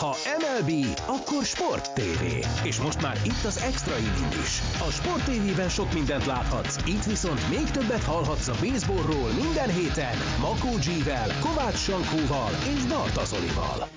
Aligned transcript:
Ha 0.00 0.16
MLB, 0.40 0.70
akkor 1.06 1.42
Sport 1.44 1.94
TV. 1.94 2.22
És 2.64 2.80
most 2.80 3.02
már 3.02 3.16
itt 3.24 3.44
az 3.44 3.62
Extra 3.70 3.96
Inning 3.96 4.32
is. 4.32 4.60
A 4.88 4.90
Sport 4.90 5.24
TV-ben 5.24 5.68
sok 5.68 5.92
mindent 5.92 6.26
láthatsz, 6.26 6.86
itt 6.86 7.04
viszont 7.04 7.48
még 7.48 7.70
többet 7.70 8.02
hallhatsz 8.02 8.48
a 8.48 8.54
baseballról 8.60 9.30
minden 9.42 9.68
héten 9.68 10.16
Makó 10.40 10.72
G-vel, 10.86 11.28
Kovács 11.40 11.76
Sankóval 11.76 12.50
és 12.74 12.84
Barta 12.84 13.24
Zolival. 13.24 13.88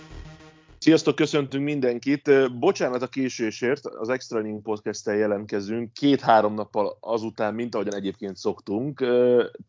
Sziasztok, 0.77 1.15
köszöntünk 1.15 1.63
mindenkit. 1.63 2.29
Bocsánat 2.59 3.01
a 3.01 3.07
késésért, 3.07 3.85
az 3.85 4.09
Extra 4.09 4.39
Inning 4.39 4.61
podcast 4.61 5.05
jelentkezünk 5.05 5.93
két-három 5.93 6.54
nappal 6.54 6.97
azután, 6.99 7.54
mint 7.54 7.75
ahogyan 7.75 7.95
egyébként 7.95 8.38
szoktunk. 8.38 9.05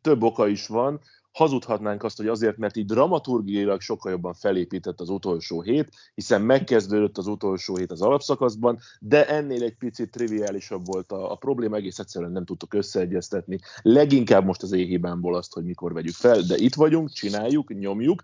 Több 0.01 0.23
oka 0.23 0.46
is 0.48 0.66
van 0.66 1.01
hazudhatnánk 1.35 2.03
azt, 2.03 2.16
hogy 2.16 2.27
azért, 2.27 2.57
mert 2.57 2.77
így 2.77 2.87
dramaturgiailag 2.87 3.80
sokkal 3.80 4.12
jobban 4.12 4.35
felépített 4.35 5.00
az 5.00 5.09
utolsó 5.09 5.62
hét, 5.62 5.89
hiszen 6.14 6.43
megkezdődött 6.43 7.18
az 7.18 7.27
utolsó 7.27 7.77
hét 7.77 7.91
az 7.91 8.03
alapszakaszban, 8.03 8.79
de 9.00 9.29
ennél 9.29 9.62
egy 9.62 9.76
picit 9.76 10.11
triviálisabb 10.11 10.86
volt 10.86 11.12
a, 11.12 11.32
a 11.32 11.35
probléma, 11.35 11.76
egész 11.76 11.99
egyszerűen 11.99 12.32
nem 12.32 12.45
tudtuk 12.45 12.75
összeegyeztetni. 12.75 13.59
Leginkább 13.82 14.45
most 14.45 14.62
az 14.62 14.73
éhibámból 14.73 15.35
azt, 15.35 15.53
hogy 15.53 15.64
mikor 15.64 15.93
vegyük 15.93 16.14
fel, 16.14 16.40
de 16.40 16.57
itt 16.57 16.75
vagyunk, 16.75 17.11
csináljuk, 17.11 17.79
nyomjuk, 17.79 18.23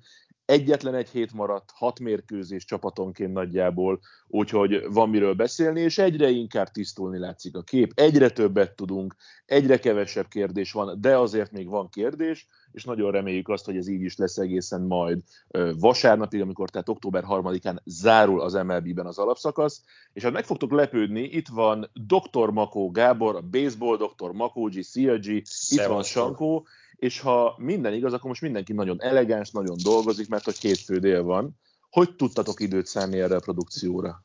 Egyetlen 0.50 0.94
egy 0.94 1.08
hét 1.08 1.32
maradt, 1.32 1.70
hat 1.74 2.00
mérkőzés 2.00 2.64
csapatonként 2.64 3.32
nagyjából, 3.32 4.00
úgyhogy 4.26 4.86
van 4.92 5.08
miről 5.08 5.34
beszélni, 5.34 5.80
és 5.80 5.98
egyre 5.98 6.28
inkább 6.28 6.68
tisztulni 6.68 7.18
látszik 7.18 7.56
a 7.56 7.62
kép. 7.62 7.92
Egyre 7.94 8.30
többet 8.30 8.76
tudunk, 8.76 9.16
egyre 9.46 9.78
kevesebb 9.78 10.28
kérdés 10.28 10.72
van, 10.72 11.00
de 11.00 11.16
azért 11.16 11.52
még 11.52 11.68
van 11.68 11.88
kérdés, 11.88 12.48
és 12.72 12.84
nagyon 12.84 13.10
reméljük 13.10 13.48
azt, 13.48 13.64
hogy 13.64 13.76
ez 13.76 13.88
így 13.88 14.02
is 14.02 14.16
lesz 14.16 14.38
egészen 14.38 14.80
majd 14.80 15.22
vasárnapig, 15.78 16.40
amikor 16.40 16.70
tehát 16.70 16.88
október 16.88 17.24
3-án 17.28 17.76
zárul 17.84 18.40
az 18.40 18.52
MLB-ben 18.52 19.06
az 19.06 19.18
alapszakasz, 19.18 19.82
és 20.12 20.22
hát 20.22 20.32
meg 20.32 20.44
fogtok 20.44 20.72
lepődni, 20.72 21.22
itt 21.22 21.48
van 21.48 21.90
Dr. 21.92 22.50
Makó 22.50 22.90
Gábor, 22.90 23.36
a 23.36 23.40
baseball 23.40 23.96
Dr. 23.96 24.30
Makógyi, 24.32 24.82
CLG, 24.82 25.26
itt 25.68 25.84
van 25.86 26.02
Sankó, 26.02 26.66
és 27.00 27.20
ha 27.20 27.54
minden 27.58 27.92
igaz, 27.92 28.12
akkor 28.12 28.28
most 28.28 28.40
mindenki 28.40 28.72
nagyon 28.72 29.02
elegáns, 29.02 29.50
nagyon 29.50 29.76
dolgozik, 29.82 30.28
mert 30.28 30.44
hogy 30.44 30.58
hétfő 30.58 30.98
dél 30.98 31.22
van. 31.22 31.58
Hogy 31.90 32.16
tudtatok 32.16 32.60
időt 32.60 32.86
szállni 32.86 33.20
erre 33.20 33.36
a 33.36 33.40
produkcióra? 33.40 34.24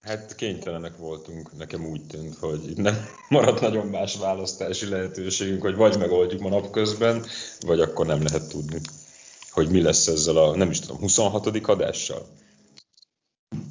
Hát 0.00 0.34
kénytelenek 0.34 0.96
voltunk, 0.96 1.56
nekem 1.56 1.86
úgy 1.86 2.06
tűnt, 2.06 2.34
hogy 2.34 2.70
itt 2.70 2.76
nem 2.76 2.94
maradt 3.28 3.60
nagyon 3.60 3.86
más 3.86 4.16
választási 4.16 4.88
lehetőségünk, 4.88 5.62
hogy 5.62 5.74
vagy 5.74 5.98
megoldjuk 5.98 6.40
ma 6.40 6.48
napközben, 6.48 7.24
vagy 7.66 7.80
akkor 7.80 8.06
nem 8.06 8.22
lehet 8.22 8.48
tudni, 8.48 8.80
hogy 9.50 9.70
mi 9.70 9.82
lesz 9.82 10.06
ezzel 10.06 10.36
a, 10.36 10.56
nem 10.56 10.70
is 10.70 10.80
tudom, 10.80 10.98
26. 10.98 11.46
adással. 11.46 12.26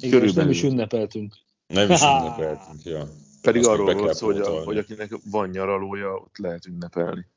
Igen, 0.00 0.30
nem 0.34 0.50
is 0.50 0.62
ünnepeltünk. 0.62 1.34
Nem 1.66 1.90
is 1.90 2.02
ünnepeltünk, 2.02 2.84
ja. 2.84 3.08
Pedig 3.42 3.60
Azt 3.60 3.70
arról 3.70 3.94
volt 3.94 4.14
szó, 4.14 4.26
hogy, 4.26 4.40
a, 4.40 4.64
hogy 4.64 4.78
akinek 4.78 5.18
van 5.30 5.48
nyaralója, 5.48 6.14
ott 6.14 6.38
lehet 6.38 6.66
ünnepelni. 6.66 7.32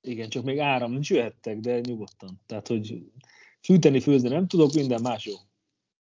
Igen, 0.00 0.28
csak 0.28 0.44
még 0.44 0.58
áram 0.58 0.92
nincs, 0.92 1.10
jöhettek, 1.10 1.58
de 1.58 1.80
nyugodtan. 1.80 2.40
Tehát, 2.46 2.66
hogy 2.66 3.02
fűteni, 3.62 4.00
főzni 4.00 4.28
nem 4.28 4.46
tudok, 4.46 4.72
minden 4.72 5.00
más 5.02 5.24
jó. 5.24 5.34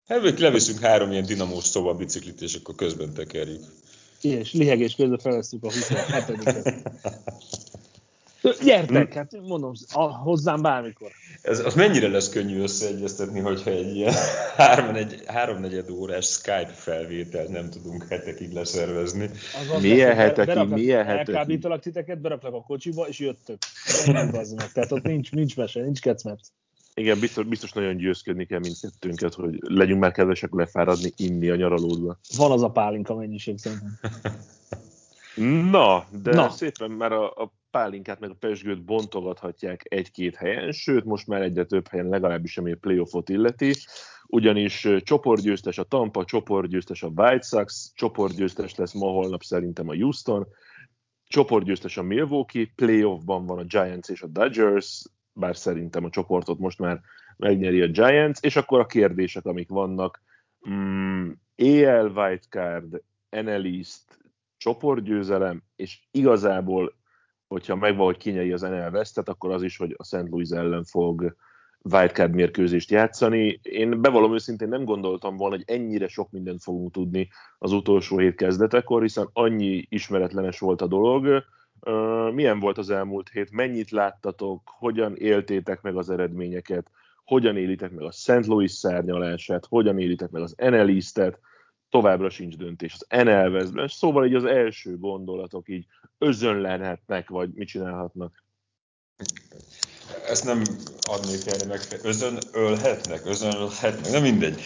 Hát 0.05 0.39
leviszünk 0.39 0.79
három 0.79 1.11
ilyen 1.11 1.25
dinamós 1.25 1.63
szoba 1.63 1.93
biciklit, 1.93 2.41
és 2.41 2.55
akkor 2.55 2.75
közben 2.75 3.13
tekerjük. 3.13 3.63
És 4.21 4.53
lihegés 4.53 4.95
közben 4.95 5.19
felesztük 5.19 5.63
a 5.63 5.69
27-et. 5.69 6.91
Gyertek, 8.63 9.13
hát 9.13 9.31
mondom, 9.47 9.71
a, 9.93 10.01
hozzám 10.01 10.61
bármikor. 10.61 11.11
Ez, 11.41 11.59
az 11.59 11.73
mennyire 11.73 12.07
lesz 12.07 12.29
könnyű 12.29 12.61
összeegyeztetni, 12.61 13.39
hogyha 13.39 13.69
egy 13.69 13.95
ilyen 13.95 14.13
három, 14.55 14.95
egy, 14.95 15.23
háromnegyed 15.25 15.89
órás 15.89 16.25
Skype 16.25 16.73
felvételt 16.73 17.49
nem 17.49 17.69
tudunk 17.69 18.05
hetekig 18.09 18.51
leszervezni. 18.51 19.29
Az 19.75 19.81
milyen 19.81 20.15
hetekig, 20.15 20.67
milyen 20.67 21.05
hetekig? 21.05 21.33
Elkábítalak 21.33 21.81
titeket, 21.81 22.21
beraklak 22.21 22.53
a 22.53 22.61
kocsiba, 22.61 23.07
és 23.07 23.19
jöttök. 23.19 23.57
Ennyi 24.05 24.31
meg. 24.55 24.71
Tehát 24.73 24.91
ott 24.91 25.03
nincs, 25.03 25.31
nincs 25.31 25.55
mese, 25.55 25.81
nincs 25.81 25.99
kecmet. 25.99 26.39
Igen, 26.93 27.19
biztos, 27.19 27.45
biztos 27.45 27.71
nagyon 27.71 27.97
győzködni 27.97 28.45
kell 28.45 28.59
mindkettőnket, 28.59 29.33
hogy 29.33 29.57
legyünk 29.61 29.99
már 29.99 30.11
kedvesek 30.11 30.53
lefáradni, 30.53 31.13
inni 31.15 31.49
a 31.49 31.55
nyaralódba. 31.55 32.19
Van 32.37 32.51
az 32.51 32.63
a 32.63 32.69
pálinka 32.69 33.15
mennyiség 33.15 33.57
szerintem. 33.57 33.99
Na, 35.71 36.05
de 36.21 36.33
Na. 36.33 36.49
szépen 36.49 36.91
már 36.91 37.11
a, 37.11 37.31
a 37.31 37.53
pálinkát 37.71 38.19
meg 38.19 38.29
a 38.29 38.35
pesgőt 38.39 38.83
bontogathatják 38.83 39.81
egy-két 39.83 40.35
helyen, 40.35 40.71
sőt 40.71 41.05
most 41.05 41.27
már 41.27 41.41
egyre 41.41 41.65
több 41.65 41.87
helyen 41.87 42.09
legalábbis, 42.09 42.57
ami 42.57 42.71
a 42.71 42.77
playoffot 42.81 43.29
illeti, 43.29 43.73
ugyanis 44.27 44.87
csoportgyőztes 45.03 45.77
a 45.77 45.83
Tampa, 45.83 46.25
csoportgyőztes 46.25 47.03
a 47.03 47.11
White 47.15 47.45
Sox, 47.45 47.91
csoportgyőztes 47.95 48.75
lesz 48.75 48.93
ma 48.93 49.07
holnap 49.07 49.41
szerintem 49.41 49.89
a 49.89 49.95
Houston, 49.95 50.47
csoportgyőztes 51.27 51.97
a 51.97 52.03
Milwaukee, 52.03 52.71
playoffban 52.75 53.45
van 53.45 53.59
a 53.59 53.63
Giants 53.63 54.09
és 54.09 54.21
a 54.21 54.27
Dodgers, 54.27 55.03
bár 55.33 55.55
szerintem 55.55 56.03
a 56.03 56.09
csoportot 56.09 56.59
most 56.59 56.79
már 56.79 57.01
megnyeri 57.37 57.81
a 57.81 57.87
Giants, 57.87 58.39
és 58.41 58.55
akkor 58.55 58.79
a 58.79 58.85
kérdések, 58.85 59.45
amik 59.45 59.69
vannak, 59.69 60.21
mm, 60.69 61.31
AL 61.55 62.11
Wildcard, 62.15 63.01
NL 63.29 63.65
East, 63.65 64.19
csoportgyőzelem, 64.59 65.63
és 65.75 65.99
igazából, 66.11 66.97
hogyha 67.47 67.75
megvan, 67.75 68.05
hogy 68.05 68.17
kinyeri 68.17 68.51
az 68.51 68.61
NL 68.61 68.89
Westet, 68.91 69.29
akkor 69.29 69.51
az 69.51 69.63
is, 69.63 69.77
hogy 69.77 69.95
a 69.97 70.03
St. 70.03 70.29
Louis 70.29 70.49
ellen 70.49 70.83
fog 70.83 71.35
wildcard 71.91 72.33
mérkőzést 72.33 72.91
játszani. 72.91 73.59
Én 73.63 74.01
bevallom 74.01 74.33
őszintén 74.33 74.67
nem 74.67 74.85
gondoltam 74.85 75.37
volna, 75.37 75.55
hogy 75.55 75.63
ennyire 75.67 76.07
sok 76.07 76.31
mindent 76.31 76.61
fogunk 76.63 76.91
tudni 76.91 77.29
az 77.57 77.71
utolsó 77.71 78.17
hét 78.17 78.35
kezdetekor, 78.35 79.01
hiszen 79.01 79.29
annyi 79.33 79.85
ismeretlenes 79.89 80.59
volt 80.59 80.81
a 80.81 80.87
dolog. 80.87 81.43
Milyen 82.33 82.59
volt 82.59 82.77
az 82.77 82.89
elmúlt 82.89 83.29
hét? 83.29 83.51
Mennyit 83.51 83.89
láttatok? 83.89 84.61
Hogyan 84.65 85.15
éltétek 85.15 85.81
meg 85.81 85.95
az 85.95 86.09
eredményeket? 86.09 86.91
Hogyan 87.25 87.57
élitek 87.57 87.91
meg 87.91 88.03
a 88.03 88.11
St. 88.11 88.45
Louis 88.45 88.71
szárnyalását? 88.71 89.65
Hogyan 89.65 89.99
élitek 89.99 90.29
meg 90.29 90.41
az 90.41 90.55
NL 90.57 90.89
East-et? 90.89 91.39
Továbbra 91.89 92.29
sincs 92.29 92.55
döntés 92.55 92.93
az 92.99 93.23
NL 93.23 93.87
szóval 93.87 94.25
így 94.25 94.35
az 94.35 94.45
első 94.45 94.97
gondolatok 94.97 95.69
így 95.69 95.85
özönlenhetnek, 96.17 97.29
vagy 97.29 97.49
mit 97.53 97.67
csinálhatnak? 97.67 98.43
Ezt 100.27 100.45
nem 100.45 100.61
adnék 101.01 101.45
erre 101.45 101.65
meg, 101.67 101.79
özön 102.03 102.37
ölhetnek, 102.53 103.25
özön 103.25 103.55
ölhetnek, 103.55 104.11
nem 104.11 104.21
mindegy. 104.21 104.61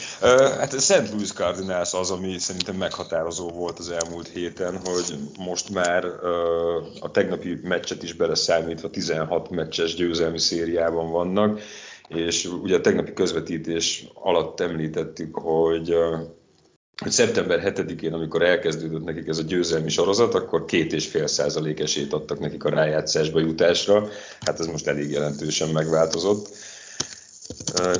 Hát 0.59 0.73
a 0.73 0.79
St. 0.79 1.09
Louis 1.11 1.31
Cardinals 1.31 1.93
az, 1.93 2.11
ami 2.11 2.37
szerintem 2.37 2.75
meghatározó 2.75 3.49
volt 3.49 3.79
az 3.79 3.89
elmúlt 3.89 4.27
héten, 4.27 4.77
hogy 4.77 5.15
most 5.37 5.69
már 5.69 6.05
a 6.99 7.11
tegnapi 7.11 7.59
meccset 7.63 8.03
is 8.03 8.13
beleszámítva 8.13 8.89
16 8.89 9.49
meccses 9.49 9.95
győzelmi 9.95 10.39
szériában 10.39 11.11
vannak, 11.11 11.59
és 12.07 12.45
ugye 12.45 12.75
a 12.75 12.81
tegnapi 12.81 13.13
közvetítés 13.13 14.07
alatt 14.13 14.59
említettük, 14.59 15.35
hogy 15.35 15.95
hogy 17.01 17.11
szeptember 17.11 17.73
7-én, 17.75 18.13
amikor 18.13 18.41
elkezdődött 18.41 19.03
nekik 19.03 19.27
ez 19.27 19.37
a 19.37 19.41
győzelmi 19.43 19.89
sorozat, 19.89 20.33
akkor 20.33 20.65
két 20.65 20.93
és 20.93 21.07
fél 21.07 21.27
százalék 21.27 21.79
esélyt 21.79 22.13
adtak 22.13 22.39
nekik 22.39 22.63
a 22.63 22.69
rájátszásba 22.69 23.39
jutásra. 23.39 24.07
Hát 24.39 24.59
ez 24.59 24.65
most 24.65 24.87
elég 24.87 25.11
jelentősen 25.11 25.69
megváltozott. 25.69 26.49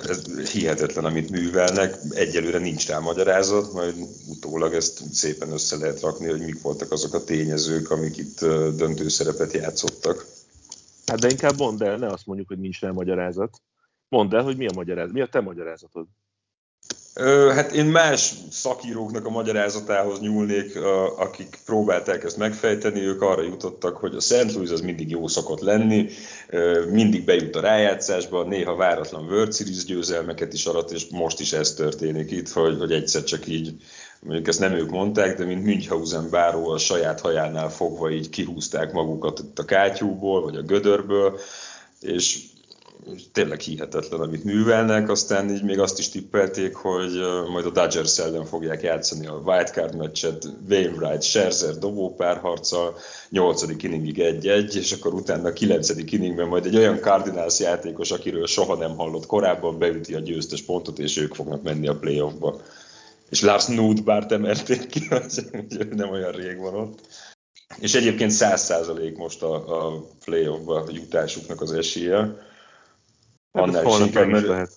Ez 0.08 0.50
hihetetlen, 0.52 1.06
amit 1.06 1.30
művelnek. 1.30 1.96
Egyelőre 2.10 2.58
nincs 2.58 2.88
rá 2.88 3.00
magyarázat, 3.00 3.74
majd 3.74 3.96
utólag 4.28 4.74
ezt 4.74 5.14
szépen 5.14 5.52
össze 5.52 5.78
lehet 5.78 6.02
rakni, 6.02 6.30
hogy 6.30 6.42
mik 6.42 6.62
voltak 6.62 6.92
azok 6.92 7.14
a 7.14 7.24
tényezők, 7.24 7.92
amik 7.92 8.18
itt 8.18 8.40
döntő 8.76 9.08
szerepet 9.08 9.54
játszottak. 9.54 10.26
Hát 11.06 11.20
de 11.20 11.30
inkább 11.30 11.58
mondd 11.58 11.84
el, 11.84 11.98
ne 11.98 12.08
azt 12.08 12.26
mondjuk, 12.26 12.48
hogy 12.48 12.60
nincs 12.60 12.80
rá 12.80 12.92
magyarázat. 12.92 13.62
Mondd 14.10 14.36
el, 14.36 14.44
hogy 14.44 14.58
mi 14.58 14.68
a 14.68 14.72
magyarázat, 14.76 15.14
mi 15.14 15.22
a 15.22 15.28
te 15.28 15.40
magyarázatod? 15.40 16.08
Hát 17.56 17.72
én 17.72 17.86
más 17.86 18.34
szakíróknak 18.52 19.26
a 19.26 19.30
magyarázatához 19.30 20.20
nyúlnék, 20.20 20.80
akik 21.18 21.60
próbálták 21.66 22.24
ezt 22.24 22.38
megfejteni, 22.38 23.00
ők 23.00 23.22
arra 23.22 23.42
jutottak, 23.42 23.98
hogy 23.98 24.16
a 24.16 24.22
Szent 24.22 24.54
Louis 24.54 24.70
az 24.70 24.82
mindig 24.82 25.10
jó 25.10 25.28
szokott 25.28 25.60
lenni, 25.60 26.10
mindig 26.90 27.26
bejut 27.26 27.56
a 27.56 27.62
rájátszásba, 27.62 28.44
néha 28.44 28.76
váratlan 28.76 29.24
World 29.24 29.56
Series 29.56 29.86
győzelmeket 29.86 30.54
is 30.54 30.66
arat, 30.66 30.92
és 30.92 31.06
most 31.12 31.40
is 31.40 31.54
ez 31.54 31.74
történik 31.74 32.32
itt, 32.32 32.50
hogy, 32.50 32.78
hogy 32.80 32.92
egyszer 32.92 33.24
csak 33.24 33.48
így, 33.48 33.74
mondjuk 34.20 34.48
ezt 34.48 34.60
nem 34.60 34.74
ők 34.74 34.90
mondták, 34.90 35.38
de 35.38 35.46
mint 35.46 35.64
Münchhausen 35.64 36.30
báró 36.30 36.70
a 36.70 36.78
saját 36.78 37.20
hajánál 37.20 37.70
fogva 37.70 38.12
így 38.12 38.30
kihúzták 38.30 38.92
magukat 38.92 39.40
itt 39.40 39.60
a 39.60 39.66
kátyúból, 39.66 40.42
vagy 40.42 40.56
a 40.56 40.62
gödörből, 40.62 41.40
és 42.00 42.40
tényleg 43.32 43.60
hihetetlen, 43.60 44.20
amit 44.20 44.44
művelnek, 44.44 45.10
aztán 45.10 45.50
így 45.50 45.64
még 45.64 45.80
azt 45.80 46.00
is 46.00 46.10
tippelték, 46.10 46.76
hogy 46.76 47.12
majd 47.52 47.66
a 47.66 47.70
Dodgers 47.70 48.20
ellen 48.20 48.46
fogják 48.46 48.82
játszani 48.82 49.28
a 49.28 49.42
wildcard 49.46 49.96
meccset, 49.96 50.48
Wainwright, 50.70 51.22
Scherzer 51.24 51.78
dobópárharccal, 51.78 52.98
8. 53.30 53.84
inningig 53.84 54.16
1-1, 54.20 54.74
és 54.74 54.92
akkor 54.92 55.14
utána 55.14 55.48
a 55.48 55.54
9. 55.54 56.12
inningben 56.12 56.48
majd 56.48 56.66
egy 56.66 56.76
olyan 56.76 56.98
Cardinals 56.98 57.60
játékos, 57.60 58.12
akiről 58.12 58.48
soha 58.48 58.76
nem 58.76 58.96
hallott 58.96 59.26
korábban, 59.26 59.78
beüti 59.78 60.14
a 60.14 60.20
győztes 60.20 60.62
pontot, 60.62 61.00
és 61.00 61.18
ők 61.18 61.34
fognak 61.34 61.64
menni 61.64 61.88
a 61.88 61.98
playoffba. 61.98 62.62
és 63.30 63.42
Lars 63.42 63.66
Nudbart 63.66 64.32
emelték 64.32 64.88
ki, 64.88 65.08
az 65.26 65.50
nem 65.96 66.10
olyan 66.10 66.32
rég 66.32 66.60
van 66.60 66.76
ott. 66.76 67.00
És 67.80 67.96
egyébként 67.96 68.32
100% 68.36 69.18
most 69.18 69.42
a, 69.42 69.86
a 69.86 70.08
playoffba 70.26 70.86
jutásuknak 70.92 71.62
az 71.62 71.72
esélye. 71.72 72.52
Hát 73.54 73.64
Annál 73.64 73.86
is 73.86 74.00
inkább, 74.00 74.28
mert 74.28 74.48
lehet. 74.48 74.72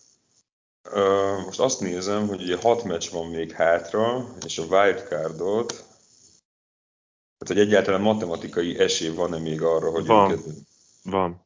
Uh, 0.95 1.45
most 1.45 1.61
azt 1.61 1.81
nézem, 1.81 2.29
hogy 2.29 2.43
ugye 2.43 2.57
hat 2.57 2.85
meccs 2.85 3.11
van 3.11 3.27
még 3.27 3.53
hátra, 3.53 4.29
és 4.45 4.59
a 4.59 4.63
wildcardot, 4.63 5.69
tehát 7.39 7.47
hogy 7.47 7.59
egyáltalán 7.59 8.01
matematikai 8.01 8.79
esély 8.79 9.15
van-e 9.15 9.39
még 9.39 9.63
arra, 9.63 9.91
hogy 9.91 10.07
van. 10.07 10.31
őket... 10.31 10.45
Van. 11.03 11.46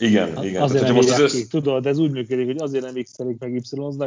Igen, 0.00 0.44
igen. 0.44 0.62
Azért 0.62 0.80
Tehát, 0.80 0.86
nem 0.86 0.94
most 0.94 1.10
az 1.10 1.20
össz... 1.20 1.34
ki, 1.34 1.46
tudod, 1.46 1.86
ez 1.86 1.98
úgy 1.98 2.10
működik, 2.10 2.46
hogy 2.46 2.60
azért 2.60 2.84
nem 2.84 3.02
x 3.02 3.18
meg 3.38 3.52
y 3.52 3.60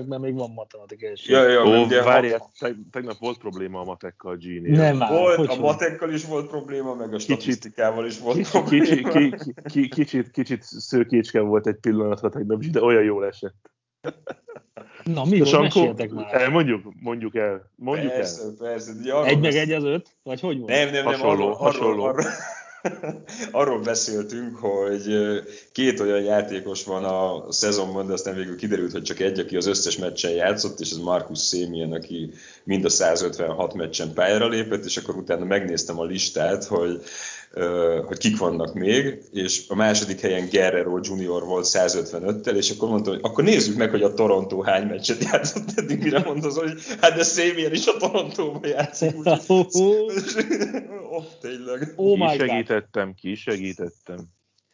mert 0.08 0.22
még 0.22 0.36
van 0.36 0.52
matematikai 0.52 1.10
esély. 1.10 1.36
Ja, 1.36 1.48
ja, 1.48 1.66
Ó, 1.66 1.88
várjál, 2.04 2.52
ha... 2.60 2.68
tegnap 2.92 3.18
volt 3.20 3.38
probléma 3.38 3.80
a 3.80 3.84
matekkal 3.84 4.36
g 4.36 4.62
Nem 4.62 4.98
már, 4.98 5.12
volt, 5.12 5.36
hogy 5.36 5.50
a 5.50 5.60
matekkal 5.60 6.14
is 6.14 6.26
volt 6.26 6.48
probléma, 6.48 6.94
meg 6.94 7.14
a 7.14 7.20
statisztikával 7.20 8.06
is 8.06 8.20
volt 8.20 8.36
kicsit, 8.36 8.52
probléma. 8.52 9.38
Kicsit, 9.38 9.62
kicsit, 9.64 9.94
kicsit, 9.94 10.32
kicsit 10.32 10.64
szőkécske 10.64 11.40
volt 11.40 11.68
egy 11.68 11.78
pillanatra 11.82 12.30
tegnap, 12.30 12.64
de 12.64 12.82
olyan 12.82 13.04
jól 13.04 13.26
esett. 13.26 13.72
Na, 15.04 15.26
mi 15.26 15.40
volt? 15.40 15.62
Meséltek 15.62 16.12
már. 16.12 16.34
El, 16.34 16.50
mondjuk, 16.50 16.94
mondjuk 17.00 17.36
el. 17.36 17.72
Mondjuk 17.76 18.12
persze, 18.12 18.44
el. 18.44 18.54
Persze, 18.60 18.92
Egy 19.26 19.40
meg 19.40 19.56
egy 19.56 19.72
az 19.72 19.84
öt? 19.84 20.08
Vagy 20.24 20.40
hogy 20.40 20.58
volt? 20.58 20.72
Nem, 20.72 20.92
nem, 20.92 20.94
nem. 20.94 21.06
Hasonló, 21.06 21.34
arról, 21.34 21.54
hasonló. 21.54 22.04
Arról, 22.04 22.08
arról 22.08 22.32
beszéltünk, 23.80 24.56
hogy 24.56 25.18
két 25.72 26.00
olyan 26.00 26.22
játékos 26.22 26.84
van 26.84 27.04
a 27.04 27.52
szezonban, 27.52 28.08
de 28.08 28.14
aztán 28.14 28.36
végül 28.36 28.56
kiderült, 28.56 28.92
hogy 28.92 29.04
csak 29.04 29.20
egy, 29.20 29.40
aki 29.40 29.56
az 29.56 29.66
összes 29.66 29.98
meccsen 29.98 30.32
játszott, 30.32 30.80
és 30.80 30.92
ez 30.92 30.98
Markus 30.98 31.40
Szémien, 31.40 31.92
aki 31.92 32.34
mind 32.64 32.86
a 32.86 32.90
156 32.90 33.74
meccsen 33.74 34.14
pályára 34.14 34.48
lépett, 34.48 34.86
és 34.86 34.98
akkor 34.98 35.16
utána 35.16 35.46
megnéztem 35.46 36.00
a 36.00 36.04
listát, 36.04 36.64
hogy 36.64 37.02
hogy 38.06 38.18
kik 38.18 38.38
vannak 38.38 38.74
még, 38.74 39.22
és 39.32 39.66
a 39.68 39.76
második 39.76 40.20
helyen 40.20 40.50
Guerrero 40.50 41.00
Junior 41.02 41.46
volt 41.46 41.66
155-tel, 41.70 42.56
és 42.56 42.70
akkor 42.70 42.90
mondtam, 42.90 43.14
hogy 43.14 43.24
akkor 43.24 43.44
nézzük 43.44 43.78
meg, 43.78 43.90
hogy 43.90 44.04
a 44.04 44.14
Toronto 44.14 44.62
hány 44.62 44.88
meccset 44.88 45.24
játszott 45.24 45.72
eddig, 45.80 46.04
mire 46.04 46.20
mondta, 46.20 46.50
hogy 46.54 46.72
hát 47.02 47.16
de 47.16 47.24
Szémien 47.24 47.74
is 47.74 47.88
a 47.88 47.98
Torontóban 47.98 48.68
játszik. 48.68 49.16
oh, 49.26 51.24
tényleg. 51.42 51.94
Oh 51.96 52.18
my 52.18 52.38
segítettem, 52.38 53.14
ki 53.14 53.36
segítettem. 53.36 54.18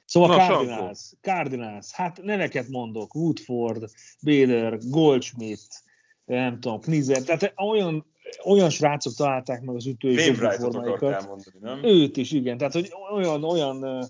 Szóval 0.05 0.37
Na, 0.37 0.47
Cardinals, 0.47 1.11
Cardinals, 1.21 1.91
hát 1.91 2.19
neveket 2.23 2.67
mondok, 2.67 3.15
Woodford, 3.15 3.89
Bader, 4.21 4.77
Goldschmidt, 4.89 5.83
nem 6.25 6.59
tudom, 6.59 6.79
Knizer, 6.79 7.21
tehát 7.21 7.53
olyan 7.55 8.05
olyan 8.43 8.69
srácok 8.69 9.13
találták 9.13 9.61
meg 9.61 9.75
az 9.75 9.85
ütői 9.85 10.17
formáikat. 10.17 11.27
mondani, 11.27 11.57
nem? 11.61 11.83
Őt 11.83 12.17
is, 12.17 12.31
igen. 12.31 12.57
Tehát, 12.57 12.73
hogy 12.73 12.91
olyan, 13.13 13.43
olyan 13.43 14.09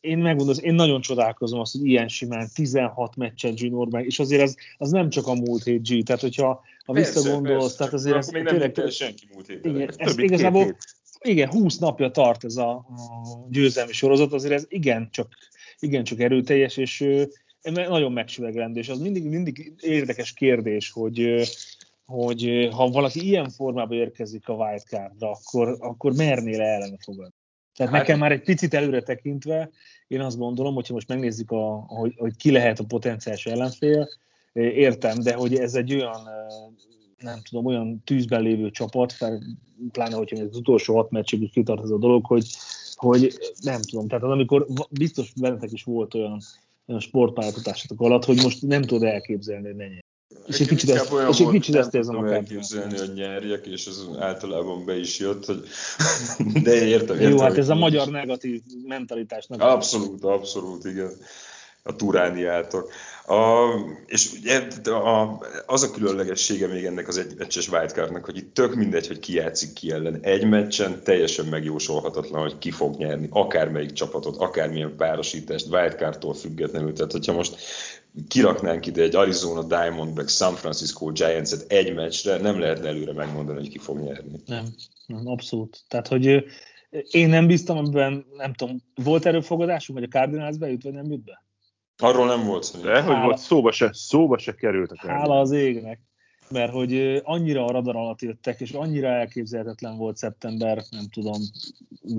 én 0.00 0.18
megmondom, 0.18 0.54
én 0.60 0.74
nagyon 0.74 1.00
csodálkozom 1.00 1.60
azt, 1.60 1.72
hogy 1.72 1.86
ilyen 1.86 2.08
simán 2.08 2.48
16 2.54 3.16
meccset 3.16 3.60
Gene 3.60 4.00
és 4.00 4.18
azért 4.18 4.42
az, 4.42 4.56
az 4.76 4.90
nem 4.90 5.08
csak 5.08 5.26
a 5.26 5.34
múlt 5.34 5.62
hét 5.62 5.88
G, 5.88 6.02
tehát 6.04 6.20
hogyha 6.20 6.62
ha 6.84 6.92
visszagondolsz, 6.92 7.60
persze, 7.62 7.76
tehát 7.76 7.92
azért 7.92 8.16
ez 8.16 8.28
még 8.28 8.42
nem 8.42 8.72
tényleg, 8.72 8.90
senki 8.90 9.28
múlt 9.32 9.46
héten. 9.46 9.74
Igen, 9.74 9.90
ez 9.96 10.18
igazából, 10.18 10.76
igen, 11.20 11.48
20 11.48 11.78
napja 11.78 12.10
tart 12.10 12.44
ez 12.44 12.56
a, 12.56 12.70
a 12.70 12.84
győzelmi 13.50 13.92
sorozat, 13.92 14.32
azért 14.32 14.54
ez 14.54 14.64
igen 14.68 15.08
csak, 15.10 15.32
igen 15.78 16.04
csak 16.04 16.20
erőteljes, 16.20 16.76
és 16.76 17.04
nagyon 17.72 18.12
megsüvegrendő, 18.12 18.80
és 18.80 18.88
az 18.88 18.98
mindig, 18.98 19.24
mindig 19.24 19.72
érdekes 19.80 20.32
kérdés, 20.32 20.90
hogy 20.90 21.48
hogy 22.08 22.68
ha 22.72 22.88
valaki 22.88 23.26
ilyen 23.26 23.50
formába 23.50 23.94
érkezik 23.94 24.48
a 24.48 24.52
wildcardra, 24.52 25.30
akkor, 25.30 25.76
akkor 25.80 26.12
mernél 26.12 26.60
ellene 26.60 26.96
fogadni. 26.98 27.34
Tehát 27.74 27.92
hát, 27.92 28.00
nekem 28.00 28.18
már 28.18 28.32
egy 28.32 28.42
picit 28.42 28.74
előre 28.74 29.02
tekintve, 29.02 29.70
én 30.06 30.20
azt 30.20 30.38
gondolom, 30.38 30.74
hogyha 30.74 30.94
most 30.94 31.08
megnézzük, 31.08 31.50
a, 31.50 31.84
hogy, 31.86 32.14
hogy 32.16 32.36
ki 32.36 32.50
lehet 32.50 32.78
a 32.78 32.84
potenciális 32.84 33.46
ellenfél, 33.46 34.08
értem, 34.52 35.18
de 35.18 35.34
hogy 35.34 35.54
ez 35.54 35.74
egy 35.74 35.94
olyan, 35.94 36.20
nem 37.18 37.40
tudom, 37.48 37.66
olyan 37.66 38.02
tűzben 38.04 38.42
lévő 38.42 38.70
csapat, 38.70 39.14
pláne, 39.92 40.14
hogyha 40.14 40.42
az 40.42 40.56
utolsó 40.56 40.94
hat 40.94 41.10
meccsig 41.10 41.42
is 41.42 41.50
kitart 41.50 41.82
ez 41.82 41.90
a 41.90 41.98
dolog, 41.98 42.26
hogy, 42.26 42.46
hogy 42.94 43.38
nem 43.60 43.80
tudom, 43.80 44.08
tehát 44.08 44.24
az, 44.24 44.30
amikor 44.30 44.66
biztos 44.90 45.32
bennetek 45.40 45.72
is 45.72 45.82
volt 45.82 46.14
olyan, 46.14 46.40
olyan 46.86 47.00
sportpályafutásotok 47.00 48.00
alatt, 48.00 48.24
hogy 48.24 48.42
most 48.42 48.62
nem 48.62 48.82
tudod 48.82 49.08
elképzelni, 49.08 49.66
hogy 49.66 49.76
ne 49.76 49.86
és 50.46 50.60
egy 50.60 50.68
kicsit, 50.68 50.90
ezt, 50.90 51.12
és 51.30 51.38
egy 51.38 51.48
kicsit 51.48 51.74
ezt 51.74 51.94
érzem 51.94 52.16
a 52.16 52.32
elképzelni, 52.32 52.98
hogy 52.98 53.12
nyerjek, 53.12 53.66
és 53.66 53.86
ez 53.86 54.04
általában 54.18 54.84
be 54.84 54.98
is 54.98 55.18
jött, 55.18 55.44
hogy 55.44 55.62
de 56.64 56.86
értem, 56.86 57.16
értem. 57.16 57.30
Jó, 57.30 57.38
hát 57.38 57.58
ez 57.58 57.68
a 57.68 57.74
magyar 57.74 58.08
negatív 58.08 58.60
mentalitásnak. 58.86 59.60
Abszolút, 59.60 60.24
abszolút, 60.24 60.84
igen. 60.84 61.10
A 61.82 61.96
turániátok. 61.96 62.92
A, 63.26 63.68
és 64.06 64.32
ugye 64.32 64.66
a, 64.90 65.42
az 65.66 65.82
a 65.82 65.90
különlegessége 65.90 66.66
még 66.66 66.84
ennek 66.84 67.08
az 67.08 67.18
egymeccses 67.18 67.68
wildcardnak, 67.68 68.24
hogy 68.24 68.36
itt 68.36 68.54
tök 68.54 68.74
mindegy, 68.74 69.06
hogy 69.06 69.18
ki 69.18 69.34
játszik 69.34 69.72
ki 69.72 69.90
ellen. 69.90 70.18
Egy 70.22 70.48
meccsen 70.48 71.02
teljesen 71.02 71.46
megjósolhatatlan, 71.46 72.42
hogy 72.42 72.58
ki 72.58 72.70
fog 72.70 72.96
nyerni, 72.96 73.28
akármelyik 73.30 73.92
csapatot, 73.92 74.36
akármilyen 74.36 74.96
párosítást, 74.96 75.66
wildcardtól 75.70 76.34
függetlenül. 76.34 76.92
Tehát, 76.92 77.12
hogyha 77.12 77.32
most 77.32 77.56
kiraknánk 78.28 78.86
ide 78.86 79.02
egy 79.02 79.14
Arizona 79.14 79.62
Diamondback 79.62 80.28
San 80.28 80.54
Francisco 80.54 81.12
Giants-et 81.12 81.72
egy 81.72 81.94
meccsre, 81.94 82.36
nem 82.36 82.58
lehetne 82.58 82.88
előre 82.88 83.12
megmondani, 83.12 83.58
hogy 83.58 83.68
ki 83.68 83.78
fog 83.78 83.98
nyerni. 83.98 84.40
Nem, 84.46 84.64
nem 85.06 85.26
abszolút. 85.26 85.82
Tehát, 85.88 86.08
hogy 86.08 86.44
én 87.10 87.28
nem 87.28 87.46
bíztam, 87.46 87.76
amiben, 87.76 88.26
nem 88.36 88.52
tudom, 88.52 88.82
volt 88.94 89.26
erőfogadásunk, 89.26 89.98
hogy 89.98 90.08
a 90.12 90.18
Cardinals 90.18 90.56
bejut, 90.56 90.82
vagy 90.82 90.92
nem 90.92 91.10
jut 91.10 91.24
be? 91.24 91.44
Arról 91.96 92.26
nem 92.26 92.46
volt 92.46 92.62
szó. 92.62 92.80
De, 92.80 93.02
hogy 93.02 93.22
volt, 93.22 93.38
szóba 93.38 93.72
se, 93.72 93.90
szóba 93.92 94.38
se 94.38 94.54
került 94.54 94.90
a 94.90 94.94
Cardinals. 94.94 95.20
Hála 95.20 95.40
az 95.40 95.50
égnek 95.50 96.00
mert 96.50 96.72
hogy 96.72 97.20
annyira 97.24 97.64
a 97.64 97.70
radar 97.70 97.96
alatt 97.96 98.22
jöttek, 98.22 98.60
és 98.60 98.70
annyira 98.70 99.08
elképzelhetetlen 99.08 99.96
volt 99.96 100.16
szeptember, 100.16 100.82
nem 100.90 101.08
tudom, 101.12 101.42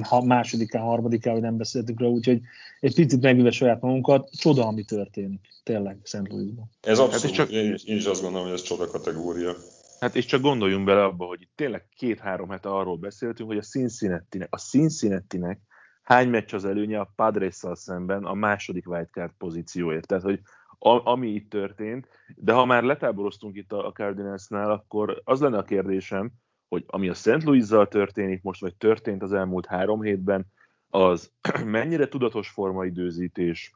ha 0.02 0.24
másodikán, 0.24 0.81
harmadikán, 0.81 1.34
hogy 1.34 1.42
nem 1.42 1.58
beszéltük 1.58 2.00
róla, 2.00 2.14
úgyhogy 2.14 2.42
egy 2.80 2.96
picit 2.96 3.22
megüve 3.22 3.52
saját 3.52 3.81
magunkat, 3.81 4.30
csoda, 4.31 4.68
ami 4.68 4.84
történik, 4.84 5.48
tényleg 5.64 5.98
Szent 6.04 6.28
Louisban. 6.28 6.70
Ez 6.81 7.00
abszolút, 7.00 7.26
hát 7.26 7.31
csak, 7.31 7.50
én, 7.52 7.74
is, 7.74 7.84
én 7.84 7.96
is 7.96 8.06
azt 8.06 8.22
gondolom, 8.22 8.46
hogy 8.46 8.56
ez 8.56 8.62
csoda 8.62 8.88
kategória. 8.88 9.56
Hát 10.00 10.16
és 10.16 10.26
csak 10.26 10.42
gondoljunk 10.42 10.86
bele 10.86 11.04
abba, 11.04 11.26
hogy 11.26 11.42
itt 11.42 11.52
tényleg 11.56 11.86
két-három 11.95 12.50
hete 12.50 12.69
arról 12.69 12.98
beszéltünk, 12.98 13.50
hogy 13.50 13.57
a 13.57 13.62
Cincinnati-nek, 13.62 14.48
a 14.52 14.57
Cincinnati-nek 14.57 15.59
hány 16.04 16.30
meccs 16.30 16.54
az 16.54 16.66
előnye 16.66 17.00
a 17.00 17.12
padres 17.16 17.56
szemben 17.74 18.24
a 18.24 18.33
második 18.33 18.90
wildcard 18.90 19.31
pozícióért. 19.38 20.07
Tehát, 20.07 20.24
hogy 20.24 20.40
ami 20.80 21.28
itt 21.28 21.50
történt, 21.50 22.07
de 22.36 22.54
ha 22.54 22.66
már 22.66 22.83
letáboroztunk 22.83 23.56
itt 23.56 23.71
a, 23.71 23.88
a 23.88 23.92
Cardinalsnál, 23.92 24.71
akkor 24.71 25.21
az 25.24 25.42
lenne 25.42 25.57
a 25.57 25.64
kérdésem, 25.64 26.31
hogy 26.68 26.83
ami 26.88 27.09
a 27.09 27.14
St. 27.14 27.44
Louis-zal 27.44 27.88
történik 27.88 28.42
most, 28.42 28.62
vagy 28.62 28.76
történt 28.76 29.24
az 29.24 29.33
elmúlt 29.33 29.66
három 29.66 30.02
hétben, 30.02 30.45
az 30.90 31.31
mennyire 31.66 32.07
tudatos 32.07 32.50
formaidőzítés, 32.50 33.74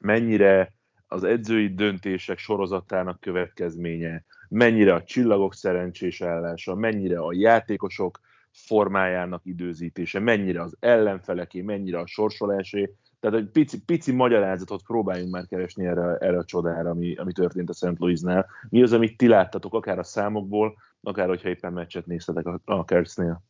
mennyire 0.00 0.74
az 1.06 1.24
edzői 1.24 1.74
döntések 1.74 2.38
sorozatának 2.38 3.20
következménye, 3.20 4.24
mennyire 4.48 4.94
a 4.94 5.04
csillagok 5.04 5.54
szerencsés 5.54 6.20
állása, 6.20 6.74
mennyire 6.74 7.18
a 7.18 7.32
játékosok 7.32 8.20
formájának 8.50 9.40
időzítése, 9.44 10.18
mennyire 10.18 10.62
az 10.62 10.76
ellenfeleké, 10.80 11.60
mennyire 11.60 11.98
a 11.98 12.06
sorsolásé, 12.06 12.94
tehát 13.20 13.36
egy 13.36 13.48
pici, 13.50 13.84
pici 13.84 14.12
magyarázatot 14.12 14.82
próbáljunk 14.82 15.32
már 15.32 15.46
keresni 15.46 15.86
erre, 15.86 16.16
erre 16.16 16.38
a 16.38 16.44
csodára, 16.44 16.90
ami, 16.90 17.14
ami 17.14 17.32
történt 17.32 17.70
a 17.70 17.72
St. 17.72 17.98
Louisnál. 17.98 18.46
Mi 18.68 18.82
az, 18.82 18.92
amit 18.92 19.16
ti 19.16 19.26
láttatok, 19.26 19.74
akár 19.74 19.98
a 19.98 20.02
számokból, 20.02 20.76
akár 21.02 21.28
hogyha 21.28 21.48
éppen 21.48 21.72
meccset 21.72 22.06
néztetek 22.06 22.46
a, 22.46 22.60
a 22.64 22.84
Kertznél? 22.84 23.42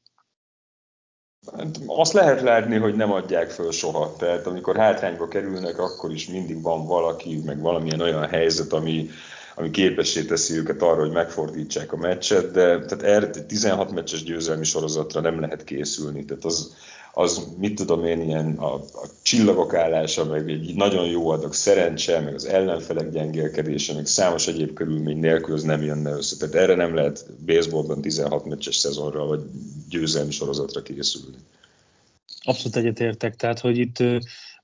Hát 1.57 1.81
azt 1.87 2.13
lehet 2.13 2.41
látni, 2.41 2.77
hogy 2.77 2.95
nem 2.95 3.13
adják 3.13 3.51
föl 3.51 3.73
soha. 3.73 4.17
Tehát 4.17 4.47
amikor 4.47 4.77
hátrányba 4.77 5.29
kerülnek, 5.29 5.79
akkor 5.79 6.13
is 6.13 6.29
mindig 6.29 6.63
van 6.63 6.87
valaki, 6.87 7.43
meg 7.45 7.61
valamilyen 7.61 8.01
olyan 8.01 8.29
helyzet, 8.29 8.73
ami, 8.73 9.09
ami 9.55 9.71
képessé 9.71 10.25
teszi 10.25 10.57
őket 10.57 10.83
arra, 10.83 11.01
hogy 11.01 11.13
megfordítsák 11.13 11.93
a 11.93 11.97
meccset, 11.97 12.51
de 12.51 12.85
tehát 12.85 13.03
erre 13.03 13.31
16 13.31 13.91
meccses 13.91 14.23
győzelmi 14.23 14.65
sorozatra 14.65 15.21
nem 15.21 15.41
lehet 15.41 15.65
készülni. 15.65 16.25
Tehát 16.25 16.45
az, 16.45 16.77
az 17.19 17.49
mit 17.59 17.75
tudom 17.75 18.05
én, 18.05 18.23
ilyen 18.23 18.57
a, 18.57 18.75
a 18.75 19.09
csillagok 19.23 19.75
állása, 19.75 20.25
meg 20.25 20.51
egy 20.51 20.75
nagyon 20.75 21.07
jó 21.07 21.29
adag 21.29 21.55
szerencse, 21.55 22.21
meg 22.21 22.35
az 22.35 22.45
ellenfelek 22.45 23.11
gyengélkedése, 23.11 23.95
meg 23.95 24.07
számos 24.07 24.47
egyéb 24.47 24.73
körülmény 24.73 25.19
nélkül 25.19 25.55
az 25.55 25.63
nem 25.63 25.83
jönne 25.83 26.11
össze. 26.11 26.37
Tehát 26.37 26.55
erre 26.55 26.75
nem 26.75 26.95
lehet 26.95 27.27
baseballban 27.47 28.01
16 28.01 28.45
meccses 28.45 28.77
szezonra, 28.77 29.27
vagy 29.27 29.41
győzelmi 29.89 30.31
sorozatra 30.31 30.83
készülni. 30.83 31.37
Abszolút 32.43 32.77
egyetértek, 32.77 33.37
tehát 33.37 33.59
hogy 33.59 33.79
itt 33.79 33.99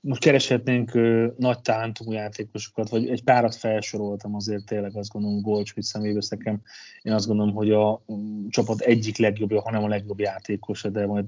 most 0.05 0.21
kereshetnénk 0.21 0.93
ö, 0.93 1.27
nagy 1.37 1.59
talentumú 1.59 2.11
játékosokat, 2.11 2.89
vagy 2.89 3.09
egy 3.09 3.23
párat 3.23 3.55
felsoroltam 3.55 4.35
azért 4.35 4.65
tényleg 4.65 4.95
azt 4.95 5.11
gondolom 5.11 5.41
Goldschmidt 5.41 5.87
személyes 5.87 6.27
nekem. 6.27 6.61
Én 7.01 7.13
azt 7.13 7.27
gondolom, 7.27 7.53
hogy 7.53 7.71
a 7.71 8.03
um, 8.05 8.49
csapat 8.49 8.79
egyik 8.79 9.17
legjobbja, 9.17 9.61
hanem 9.61 9.83
a 9.83 9.87
legjobb 9.87 10.19
játékosa, 10.19 10.89
de 10.89 11.05
majd 11.05 11.25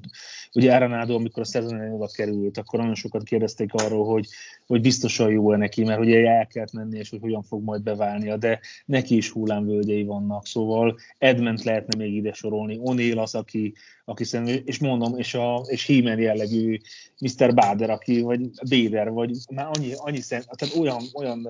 ugye 0.53 0.75
Arenado, 0.75 1.15
amikor 1.15 1.41
a 1.41 1.45
szezon 1.45 1.93
oda 1.93 2.07
került, 2.15 2.57
akkor 2.57 2.79
nagyon 2.79 2.95
sokat 2.95 3.23
kérdezték 3.23 3.73
arról, 3.73 4.05
hogy, 4.05 4.27
hogy 4.67 4.81
biztosan 4.81 5.31
jó-e 5.31 5.57
neki, 5.57 5.83
mert 5.83 5.99
ugye 5.99 6.27
el 6.27 6.47
kellett 6.47 6.73
menni, 6.73 6.97
és 6.97 7.09
hogy 7.09 7.19
hogyan 7.21 7.43
fog 7.43 7.63
majd 7.63 7.83
beválnia, 7.83 8.37
de 8.37 8.59
neki 8.85 9.15
is 9.15 9.29
hullámvölgyei 9.29 10.03
vannak, 10.03 10.45
szóval 10.45 10.97
Edment 11.17 11.63
lehetne 11.63 12.03
még 12.03 12.13
ide 12.13 12.33
sorolni, 12.33 12.79
O'Neill 12.83 13.17
az, 13.17 13.35
aki, 13.35 13.73
aki 14.05 14.23
szerintem, 14.23 14.61
és 14.65 14.79
mondom, 14.79 15.17
és, 15.17 15.33
a, 15.33 15.65
és 15.67 15.85
Hímen 15.85 16.19
jellegű 16.19 16.77
Mr. 17.19 17.53
Bader, 17.53 17.89
aki, 17.89 18.21
vagy 18.21 18.49
Béder, 18.69 19.09
vagy 19.09 19.31
már 19.51 19.69
annyi, 19.73 19.93
annyi 19.95 20.21
szent, 20.21 20.47
tehát 20.55 20.75
olyan, 20.75 21.03
olyan 21.13 21.47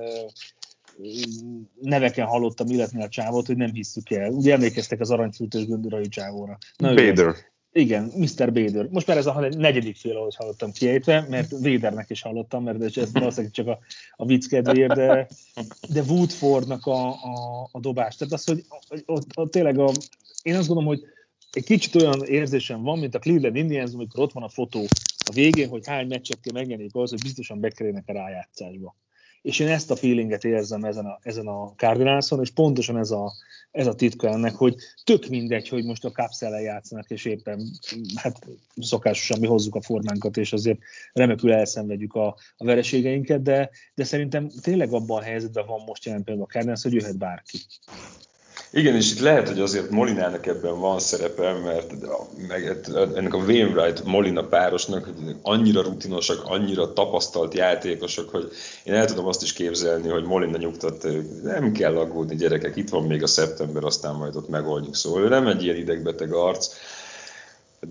neveken 1.82 2.26
hallottam 2.26 2.68
illetni 2.68 3.04
a 3.04 3.10
csávot, 3.10 3.46
hogy 3.46 3.58
nem 3.58 3.74
hisszük 3.74 4.12
el. 4.12 4.32
Ugye 4.32 4.54
emlékeztek 4.54 5.00
az 5.00 5.12
aranyfültős 5.12 5.66
göndörai 5.66 6.08
csávóra. 6.08 6.58
Bader. 6.78 7.36
Igen, 7.72 8.12
Mr. 8.16 8.54
Bader. 8.54 8.88
Most 8.90 9.08
már 9.08 9.18
ez 9.18 9.26
a 9.26 9.48
negyedik 9.58 9.96
fél, 9.96 10.18
ahogy 10.18 10.36
hallottam 10.36 10.72
kiejtve, 10.72 11.26
mert 11.30 11.52
Vadernek 11.52 12.10
is 12.10 12.22
hallottam, 12.22 12.64
mert 12.64 12.98
ez 12.98 13.12
valószínűleg 13.12 13.52
csak 13.52 13.68
a, 13.68 13.80
a 14.16 14.26
vicc 14.26 14.48
kedvéért, 14.48 14.96
de, 14.96 15.28
de 15.90 16.02
Woodfordnak 16.02 16.86
a, 16.86 17.08
a, 17.08 17.70
a 17.72 17.80
dobás. 17.80 18.16
Tehát 18.16 18.34
az, 18.34 18.46
hogy 18.46 18.64
ott, 19.06 19.38
ott 19.38 19.52
tényleg 19.52 19.80
a, 19.80 19.92
én 20.42 20.56
azt 20.56 20.68
gondolom, 20.68 20.90
hogy 20.90 21.02
egy 21.52 21.64
kicsit 21.64 21.96
olyan 21.96 22.24
érzésem 22.24 22.82
van, 22.82 23.00
mint 23.00 23.16
a 23.16 23.20
Cleveland 23.20 23.56
Indians, 23.56 23.94
amikor 23.94 24.24
ott 24.24 24.34
van 24.34 24.44
a 24.44 24.50
fotó 24.50 24.86
a 25.28 25.34
végén, 25.34 25.70
hogy 25.70 25.88
hány 25.88 26.08
meccset 26.08 26.40
kell 26.40 26.54
megnyerni 26.54 26.88
ahhoz, 26.92 27.10
hogy 27.10 27.22
biztosan 27.22 27.60
bekerülnek 27.60 28.04
a 28.08 28.14
rájátszásba. 28.14 28.96
És 29.42 29.60
én 29.60 29.68
ezt 29.68 29.92
a 29.92 29.96
feelinget 29.96 30.44
érzem 30.44 30.84
ezen 30.84 31.06
a, 31.06 31.20
ezen 31.22 31.48
a 31.48 31.74
Cardinalson, 31.76 32.42
és 32.42 32.50
pontosan 32.52 32.98
ez 32.98 33.12
a, 33.12 33.34
ez 33.72 33.88
a 33.88 33.96
titka 33.96 34.28
ennek, 34.28 34.56
hogy 34.56 34.76
tök 35.04 35.28
mindegy, 35.28 35.68
hogy 35.68 35.86
most 35.86 36.06
a 36.06 36.12
kapszellen 36.12 36.62
játszanak, 36.62 37.10
és 37.10 37.26
éppen 37.26 37.70
hát 38.16 38.48
szokásosan 38.76 39.40
mi 39.40 39.48
hozzuk 39.48 39.76
a 39.76 39.82
formánkat, 39.82 40.38
és 40.38 40.54
azért 40.54 40.80
remekül 41.14 41.54
elszenvedjük 41.54 42.14
a, 42.14 42.28
a 42.58 42.66
vereségeinket, 42.66 43.42
de, 43.42 43.70
de 43.96 44.04
szerintem 44.04 44.50
tényleg 44.62 44.94
abban 44.94 45.18
a 45.22 45.24
helyzetben 45.24 45.66
van 45.66 45.84
most 45.86 46.06
jelen 46.06 46.24
például 46.24 46.46
a 46.50 46.52
Cardinals, 46.52 46.84
hogy 46.84 46.94
jöhet 46.94 47.18
bárki. 47.18 47.58
Igen, 48.72 48.96
és 48.96 49.12
itt 49.12 49.20
lehet, 49.20 49.48
hogy 49.48 49.60
azért 49.60 49.90
Molinának 49.90 50.46
ebben 50.46 50.80
van 50.80 51.00
szerepe, 51.00 51.54
mert 51.54 51.94
meg 52.48 52.78
ennek 53.16 53.34
a 53.34 53.38
Wainwright 53.38 54.04
Molina 54.04 54.44
párosnak 54.44 55.10
annyira 55.42 55.82
rutinosak, 55.82 56.44
annyira 56.46 56.94
tapasztalt 56.94 57.54
játékosok, 57.54 58.30
hogy 58.30 58.52
én 58.84 58.94
el 58.94 59.06
tudom 59.06 59.26
azt 59.28 59.44
is 59.44 59.54
képzelni, 59.54 60.10
hogy 60.10 60.24
Molina 60.24 60.58
nyugtat, 60.58 61.08
nem 61.44 61.72
kell 61.72 61.98
aggódni 61.98 62.36
gyerekek, 62.36 62.76
itt 62.76 62.90
van 62.90 63.04
még 63.04 63.24
a 63.24 63.28
szeptember, 63.28 63.84
aztán 63.84 64.16
majd 64.16 64.36
ott 64.36 64.50
megoldjuk. 64.50 64.96
Szóval 64.96 65.22
ő 65.22 65.28
nem 65.28 65.48
egy 65.48 65.64
ilyen 65.64 65.76
idegbeteg 65.76 66.34
arc, 66.34 66.68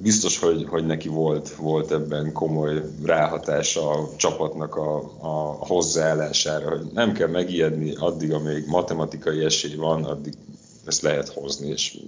biztos, 0.02 0.38
hogy, 0.38 0.64
hogy 0.68 0.86
neki 0.86 1.08
volt, 1.08 1.48
volt 1.50 1.92
ebben 1.92 2.32
komoly 2.32 2.82
ráhatása 3.04 3.90
a 3.90 4.08
csapatnak 4.16 4.76
a, 4.76 4.96
a 5.20 5.66
hozzáállására, 5.66 6.68
hogy 6.68 6.86
nem 6.94 7.12
kell 7.12 7.28
megijedni 7.28 7.94
addig, 7.98 8.32
amíg 8.32 8.66
matematikai 8.66 9.44
esély 9.44 9.74
van, 9.74 10.04
addig 10.04 10.34
ezt 10.86 11.02
lehet 11.02 11.28
hozni. 11.28 11.68
És 11.68 11.98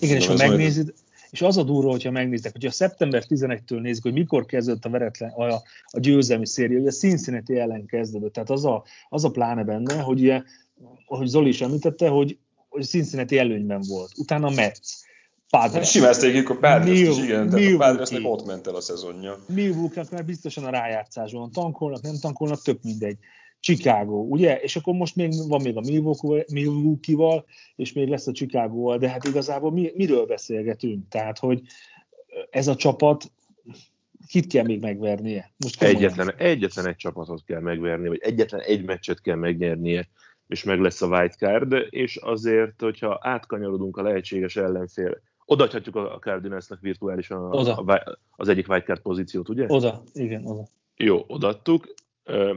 Igen, 0.00 0.16
és 0.16 0.26
ha 0.26 0.34
megnézed, 0.34 0.84
majd... 0.84 0.98
és 1.30 1.42
az 1.42 1.56
a 1.56 1.62
durva, 1.62 1.90
hogyha 1.90 2.10
megnéztek, 2.10 2.52
hogyha 2.52 2.70
szeptember 2.70 3.24
11-től 3.28 3.80
nézzük, 3.80 4.02
hogy 4.02 4.12
mikor 4.12 4.46
kezdődött 4.46 4.84
a, 4.84 4.90
veretlen, 4.90 5.30
a, 5.30 5.54
a 5.84 6.00
győzelmi 6.00 6.46
széria, 6.46 6.78
ugye 6.78 6.90
Cincinnati 6.90 7.58
ellen 7.58 7.86
kezdődött, 7.86 8.32
tehát 8.32 8.50
az 8.50 8.64
a, 8.64 8.84
az 9.08 9.24
a 9.24 9.30
pláne 9.30 9.64
benne, 9.64 10.00
hogy 10.00 10.20
ugye, 10.20 10.42
ahogy 11.06 11.26
Zoli 11.26 11.48
is 11.48 11.60
említette, 11.60 12.08
hogy, 12.08 12.38
hogy 12.68 12.84
Cincinnati 12.84 13.38
előnyben 13.38 13.80
volt, 13.88 14.10
utána 14.16 14.50
Metsz, 14.50 15.06
Padres. 15.50 15.74
Hát 15.74 15.90
simázték 15.90 16.50
a 16.50 16.56
Padres 16.56 17.00
is, 17.00 17.18
igen, 17.18 17.50
tehát 17.50 17.72
a 17.72 17.76
Padresnek 17.76 18.24
ott 18.24 18.46
ment 18.46 18.66
el 18.66 18.74
a 18.74 18.80
szezonja. 18.80 19.38
Milwaukee-nak 19.46 20.10
már 20.10 20.24
biztosan 20.24 20.64
a 20.64 20.70
rájátszáson 20.70 21.52
tankolnak, 21.52 22.02
nem 22.02 22.18
tankolnak, 22.20 22.62
tök 22.62 22.82
mindegy. 22.82 23.18
Chicago, 23.60 24.16
ugye? 24.16 24.60
És 24.60 24.76
akkor 24.76 24.94
most 24.94 25.16
még 25.16 25.32
van 25.48 25.62
még 25.62 25.76
a 25.76 25.82
Milwaukee-val, 26.52 27.44
és 27.76 27.92
még 27.92 28.08
lesz 28.08 28.26
a 28.26 28.32
Chicago-val, 28.32 28.98
de 28.98 29.08
hát 29.08 29.24
igazából 29.24 29.72
mi, 29.72 29.92
miről 29.94 30.26
beszélgetünk? 30.26 31.08
Tehát, 31.08 31.38
hogy 31.38 31.62
ez 32.50 32.68
a 32.68 32.76
csapat 32.76 33.32
kit 34.28 34.46
kell 34.46 34.64
még 34.64 34.80
megvernie? 34.80 35.52
Most 35.56 35.82
egyetlen, 35.82 36.34
egyetlen 36.36 36.86
egy 36.86 36.96
csapatot 36.96 37.44
kell 37.44 37.60
megvernie, 37.60 38.08
vagy 38.08 38.20
egyetlen 38.22 38.60
egy 38.60 38.84
meccset 38.84 39.20
kell 39.20 39.36
megnyernie, 39.36 40.08
és 40.46 40.64
meg 40.64 40.80
lesz 40.80 41.02
a 41.02 41.06
wildcard, 41.06 41.74
és 41.90 42.16
azért, 42.16 42.80
hogyha 42.80 43.18
átkanyarodunk 43.22 43.96
a 43.96 44.02
lehetséges 44.02 44.56
ellenfél, 44.56 45.20
odaadhatjuk 45.44 45.96
a 45.96 46.18
Cardinalsnak 46.20 46.80
virtuálisan 46.80 47.44
a, 47.44 47.48
oda. 47.48 47.76
A, 47.76 48.18
az 48.30 48.48
egyik 48.48 48.68
wildcard 48.68 49.00
pozíciót, 49.00 49.48
ugye? 49.48 49.64
Oda, 49.68 50.02
igen, 50.12 50.46
oda. 50.46 50.68
Jó, 50.96 51.24
odaadtuk, 51.26 51.94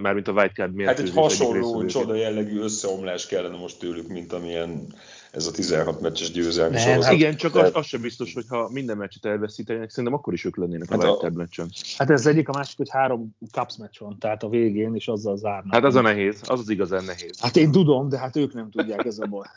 mármint 0.01 0.27
a 0.27 0.31
wildcard 0.31 0.73
mérkőzés. 0.73 1.09
Hát 1.13 1.15
egy 1.15 1.21
hasonló 1.23 1.85
csoda 1.85 2.15
jellegű 2.15 2.59
összeomlás 2.59 3.27
kellene 3.27 3.57
most 3.57 3.79
tőlük, 3.79 4.07
mint 4.07 4.33
amilyen 4.33 4.93
ez 5.31 5.47
a 5.47 5.51
16 5.51 6.01
meccses 6.01 6.31
győzelmi 6.31 6.75
Nem, 6.75 6.83
sorozat. 6.83 7.03
Hát 7.03 7.13
igen, 7.13 7.35
csak 7.35 7.55
az, 7.55 7.69
az 7.73 7.85
sem 7.85 8.01
biztos, 8.01 8.33
hogy 8.33 8.45
ha 8.47 8.69
minden 8.71 8.97
meccset 8.97 9.25
elveszítenének, 9.25 9.89
szerintem 9.89 10.13
akkor 10.13 10.33
is 10.33 10.45
ők 10.45 10.57
lennének 10.57 10.89
hát 10.89 11.03
a 11.03 11.05
wildcard 11.05 11.35
meccsen. 11.35 11.69
Hát 11.97 12.09
ez 12.09 12.25
egyik, 12.25 12.49
a 12.49 12.51
másik, 12.51 12.77
hogy 12.77 12.89
három 12.89 13.35
Cups 13.51 13.77
meccs 13.77 13.99
van, 13.99 14.17
tehát 14.19 14.43
a 14.43 14.49
végén, 14.49 14.95
és 14.95 15.07
azzal 15.07 15.37
zárnak. 15.37 15.73
Hát 15.73 15.83
az 15.83 15.95
a 15.95 16.01
nehéz, 16.01 16.41
az 16.45 16.59
az 16.59 16.69
igazán 16.69 17.03
nehéz. 17.03 17.39
Hát 17.39 17.55
én 17.55 17.71
tudom, 17.71 18.09
de 18.09 18.17
hát 18.17 18.35
ők 18.35 18.53
nem 18.53 18.69
tudják 18.71 19.05
ez 19.05 19.19
a 19.19 19.25
baj. 19.25 19.47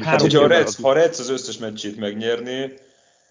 Hát, 0.00 0.20
hogyha 0.20 0.42
a 0.42 0.46
Reds, 0.46 0.80
ha 0.80 0.88
a 0.88 0.92
Reds 0.92 1.18
az 1.18 1.30
összes 1.30 1.58
meccsét 1.58 1.96
megnyerné, 1.96 2.74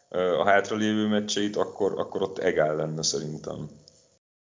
a 0.09 0.43
hátralévő 0.45 1.07
meccseit, 1.07 1.55
akkor, 1.55 1.93
akkor 1.99 2.21
ott 2.21 2.37
egál 2.37 2.75
lenne 2.75 3.03
szerintem. 3.03 3.67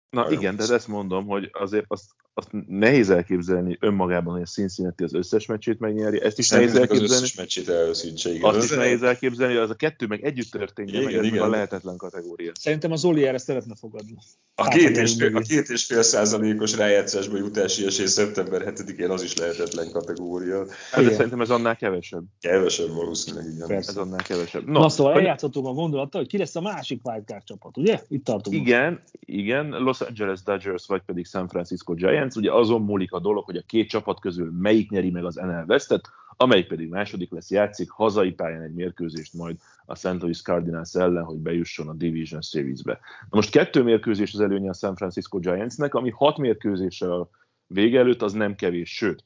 Na 0.09 0.31
igen, 0.31 0.55
de 0.55 0.73
ezt 0.73 0.87
mondom, 0.87 1.25
hogy 1.25 1.49
azért 1.53 1.85
azt, 1.87 2.03
azt 2.33 2.47
nehéz 2.67 3.09
elképzelni 3.09 3.77
önmagában, 3.79 4.33
hogy 4.33 4.41
a 4.41 4.45
Cincinnati 4.45 5.03
az 5.03 5.13
összes 5.13 5.45
meccsét 5.45 5.79
megnyeri, 5.79 6.21
ezt 6.21 6.39
is 6.39 6.49
nehéz 6.49 6.75
elképzelni. 6.75 7.03
Az 7.03 7.11
összes 7.11 7.35
meccsét 7.35 7.69
elveszítse, 7.69 8.29
igen. 8.29 8.49
Azt 8.49 8.63
is 8.63 8.77
nehéz 8.77 9.03
elképzelni, 9.03 9.53
hogy 9.53 9.63
az 9.63 9.69
a 9.69 9.75
kettő 9.75 10.07
meg 10.07 10.23
együtt 10.23 10.51
történjen, 10.51 11.01
igen, 11.01 11.15
meg 11.15 11.25
igen. 11.25 11.43
a 11.43 11.47
lehetetlen 11.47 11.97
kategória. 11.97 12.51
Szerintem 12.59 12.91
az 12.91 13.05
Oli 13.05 13.25
erre 13.25 13.37
szeretne 13.37 13.75
fogadni. 13.75 14.17
A 14.55 14.67
két, 14.67 14.97
és 14.97 15.15
fél, 15.15 15.35
a 15.35 15.39
két 15.39 15.69
és 15.69 15.85
fél 15.85 16.01
százalékos 16.01 16.75
rájátszásba 16.75 17.37
jutási 17.37 17.85
esély 17.85 18.05
szeptember 18.05 18.73
7-én 18.75 19.09
az 19.09 19.23
is 19.23 19.37
lehetetlen 19.37 19.91
kategória. 19.91 20.65
Hát, 20.91 21.03
de 21.05 21.11
szerintem 21.11 21.41
ez 21.41 21.49
annál 21.49 21.75
kevesebb. 21.75 22.23
Kevesebb 22.39 22.89
valószínűleg, 22.89 23.45
igen. 23.53 23.67
Persze. 23.67 23.89
Ez 23.89 23.97
annál 23.97 24.23
kevesebb. 24.23 24.65
No, 24.65 24.79
Na 24.79 24.89
szóval 24.89 25.13
eljátszhatóban 25.13 25.71
a 25.71 25.75
gondolattal, 25.75 26.21
hogy 26.21 26.29
ki 26.29 26.37
lesz 26.37 26.55
a 26.55 26.61
másik 26.61 27.05
wildcard 27.07 27.43
csapat, 27.43 27.77
ugye? 27.77 28.01
Itt 28.07 28.23
tartunk. 28.23 28.55
Igen, 28.55 29.03
igen, 29.19 29.69
Los 29.69 29.94
Angeles 30.01 30.43
Dodgers 30.43 30.87
vagy 30.87 31.01
pedig 31.01 31.25
San 31.25 31.47
Francisco 31.47 31.93
Giants. 31.93 32.35
Ugye 32.35 32.51
azon 32.51 32.81
múlik 32.81 33.11
a 33.11 33.19
dolog, 33.19 33.45
hogy 33.45 33.57
a 33.57 33.63
két 33.65 33.89
csapat 33.89 34.19
közül 34.19 34.51
melyik 34.51 34.89
nyeri 34.89 35.09
meg 35.09 35.25
az 35.25 35.35
NL 35.35 35.63
Westet, 35.67 36.09
amelyik 36.37 36.67
pedig 36.67 36.89
második 36.89 37.31
lesz, 37.31 37.51
játszik 37.51 37.89
hazai 37.89 38.31
pályán 38.31 38.61
egy 38.61 38.73
mérkőzést 38.73 39.33
majd 39.33 39.57
a 39.85 39.95
St. 39.95 40.21
Louis 40.21 40.41
Cardinals 40.41 40.93
ellen, 40.93 41.23
hogy 41.23 41.37
bejusson 41.37 41.87
a 41.87 41.93
Division 41.93 42.41
Series-be. 42.41 42.99
Na 43.21 43.27
most 43.29 43.51
kettő 43.51 43.83
mérkőzés 43.83 44.33
az 44.33 44.39
előnye 44.39 44.69
a 44.69 44.73
San 44.73 44.95
Francisco 44.95 45.39
Giantsnek, 45.39 45.93
ami 45.93 46.09
hat 46.09 46.37
mérkőzéssel 46.37 47.11
a 47.11 47.29
vége 47.67 47.99
előtt 47.99 48.21
az 48.21 48.33
nem 48.33 48.55
kevés, 48.55 48.95
sőt, 48.95 49.23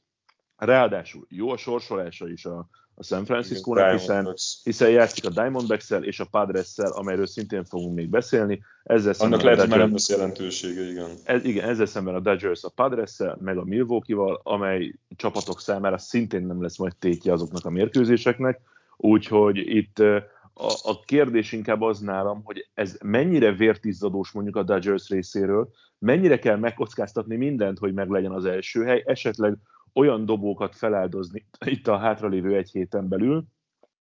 ráadásul 0.56 1.26
jó 1.28 1.50
a 1.50 1.56
sorsolása 1.56 2.28
is 2.28 2.44
a, 2.44 2.68
a 3.00 3.02
San 3.02 3.24
Francisco-nak, 3.24 3.90
hiszen, 3.90 4.34
hiszen 4.62 4.90
játszik 4.90 5.24
a 5.24 5.28
diamondbacks 5.28 5.90
és 6.00 6.20
a 6.20 6.24
padres 6.30 6.78
amelyről 6.78 7.26
szintén 7.26 7.64
fogunk 7.64 7.94
még 7.94 8.08
beszélni. 8.08 8.62
Ezzel 8.82 9.14
Annak 9.18 9.42
lehet, 9.42 9.60
hogy 9.60 9.68
nem 9.68 9.92
lesz 9.92 10.08
jelentősége, 10.08 10.90
igen. 10.90 11.10
Ez, 11.24 11.44
igen, 11.44 11.68
ezzel 11.68 11.86
szemben 11.86 12.14
a 12.14 12.20
Dodgers 12.20 12.64
a 12.64 12.68
padres 12.68 13.16
meg 13.38 13.58
a 13.58 13.64
Milwaukee-val, 13.64 14.40
amely 14.42 14.94
csapatok 15.16 15.60
számára 15.60 15.98
szintén 15.98 16.46
nem 16.46 16.62
lesz 16.62 16.76
majd 16.76 16.96
tétje 16.98 17.32
azoknak 17.32 17.64
a 17.64 17.70
mérkőzéseknek, 17.70 18.60
úgyhogy 18.96 19.56
itt 19.56 19.98
a, 19.98 20.72
a 20.82 21.00
kérdés 21.04 21.52
inkább 21.52 21.82
az 21.82 21.98
nálam, 21.98 22.40
hogy 22.44 22.68
ez 22.74 22.96
mennyire 23.02 23.52
vértizzadós 23.52 24.30
mondjuk 24.30 24.56
a 24.56 24.62
Dodgers 24.62 25.08
részéről, 25.08 25.70
mennyire 25.98 26.38
kell 26.38 26.56
megkockáztatni 26.56 27.36
mindent, 27.36 27.78
hogy 27.78 27.94
meg 27.94 28.08
legyen 28.08 28.32
az 28.32 28.44
első 28.44 28.84
hely, 28.84 29.02
esetleg 29.06 29.56
olyan 29.92 30.24
dobókat 30.24 30.76
feláldozni 30.76 31.46
itt 31.64 31.88
a 31.88 31.96
hátralévő 31.96 32.56
egy 32.56 32.70
héten 32.70 33.08
belül, 33.08 33.44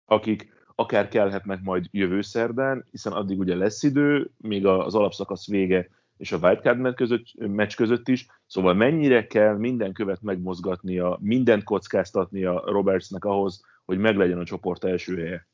akik 0.05 0.53
akár 0.75 1.07
kelhetnek 1.07 1.61
majd 1.61 1.85
jövő 1.91 2.21
szerdán, 2.21 2.85
hiszen 2.91 3.13
addig 3.13 3.39
ugye 3.39 3.55
lesz 3.55 3.83
idő, 3.83 4.31
még 4.37 4.65
az 4.65 4.95
alapszakasz 4.95 5.47
vége 5.47 5.89
és 6.17 6.31
a 6.31 6.37
wildcard 6.37 6.79
meccs 6.79 6.95
között, 6.95 7.25
meccs 7.35 7.75
között 7.75 8.07
is, 8.07 8.27
szóval 8.47 8.73
mennyire 8.73 9.27
kell 9.27 9.57
minden 9.57 9.93
követ 9.93 10.21
megmozgatnia, 10.21 11.17
mindent 11.21 11.63
kockáztatnia 11.63 12.63
Robertsnek 12.65 13.25
ahhoz, 13.25 13.61
hogy 13.85 13.97
meglegyen 13.97 14.39
a 14.39 14.45
csoport 14.45 14.83
első 14.83 15.15
helye? 15.15 15.47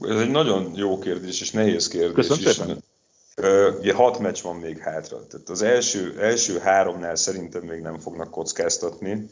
Ez 0.00 0.20
egy 0.20 0.30
nagyon 0.30 0.72
jó 0.74 0.98
kérdés 0.98 1.40
és 1.40 1.50
nehéz 1.50 1.88
kérdés 1.88 2.14
Köszönöm 2.14 2.42
is. 2.42 2.52
Szépen. 2.52 2.78
Ugye 3.78 3.92
hat 3.92 4.18
meccs 4.18 4.42
van 4.42 4.56
még 4.56 4.78
hátra. 4.78 5.26
Tehát 5.26 5.48
az 5.48 5.62
első, 5.62 6.16
első 6.20 6.58
háromnál 6.58 7.16
szerintem 7.16 7.62
még 7.62 7.80
nem 7.80 7.98
fognak 7.98 8.30
kockáztatni, 8.30 9.26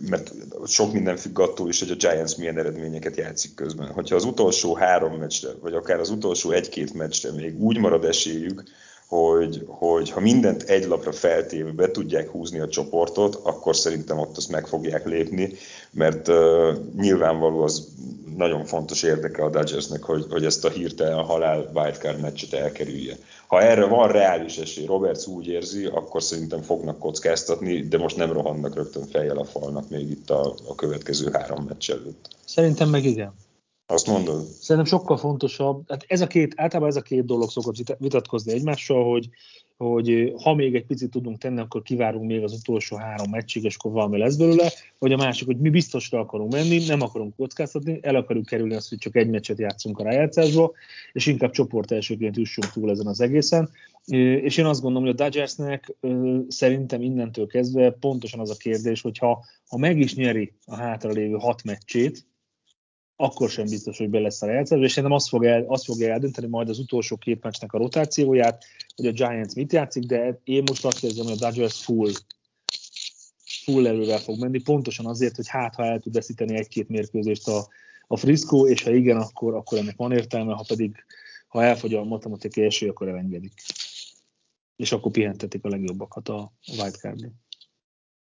mert 0.00 0.32
sok 0.66 0.92
minden 0.92 1.16
függ 1.16 1.38
attól 1.38 1.68
is, 1.68 1.78
hogy 1.78 1.90
a 1.90 1.94
Giants 1.94 2.36
milyen 2.36 2.58
eredményeket 2.58 3.16
játszik 3.16 3.54
közben. 3.54 3.86
Hogyha 3.86 4.16
az 4.16 4.24
utolsó 4.24 4.74
három 4.74 5.18
meccsre, 5.18 5.48
vagy 5.60 5.74
akár 5.74 6.00
az 6.00 6.10
utolsó 6.10 6.50
egy-két 6.50 6.94
meccsre 6.94 7.32
még 7.32 7.60
úgy 7.60 7.78
marad 7.78 8.04
esélyük, 8.04 8.62
hogy, 9.06 9.64
hogy 9.66 10.10
ha 10.10 10.20
mindent 10.20 10.62
egy 10.62 10.86
lapra 10.86 11.12
feltéve 11.12 11.70
be 11.70 11.90
tudják 11.90 12.28
húzni 12.28 12.58
a 12.58 12.68
csoportot, 12.68 13.34
akkor 13.34 13.76
szerintem 13.76 14.18
ott 14.18 14.36
azt 14.36 14.50
meg 14.50 14.66
fogják 14.66 15.06
lépni, 15.06 15.52
mert 15.90 16.28
uh, 16.28 16.76
nyilvánvaló 16.96 17.62
az 17.62 17.88
nagyon 18.36 18.64
fontos 18.64 19.02
érdeke 19.02 19.44
a 19.44 19.50
Dodgersnek, 19.50 20.02
hogy, 20.02 20.26
hogy 20.30 20.44
ezt 20.44 20.64
a 20.64 20.70
hirtelen 20.70 21.24
halál 21.24 21.70
wildcard 21.74 22.20
meccset 22.20 22.52
elkerülje. 22.52 23.16
Ha 23.46 23.60
erre 23.62 23.86
van 23.86 24.12
reális 24.12 24.58
esély, 24.58 24.86
Roberts 24.86 25.26
úgy 25.26 25.46
érzi, 25.46 25.84
akkor 25.86 26.22
szerintem 26.22 26.60
fognak 26.60 26.98
kockáztatni, 26.98 27.88
de 27.88 27.98
most 27.98 28.16
nem 28.16 28.32
rohannak 28.32 28.74
rögtön 28.74 29.06
fejjel 29.06 29.38
a 29.38 29.44
falnak 29.44 29.88
még 29.88 30.10
itt 30.10 30.30
a, 30.30 30.54
a 30.68 30.74
következő 30.74 31.30
három 31.32 31.64
meccs 31.64 31.90
előtt. 31.90 32.28
Szerintem 32.44 32.88
meg 32.88 33.04
igen. 33.04 33.34
Azt 33.86 34.06
mondod? 34.06 34.44
Szerintem 34.60 34.98
sokkal 34.98 35.16
fontosabb, 35.16 35.84
hát 35.88 36.04
ez 36.06 36.20
a 36.20 36.26
két, 36.26 36.52
általában 36.56 36.88
ez 36.88 36.96
a 36.96 37.02
két 37.02 37.24
dolog 37.24 37.50
szokott 37.50 37.96
vitatkozni 37.98 38.52
egymással, 38.52 39.10
hogy, 39.10 39.28
hogy 39.82 40.32
ha 40.42 40.54
még 40.54 40.74
egy 40.74 40.86
picit 40.86 41.10
tudunk 41.10 41.38
tenni, 41.38 41.60
akkor 41.60 41.82
kivárunk 41.82 42.26
még 42.26 42.42
az 42.42 42.52
utolsó 42.52 42.96
három 42.96 43.30
meccsig, 43.30 43.64
és 43.64 43.76
akkor 43.76 43.92
valami 43.92 44.18
lesz 44.18 44.36
belőle, 44.36 44.70
vagy 44.98 45.12
a 45.12 45.16
másik, 45.16 45.46
hogy 45.46 45.58
mi 45.58 45.70
biztosra 45.70 46.18
akarunk 46.18 46.52
menni, 46.52 46.86
nem 46.86 47.00
akarunk 47.00 47.36
kockáztatni, 47.36 47.98
el 48.02 48.14
akarjuk 48.14 48.46
kerülni 48.46 48.74
azt, 48.74 48.88
hogy 48.88 48.98
csak 48.98 49.16
egy 49.16 49.28
meccset 49.28 49.58
játszunk 49.58 49.98
a 49.98 50.02
rájátszásba, 50.02 50.72
és 51.12 51.26
inkább 51.26 51.50
csoport 51.50 51.92
elsőként 51.92 52.36
üssünk 52.36 52.72
túl 52.72 52.90
ezen 52.90 53.06
az 53.06 53.20
egészen. 53.20 53.70
És 54.04 54.56
én 54.56 54.64
azt 54.64 54.80
gondolom, 54.80 55.06
hogy 55.08 55.16
a 55.18 55.22
Dodgersnek 55.22 55.94
szerintem 56.48 57.02
innentől 57.02 57.46
kezdve 57.46 57.90
pontosan 57.90 58.40
az 58.40 58.50
a 58.50 58.56
kérdés, 58.56 59.00
hogy 59.00 59.18
ha, 59.18 59.44
ha 59.68 59.76
meg 59.76 59.98
is 59.98 60.14
nyeri 60.14 60.52
a 60.66 60.76
hátralévő 60.76 61.34
hat 61.34 61.64
meccsét, 61.64 62.26
akkor 63.22 63.50
sem 63.50 63.64
biztos, 63.64 63.98
hogy 63.98 64.10
be 64.10 64.18
lesz 64.18 64.42
a 64.42 64.46
rájátszásba, 64.46 64.84
és 64.84 64.92
szerintem 64.92 65.16
azt 65.16 65.28
fogja, 65.28 65.64
azt 65.68 65.84
fogja 65.84 66.12
eldönteni 66.12 66.46
majd 66.46 66.68
az 66.68 66.78
utolsó 66.78 67.16
két 67.16 67.42
meccsnek 67.42 67.72
a 67.72 67.78
rotációját, 67.78 68.64
hogy 68.96 69.06
a 69.06 69.12
Giants 69.12 69.54
mit 69.54 69.72
játszik, 69.72 70.04
de 70.04 70.40
én 70.44 70.62
most 70.70 70.84
azt 70.84 71.04
érzem, 71.04 71.24
hogy 71.24 71.32
a 71.32 71.36
Dodgers 71.36 71.84
full, 71.84 72.10
full 73.64 73.86
elővel 73.86 74.18
fog 74.18 74.38
menni, 74.38 74.60
pontosan 74.60 75.06
azért, 75.06 75.36
hogy 75.36 75.48
hát, 75.48 75.74
ha 75.74 75.84
el 75.84 76.00
tud 76.00 76.12
veszíteni 76.12 76.56
egy-két 76.56 76.88
mérkőzést 76.88 77.48
a, 77.48 77.68
a 78.06 78.16
Frisco, 78.16 78.66
és 78.68 78.82
ha 78.82 78.90
igen, 78.90 79.16
akkor, 79.16 79.54
akkor 79.54 79.78
ennek 79.78 79.96
van 79.96 80.12
értelme, 80.12 80.52
ha 80.52 80.64
pedig 80.68 81.04
ha 81.46 81.64
elfogy 81.64 81.94
a 81.94 82.04
matematikai 82.04 82.64
esély, 82.64 82.88
akkor 82.88 83.08
elengedik. 83.08 83.52
És 84.76 84.92
akkor 84.92 85.10
pihentetik 85.10 85.64
a 85.64 85.68
legjobbakat 85.68 86.28
a 86.28 86.52
wildcard 86.78 87.30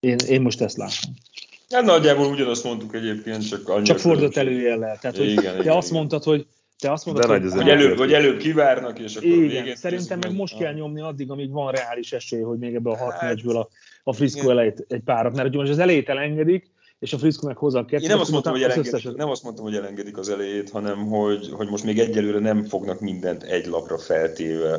én, 0.01 0.17
én 0.29 0.43
most 0.43 0.61
ezt 0.61 0.77
látom. 0.77 1.15
Hát 1.71 1.85
nagyjából 1.85 2.27
ugyanazt 2.27 2.65
mondtuk 2.65 2.95
egyébként, 2.95 3.49
csak 3.49 3.69
annyira 3.69 3.85
Csak 3.85 3.99
fordult 3.99 4.37
előjellel. 4.37 4.99
Tehát, 5.01 5.17
hogy 5.17 5.31
igen, 5.31 5.55
te 5.55 5.61
igen, 5.61 5.77
azt 5.77 5.89
igen. 5.89 5.99
mondtad, 5.99 6.23
hogy 6.23 6.47
te 6.79 6.93
azt 6.93 7.07
mondod, 7.07 7.25
hogy, 7.25 7.53
hogy, 7.53 7.69
előbb, 7.69 7.97
vagy 7.97 8.13
előbb 8.13 8.39
kivárnak, 8.39 8.99
és 8.99 9.17
akkor 9.17 9.29
Igen, 9.29 9.49
végén 9.49 9.77
szerintem 9.77 10.19
meg 10.19 10.35
most 10.35 10.59
kell 10.59 10.73
nyomni 10.73 11.01
addig, 11.01 11.31
amíg 11.31 11.51
van 11.51 11.73
reális 11.73 12.13
esély, 12.13 12.41
hogy 12.41 12.59
még 12.59 12.75
ebből 12.75 12.93
a 12.93 12.97
hat 12.97 13.13
hát, 13.13 13.23
meccsből 13.23 13.57
a, 13.57 13.69
a 14.05 14.13
Frisco 14.13 14.51
elejét 14.51 14.85
egy 14.89 15.01
párat, 15.01 15.35
mert 15.35 15.55
most 15.55 15.71
az 15.71 15.79
elejét 15.79 16.09
elengedik, 16.09 16.71
és 16.99 17.13
a 17.13 17.19
Frisco 17.19 17.47
meg 17.47 17.57
hozzá 17.57 17.79
a 17.79 17.85
kettőt. 17.85 18.03
Én 18.03 18.09
nem 18.09 18.21
azt, 18.21 18.31
mondtam, 18.31 18.53
hogy 18.53 18.63
elengedik, 18.63 18.93
összes... 18.93 19.13
nem 19.17 19.29
azt 19.29 19.43
mondtam, 19.43 19.65
hogy 19.65 19.75
elengedik 19.75 20.19
az 20.19 20.29
elejét, 20.29 20.71
hanem 20.71 21.07
hogy, 21.07 21.49
hogy 21.53 21.69
most 21.69 21.85
még 21.85 21.99
egyelőre 21.99 22.39
nem 22.39 22.65
fognak 22.65 23.01
mindent 23.01 23.43
egy 23.43 23.67
lapra 23.67 23.99
feltéve 23.99 24.79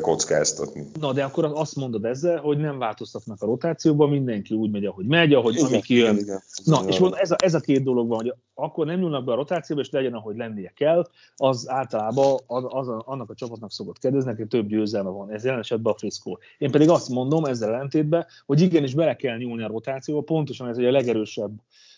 kockáztatni. 0.00 0.86
Na, 1.00 1.12
de 1.12 1.24
akkor 1.24 1.50
azt 1.54 1.76
mondod 1.76 2.04
ezzel, 2.04 2.40
hogy 2.40 2.58
nem 2.58 2.78
változtatnak 2.78 3.42
a 3.42 3.46
rotációban, 3.46 4.08
mindenki 4.08 4.54
úgy 4.54 4.70
megy, 4.70 4.84
ahogy 4.84 5.06
megy, 5.06 5.34
ahogy 5.34 5.54
igen, 5.54 5.66
ami 5.66 5.80
kijön. 5.80 6.14
Igen, 6.14 6.24
igen. 6.24 6.42
Na, 6.64 6.76
igen. 6.76 6.88
és 6.88 6.98
mondom, 6.98 7.18
ez 7.22 7.30
a, 7.30 7.36
ez 7.38 7.54
a 7.54 7.60
két 7.60 7.82
dolog 7.82 8.08
van, 8.08 8.16
hogy 8.16 8.34
akkor 8.54 8.86
nem 8.86 8.98
nyúlnak 8.98 9.24
be 9.24 9.32
a 9.32 9.34
rotációba, 9.34 9.82
és 9.82 9.90
legyen, 9.90 10.14
ahogy 10.14 10.36
lennie 10.36 10.72
kell, 10.76 11.06
az 11.36 11.68
általában 11.68 12.38
az, 12.46 12.64
az 12.68 12.88
a, 12.88 13.02
annak 13.06 13.30
a 13.30 13.34
csapatnak 13.34 13.72
szokott 13.72 13.98
kedvezni, 13.98 14.34
hogy 14.34 14.46
több 14.46 14.66
győzelme 14.66 15.10
van. 15.10 15.30
Ez 15.30 15.44
jelen 15.44 15.60
esetben 15.60 15.92
a 15.92 15.96
Frisco. 15.96 16.36
Én 16.58 16.70
pedig 16.70 16.88
azt 16.88 17.08
mondom 17.08 17.44
ezzel 17.44 17.74
ellentétben, 17.74 18.26
hogy 18.46 18.60
igenis 18.60 18.94
bele 18.94 19.16
kell 19.16 19.36
nyúlni 19.36 19.62
a 19.62 19.68
rotációba, 19.68 20.20
pontosan 20.20 20.68
ez 20.68 20.78
a 20.78 20.90
legerősebb 20.90 21.52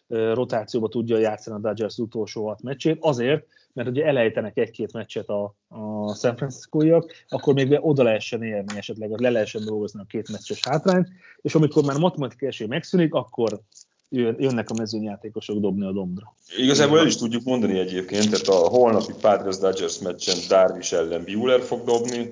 rotációba 0.08 0.88
tudja 0.88 1.18
játszani 1.18 1.56
a 1.56 1.60
Dodgers 1.60 1.98
utolsó 1.98 2.46
hat 2.46 2.62
meccsét, 2.62 2.98
azért, 3.00 3.46
mert 3.74 3.88
ugye 3.88 4.04
elejtenek 4.04 4.56
egy-két 4.56 4.92
meccset 4.92 5.28
a, 5.28 5.54
a 5.68 6.14
San 6.14 6.36
Francisco-iak, 6.36 7.12
akkor 7.28 7.54
még 7.54 7.78
oda 7.80 8.02
lehessen 8.02 8.42
érni 8.42 8.76
esetleg, 8.76 9.20
le 9.20 9.30
lehessen 9.30 9.64
dolgozni 9.64 10.00
a 10.00 10.06
két 10.08 10.30
meccses 10.30 10.60
hátrányt, 10.68 11.08
és 11.42 11.54
amikor 11.54 11.84
már 11.84 11.98
matematikai 11.98 12.48
esély 12.48 12.66
megszűnik, 12.66 13.14
akkor 13.14 13.60
jönnek 14.38 14.70
a 14.70 14.74
mezőnyjátékosok 14.74 15.58
dobni 15.58 15.86
a 15.86 15.92
dombra. 15.92 16.34
Igazából 16.56 16.98
el 16.98 17.06
is 17.06 17.16
tudjuk 17.16 17.44
mondani 17.44 17.78
egyébként, 17.78 18.30
tehát 18.30 18.62
a 18.62 18.68
holnapi 18.68 19.12
Padres 19.20 19.58
Dodgers 19.58 19.98
meccsen 19.98 20.36
Darvish 20.48 20.94
ellen 20.94 21.24
Bueller 21.24 21.60
fog 21.60 21.84
dobni, 21.84 22.28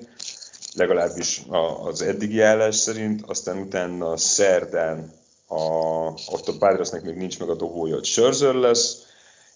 legalábbis 0.75 1.41
az 1.83 2.01
eddigi 2.01 2.41
állás 2.41 2.75
szerint, 2.75 3.21
aztán 3.25 3.57
utána 3.57 4.17
szerdán 4.17 5.11
a, 5.47 5.55
ott 6.31 6.47
a 6.47 6.57
Padresnek 6.59 7.03
még 7.03 7.15
nincs 7.15 7.39
meg 7.39 7.49
a 7.49 7.55
dobója, 7.55 7.93
hogy 7.93 8.05
Scherzer 8.05 8.53
lesz, 8.53 9.02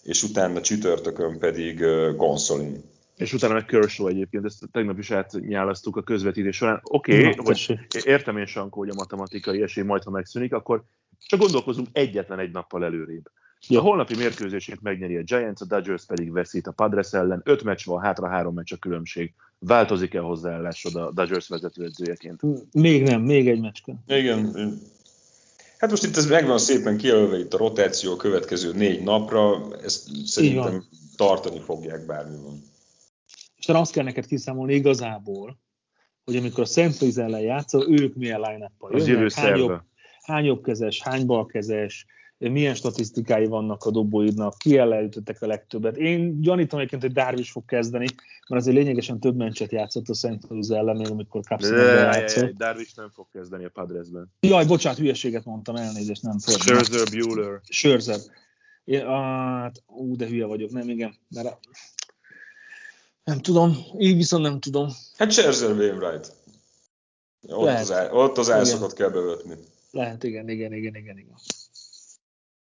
és 0.08 0.22
utána 0.22 0.60
csütörtökön 0.60 1.38
pedig 1.38 1.78
Gonsolin. 2.16 2.82
És 3.16 3.32
utána 3.32 3.54
meg 3.54 3.64
Kershaw 3.64 4.06
egyébként, 4.06 4.44
ezt 4.44 4.64
tegnap 4.72 4.98
is 4.98 5.10
átnyálasztuk 5.10 5.96
a 5.96 6.02
közvetítés 6.02 6.56
során. 6.56 6.80
Oké, 6.82 7.28
okay, 7.28 7.34
hogy 7.36 7.78
értem 8.04 8.36
én 8.36 8.46
Sankó, 8.46 8.78
hogy 8.78 8.88
a 8.88 8.94
matematikai 8.94 9.62
esély 9.62 9.84
majd, 9.84 10.02
ha 10.02 10.10
megszűnik, 10.10 10.52
akkor 10.52 10.84
csak 11.26 11.40
gondolkozunk 11.40 11.88
egyetlen 11.92 12.38
egy 12.38 12.50
nappal 12.50 12.84
előrébb. 12.84 13.30
Ja. 13.68 13.78
A 13.78 13.82
holnapi 13.82 14.16
mérkőzését 14.16 14.82
megnyeri 14.82 15.16
a 15.16 15.22
Giants, 15.22 15.60
a 15.60 15.64
Dodgers 15.64 16.06
pedig 16.06 16.32
veszít 16.32 16.66
a 16.66 16.72
Padres 16.72 17.12
ellen. 17.12 17.40
Öt 17.44 17.62
meccs 17.62 17.84
van, 17.84 18.02
hátra 18.02 18.28
három 18.28 18.54
meccs 18.54 18.72
a 18.72 18.76
különbség. 18.76 19.34
Változik-e 19.58 20.20
hozzáállásod 20.20 20.94
a 20.94 21.10
Dodgers 21.12 21.48
vezetőedzőjeként? 21.48 22.40
Még 22.72 23.02
nem, 23.02 23.22
még 23.22 23.48
egy 23.48 23.60
meccs 23.60 23.78
Igen, 24.06 24.78
Hát 25.78 25.90
most 25.90 26.04
itt 26.04 26.16
ez 26.16 26.26
megvan 26.26 26.58
szépen 26.58 26.96
kijelölve 26.96 27.38
itt 27.38 27.54
a 27.54 27.58
rotáció 27.58 28.12
a 28.12 28.16
következő 28.16 28.72
négy 28.72 29.02
napra, 29.02 29.68
ezt 29.82 30.08
szerintem 30.26 30.84
tartani 31.16 31.60
fogják 31.60 32.06
bármi 32.06 32.36
van. 32.42 32.62
És 33.56 33.64
talán 33.64 33.82
azt 33.82 33.92
kell 33.92 34.04
neked 34.04 34.26
kiszámolni 34.26 34.74
igazából, 34.74 35.58
hogy 36.24 36.36
amikor 36.36 36.62
a 36.62 36.66
Szent 36.66 36.98
Louis 36.98 37.16
ellen 37.16 37.40
játszol, 37.40 38.00
ők 38.00 38.14
milyen 38.14 38.40
line-up-pal 38.40 38.98
jönnek, 38.98 39.32
hány 39.32 39.56
jobb, 39.56 39.80
hány 40.22 40.44
jobbkezes, 40.44 41.02
hány 41.02 41.26
balkezes, 41.26 42.06
milyen 42.38 42.74
statisztikái 42.74 43.46
vannak 43.46 43.84
a 43.84 43.90
dobóidnak, 43.90 44.58
ki 44.58 44.76
elejütöttek 44.76 45.42
a 45.42 45.46
legtöbbet. 45.46 45.96
Én 45.96 46.40
gyanítom 46.40 46.78
egyébként, 46.78 47.02
hogy 47.02 47.12
Darvish 47.12 47.50
fog 47.50 47.64
kezdeni, 47.64 48.06
mert 48.48 48.62
azért 48.62 48.76
lényegesen 48.76 49.20
több 49.20 49.36
mencset 49.36 49.72
játszott 49.72 50.08
a 50.08 50.14
Szent 50.14 50.44
Louis 50.48 50.68
ellen, 50.68 50.96
még 50.96 51.10
amikor 51.10 51.42
Capson 51.42 51.76
játszott. 51.78 52.50
Darvish 52.50 52.96
nem 52.96 53.10
fog 53.10 53.26
kezdeni 53.32 53.64
a 53.64 53.68
Padresben. 53.68 54.32
Jaj, 54.40 54.64
bocsánat, 54.64 54.98
hülyeséget 54.98 55.44
mondtam, 55.44 55.76
elnézést, 55.76 56.22
nem 56.22 56.38
fog. 56.38 56.54
Scherzer, 56.54 57.06
Bueller. 57.10 57.60
Scherzer. 57.68 58.18
Én, 58.84 59.06
hát, 59.06 59.82
ú, 59.86 60.16
de 60.16 60.26
hülye 60.26 60.46
vagyok, 60.46 60.70
nem, 60.70 60.88
igen. 60.88 61.14
Mert 61.28 61.58
nem 63.24 63.38
tudom, 63.38 63.76
így 63.98 64.16
viszont 64.16 64.42
nem 64.42 64.60
tudom. 64.60 64.88
Hát 65.16 65.32
Scherzer 65.32 65.70
Wainwright. 65.70 66.36
Ott 67.48 67.64
Lehet. 67.64 67.80
az, 67.80 67.92
á, 67.92 68.10
ott 68.10 68.38
az 68.38 68.50
ászokat 68.50 68.92
kell 68.92 69.08
bevetni. 69.08 69.54
Lehet, 69.90 70.24
igen, 70.24 70.48
igen, 70.48 70.72
igen, 70.72 70.94
igen, 70.94 71.18
igen. 71.18 71.36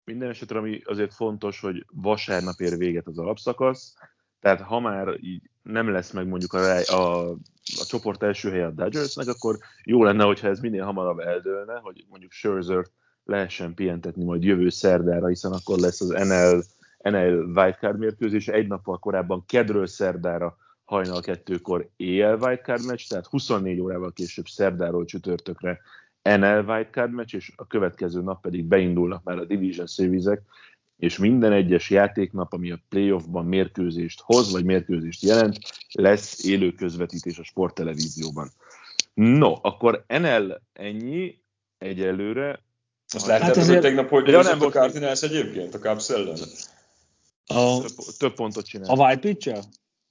Minden 0.05 0.29
esetre, 0.29 0.59
ami 0.59 0.81
azért 0.85 1.15
fontos, 1.15 1.61
hogy 1.61 1.87
vasárnap 1.91 2.61
ér 2.61 2.77
véget 2.77 3.07
az 3.07 3.19
alapszakasz, 3.19 3.95
tehát 4.41 4.61
ha 4.61 4.81
már 4.81 5.17
így 5.21 5.51
nem 5.63 5.89
lesz 5.89 6.11
meg 6.11 6.27
mondjuk 6.27 6.53
a, 6.53 6.79
a, 6.79 7.31
a 7.81 7.85
csoport 7.87 8.23
első 8.23 8.51
helye 8.51 8.67
a 8.67 8.71
Dodgersnek, 8.71 9.29
akkor 9.29 9.59
jó 9.85 10.05
lenne, 10.05 10.25
hogyha 10.25 10.49
ez 10.49 10.61
minél 10.61 10.85
hamarabb 10.85 11.19
eldőlne, 11.19 11.79
hogy 11.83 12.05
mondjuk 12.09 12.33
Scherzer 12.33 12.85
lehessen 13.25 13.75
pihentetni 13.75 14.25
majd 14.25 14.43
jövő 14.43 14.69
szerdára, 14.69 15.27
hiszen 15.27 15.53
akkor 15.53 15.79
lesz 15.79 16.01
az 16.01 16.09
NL, 16.09 16.63
NL 17.11 17.45
wildcard 17.45 17.99
mérkőzés, 17.99 18.49
egy 18.49 18.67
nappal 18.67 18.99
korábban 18.99 19.45
kedről 19.47 19.87
szerdára 19.87 20.57
hajnal 20.85 21.21
kettőkor 21.21 21.89
éjjel 21.97 22.39
wildcard 22.39 22.87
meccs, 22.87 23.09
tehát 23.09 23.27
24 23.27 23.81
órával 23.81 24.13
később 24.13 24.47
szerdáról 24.47 25.05
csütörtökre 25.05 25.81
NL 26.25 26.65
wildcard 26.67 27.13
meccs, 27.13 27.35
és 27.35 27.53
a 27.57 27.67
következő 27.67 28.23
nap 28.23 28.41
pedig 28.41 28.65
beindulnak 28.65 29.23
már 29.23 29.39
a 29.39 29.45
Division 29.45 29.87
series 29.87 30.25
és 30.97 31.19
minden 31.19 31.53
egyes 31.53 31.91
játéknap, 31.91 32.53
ami 32.53 32.71
a 32.71 32.83
playoffban 32.89 33.45
mérkőzést 33.45 34.21
hoz, 34.21 34.53
vagy 34.53 34.65
mérkőzést 34.65 35.23
jelent, 35.23 35.59
lesz 35.93 36.45
élő 36.45 36.73
közvetítés 36.73 37.39
a 37.39 37.45
sporttelevízióban. 37.45 38.51
No, 39.15 39.55
akkor 39.63 40.05
NL 40.09 40.61
ennyi 40.73 41.43
egyelőre. 41.79 42.63
Azt 43.09 43.27
láttad, 43.27 43.57
hát 43.57 43.67
hogy 43.67 43.81
tegnap 43.81 44.09
hogy 44.09 44.29
ja, 44.29 44.43
nem 44.43 44.61
a 44.61 44.69
Cardinals 44.69 45.23
egyébként, 45.23 45.75
a 45.75 45.79
Cubs 45.79 46.11
ellen? 46.11 46.39
A, 47.47 47.81
több, 47.81 48.17
több 48.19 48.35
pontot 48.35 48.67
csinál. 48.67 48.91
A 48.91 49.05
White 49.05 49.21
pitch 49.21 49.67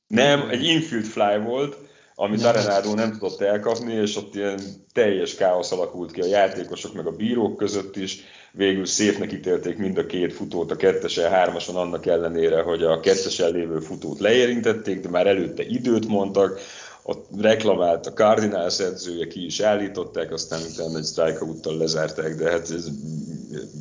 Nem, 0.08 0.50
egy 0.50 0.64
infield 0.64 1.06
fly 1.06 1.40
volt, 1.40 1.78
amit 2.16 2.44
Arenado 2.44 2.94
nem 2.94 3.12
tudott 3.12 3.42
elkapni, 3.42 3.94
és 3.94 4.18
ott 4.18 4.36
ilyen 4.36 4.60
teljes 4.94 5.36
káosz 5.36 5.72
alakult 5.72 6.12
ki 6.12 6.22
a 6.22 6.26
játékosok 6.26 6.94
meg 6.94 7.08
a 7.08 7.12
bírók 7.12 7.58
között 7.58 7.96
is. 7.96 8.24
Végül 8.52 8.86
szépnek 8.86 9.34
ítélték 9.34 9.78
mind 9.78 9.98
a 9.98 10.06
két 10.06 10.34
futót 10.34 10.72
a 10.72 10.76
kettesen, 10.76 11.32
hármason 11.32 11.76
annak 11.76 12.06
ellenére, 12.06 12.62
hogy 12.62 12.84
a 12.84 13.00
kettesen 13.00 13.52
lévő 13.52 13.80
futót 13.80 14.20
leérintették, 14.20 15.00
de 15.00 15.10
már 15.10 15.28
előtte 15.28 15.64
időt 15.64 16.08
mondtak, 16.08 16.60
ott 17.04 17.28
reklamált 17.42 18.06
a 18.06 18.14
Cardinals 18.14 18.80
edzője, 18.80 19.28
ki 19.28 19.46
is 19.46 19.60
állították, 19.60 20.32
aztán 20.32 20.62
utána 20.74 20.98
egy 20.98 21.06
strikeout 21.06 21.66
lezárták, 21.66 22.36
de 22.36 22.52
hát 22.52 22.72
ez 22.72 22.88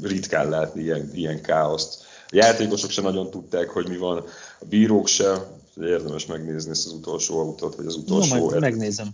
ritkán 0.02 0.48
látni 0.48 0.82
ilyen, 0.82 1.10
ilyen 1.14 1.42
káoszt. 1.42 2.04
A 2.26 2.36
játékosok 2.36 2.90
sem 2.90 3.04
nagyon 3.04 3.30
tudták, 3.30 3.68
hogy 3.68 3.88
mi 3.88 3.96
van, 3.96 4.24
a 4.60 4.64
bírók 4.68 5.06
se, 5.06 5.32
érdemes 5.80 6.26
megnézni 6.26 6.70
ezt 6.70 6.86
az 6.86 6.92
utolsó 6.92 7.38
autót, 7.38 7.74
vagy 7.74 7.86
az 7.86 7.96
utolsó... 7.96 8.36
No, 8.36 8.44
majd 8.44 8.60
megnézem. 8.60 9.08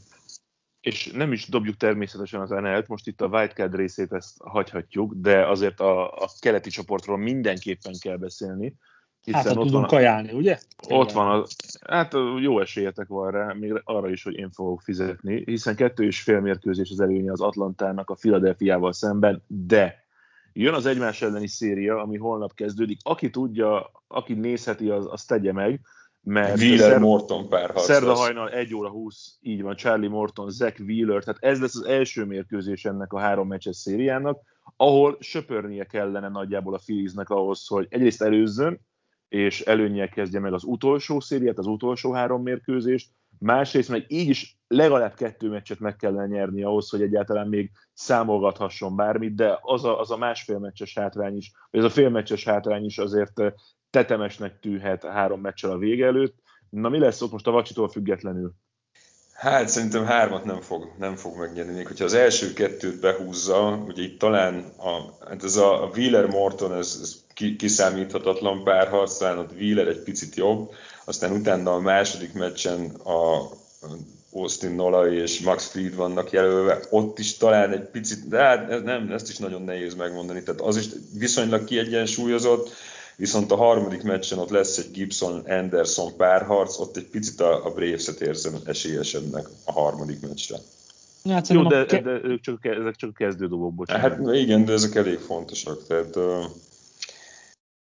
És 0.80 1.10
nem 1.14 1.32
is 1.32 1.48
dobjuk 1.48 1.76
természetesen 1.76 2.40
az 2.40 2.50
NL-t, 2.50 2.88
most 2.88 3.06
itt 3.06 3.20
a 3.20 3.26
wildcard 3.26 3.74
részét 3.74 4.12
ezt 4.12 4.36
hagyhatjuk, 4.38 5.14
de 5.14 5.46
azért 5.46 5.80
a, 5.80 6.10
a 6.10 6.30
keleti 6.40 6.70
csoportról 6.70 7.16
mindenképpen 7.16 7.94
kell 8.00 8.16
beszélni. 8.16 8.76
Hiszen 9.24 9.42
hát, 9.42 9.56
ott 9.56 9.64
tudunk 9.64 9.72
van, 9.72 9.86
kajálni, 9.86 10.32
ugye? 10.32 10.58
Ott 10.88 11.12
van, 11.12 11.40
a, 11.40 11.46
hát 11.90 12.12
jó 12.40 12.60
esélyetek 12.60 13.08
van 13.08 13.30
rá, 13.30 13.52
még 13.52 13.82
arra 13.84 14.10
is, 14.10 14.22
hogy 14.22 14.34
én 14.34 14.50
fogok 14.50 14.80
fizetni, 14.80 15.42
hiszen 15.44 15.76
kettő 15.76 16.04
és 16.04 16.22
fél 16.22 16.40
mérkőzés 16.40 16.90
az 16.90 17.00
előnye 17.00 17.32
az 17.32 17.40
Atlantának 17.40 18.10
a 18.10 18.14
Philadelphiával 18.14 18.92
szemben, 18.92 19.42
de 19.46 20.06
jön 20.52 20.74
az 20.74 20.86
egymás 20.86 21.22
elleni 21.22 21.48
széria, 21.48 22.02
ami 22.02 22.16
holnap 22.16 22.54
kezdődik. 22.54 22.98
Aki 23.02 23.30
tudja, 23.30 23.90
aki 24.06 24.34
nézheti, 24.34 24.88
az, 24.88 25.06
az 25.10 25.24
tegye 25.24 25.52
meg 25.52 25.80
mert 26.28 26.56
Wheeler 26.56 26.78
szer- 26.78 27.00
Morton 27.00 27.48
párharc 27.48 27.84
Szerda 27.84 28.14
hajnal 28.14 28.50
1 28.50 28.74
óra 28.74 28.88
20, 28.88 29.36
így 29.40 29.62
van, 29.62 29.76
Charlie 29.76 30.08
Morton, 30.08 30.50
Zach 30.50 30.80
Wheeler, 30.80 31.24
tehát 31.24 31.42
ez 31.42 31.60
lesz 31.60 31.76
az 31.76 31.86
első 31.86 32.24
mérkőzés 32.24 32.84
ennek 32.84 33.12
a 33.12 33.18
három 33.18 33.48
meccses 33.48 33.76
szériának, 33.76 34.40
ahol 34.76 35.16
söpörnie 35.20 35.84
kellene 35.84 36.28
nagyjából 36.28 36.74
a 36.74 36.80
Philliesnek 36.84 37.30
ahhoz, 37.30 37.66
hogy 37.66 37.86
egyrészt 37.90 38.22
előzzön, 38.22 38.80
és 39.28 39.60
előnyel 39.60 40.08
kezdje 40.08 40.40
meg 40.40 40.52
az 40.52 40.64
utolsó 40.64 41.20
szériát, 41.20 41.58
az 41.58 41.66
utolsó 41.66 42.12
három 42.12 42.42
mérkőzést, 42.42 43.10
másrészt 43.38 43.88
meg 43.88 44.04
így 44.08 44.28
is 44.28 44.58
legalább 44.66 45.14
kettő 45.14 45.48
meccset 45.48 45.78
meg 45.78 45.96
kellene 45.96 46.26
nyerni 46.26 46.62
ahhoz, 46.62 46.90
hogy 46.90 47.02
egyáltalán 47.02 47.48
még 47.48 47.70
számolgathasson 47.92 48.96
bármit, 48.96 49.34
de 49.34 49.58
az 49.60 49.84
a, 49.84 50.00
az 50.00 50.10
a 50.10 50.16
másfél 50.16 50.58
meccses 50.58 50.94
hátrány 50.94 51.36
is, 51.36 51.52
vagy 51.70 51.80
ez 51.80 51.86
a 51.86 51.90
fél 51.90 52.08
meccses 52.08 52.44
hátrány 52.44 52.84
is 52.84 52.98
azért 52.98 53.40
tetemesnek 53.90 54.60
tűhet 54.60 55.04
három 55.04 55.40
meccsel 55.40 55.70
a 55.70 55.78
vége 55.78 56.06
előtt. 56.06 56.36
Na 56.70 56.88
mi 56.88 56.98
lesz 56.98 57.22
ott 57.22 57.32
most 57.32 57.46
a 57.46 57.50
vacsitól 57.50 57.88
függetlenül? 57.88 58.52
Hát 59.32 59.68
szerintem 59.68 60.04
hármat 60.04 60.44
nem 60.44 60.60
fog, 60.60 60.92
nem 60.98 61.16
fog 61.16 61.38
megnyerni. 61.38 61.72
Még 61.72 61.86
hogyha 61.86 62.04
az 62.04 62.14
első 62.14 62.52
kettőt 62.52 63.00
behúzza, 63.00 63.84
ugye 63.86 64.02
itt 64.02 64.18
talán 64.18 64.72
a, 64.76 65.24
hát 65.28 65.44
ez 65.44 65.56
a, 65.56 65.82
a 65.82 65.90
Wheeler-Morton, 65.94 66.74
ez, 66.74 66.98
ez 67.02 67.24
kiszámíthatatlan 67.56 68.64
párharc, 68.64 69.16
talán 69.16 69.38
ott 69.38 69.52
Wheeler 69.52 69.86
egy 69.86 70.02
picit 70.02 70.34
jobb, 70.34 70.70
aztán 71.04 71.32
utána 71.32 71.74
a 71.74 71.80
második 71.80 72.32
meccsen 72.32 72.90
a 72.90 73.48
Austin 74.32 74.70
Nola 74.70 75.12
és 75.12 75.40
Max 75.40 75.70
Fried 75.70 75.94
vannak 75.94 76.30
jelölve, 76.30 76.80
ott 76.90 77.18
is 77.18 77.36
talán 77.36 77.72
egy 77.72 77.90
picit, 77.90 78.28
de 78.28 78.38
hát 78.38 78.70
ez 78.70 78.82
nem, 78.82 79.10
ezt 79.12 79.28
is 79.28 79.38
nagyon 79.38 79.62
nehéz 79.62 79.94
megmondani, 79.94 80.42
tehát 80.42 80.60
az 80.60 80.76
is 80.76 80.86
viszonylag 81.18 81.64
kiegyensúlyozott, 81.64 82.70
viszont 83.18 83.52
a 83.52 83.56
harmadik 83.56 84.02
meccsen 84.02 84.38
ott 84.38 84.50
lesz 84.50 84.78
egy 84.78 84.90
Gibson-Anderson 84.92 86.16
párharc, 86.16 86.78
ott 86.78 86.96
egy 86.96 87.06
picit 87.06 87.40
a, 87.40 87.66
a 87.66 87.70
Braves-et 87.70 88.20
érzem 88.20 88.54
esélyesebbnek 88.64 89.48
a 89.64 89.72
harmadik 89.72 90.20
meccsre. 90.20 90.56
Hát, 91.24 91.48
Jó, 91.48 91.62
de, 91.62 91.84
ke- 91.84 92.02
de 92.02 92.20
ők 92.22 92.40
csak, 92.40 92.64
ezek 92.64 92.96
csak 92.96 93.14
kezdődobók, 93.14 93.74
bocsánat. 93.74 94.10
Hát 94.10 94.34
igen, 94.34 94.64
de 94.64 94.72
ezek 94.72 94.94
elég 94.94 95.18
fontosak. 95.18 95.86
Tehát, 95.86 96.16
uh... 96.16 96.44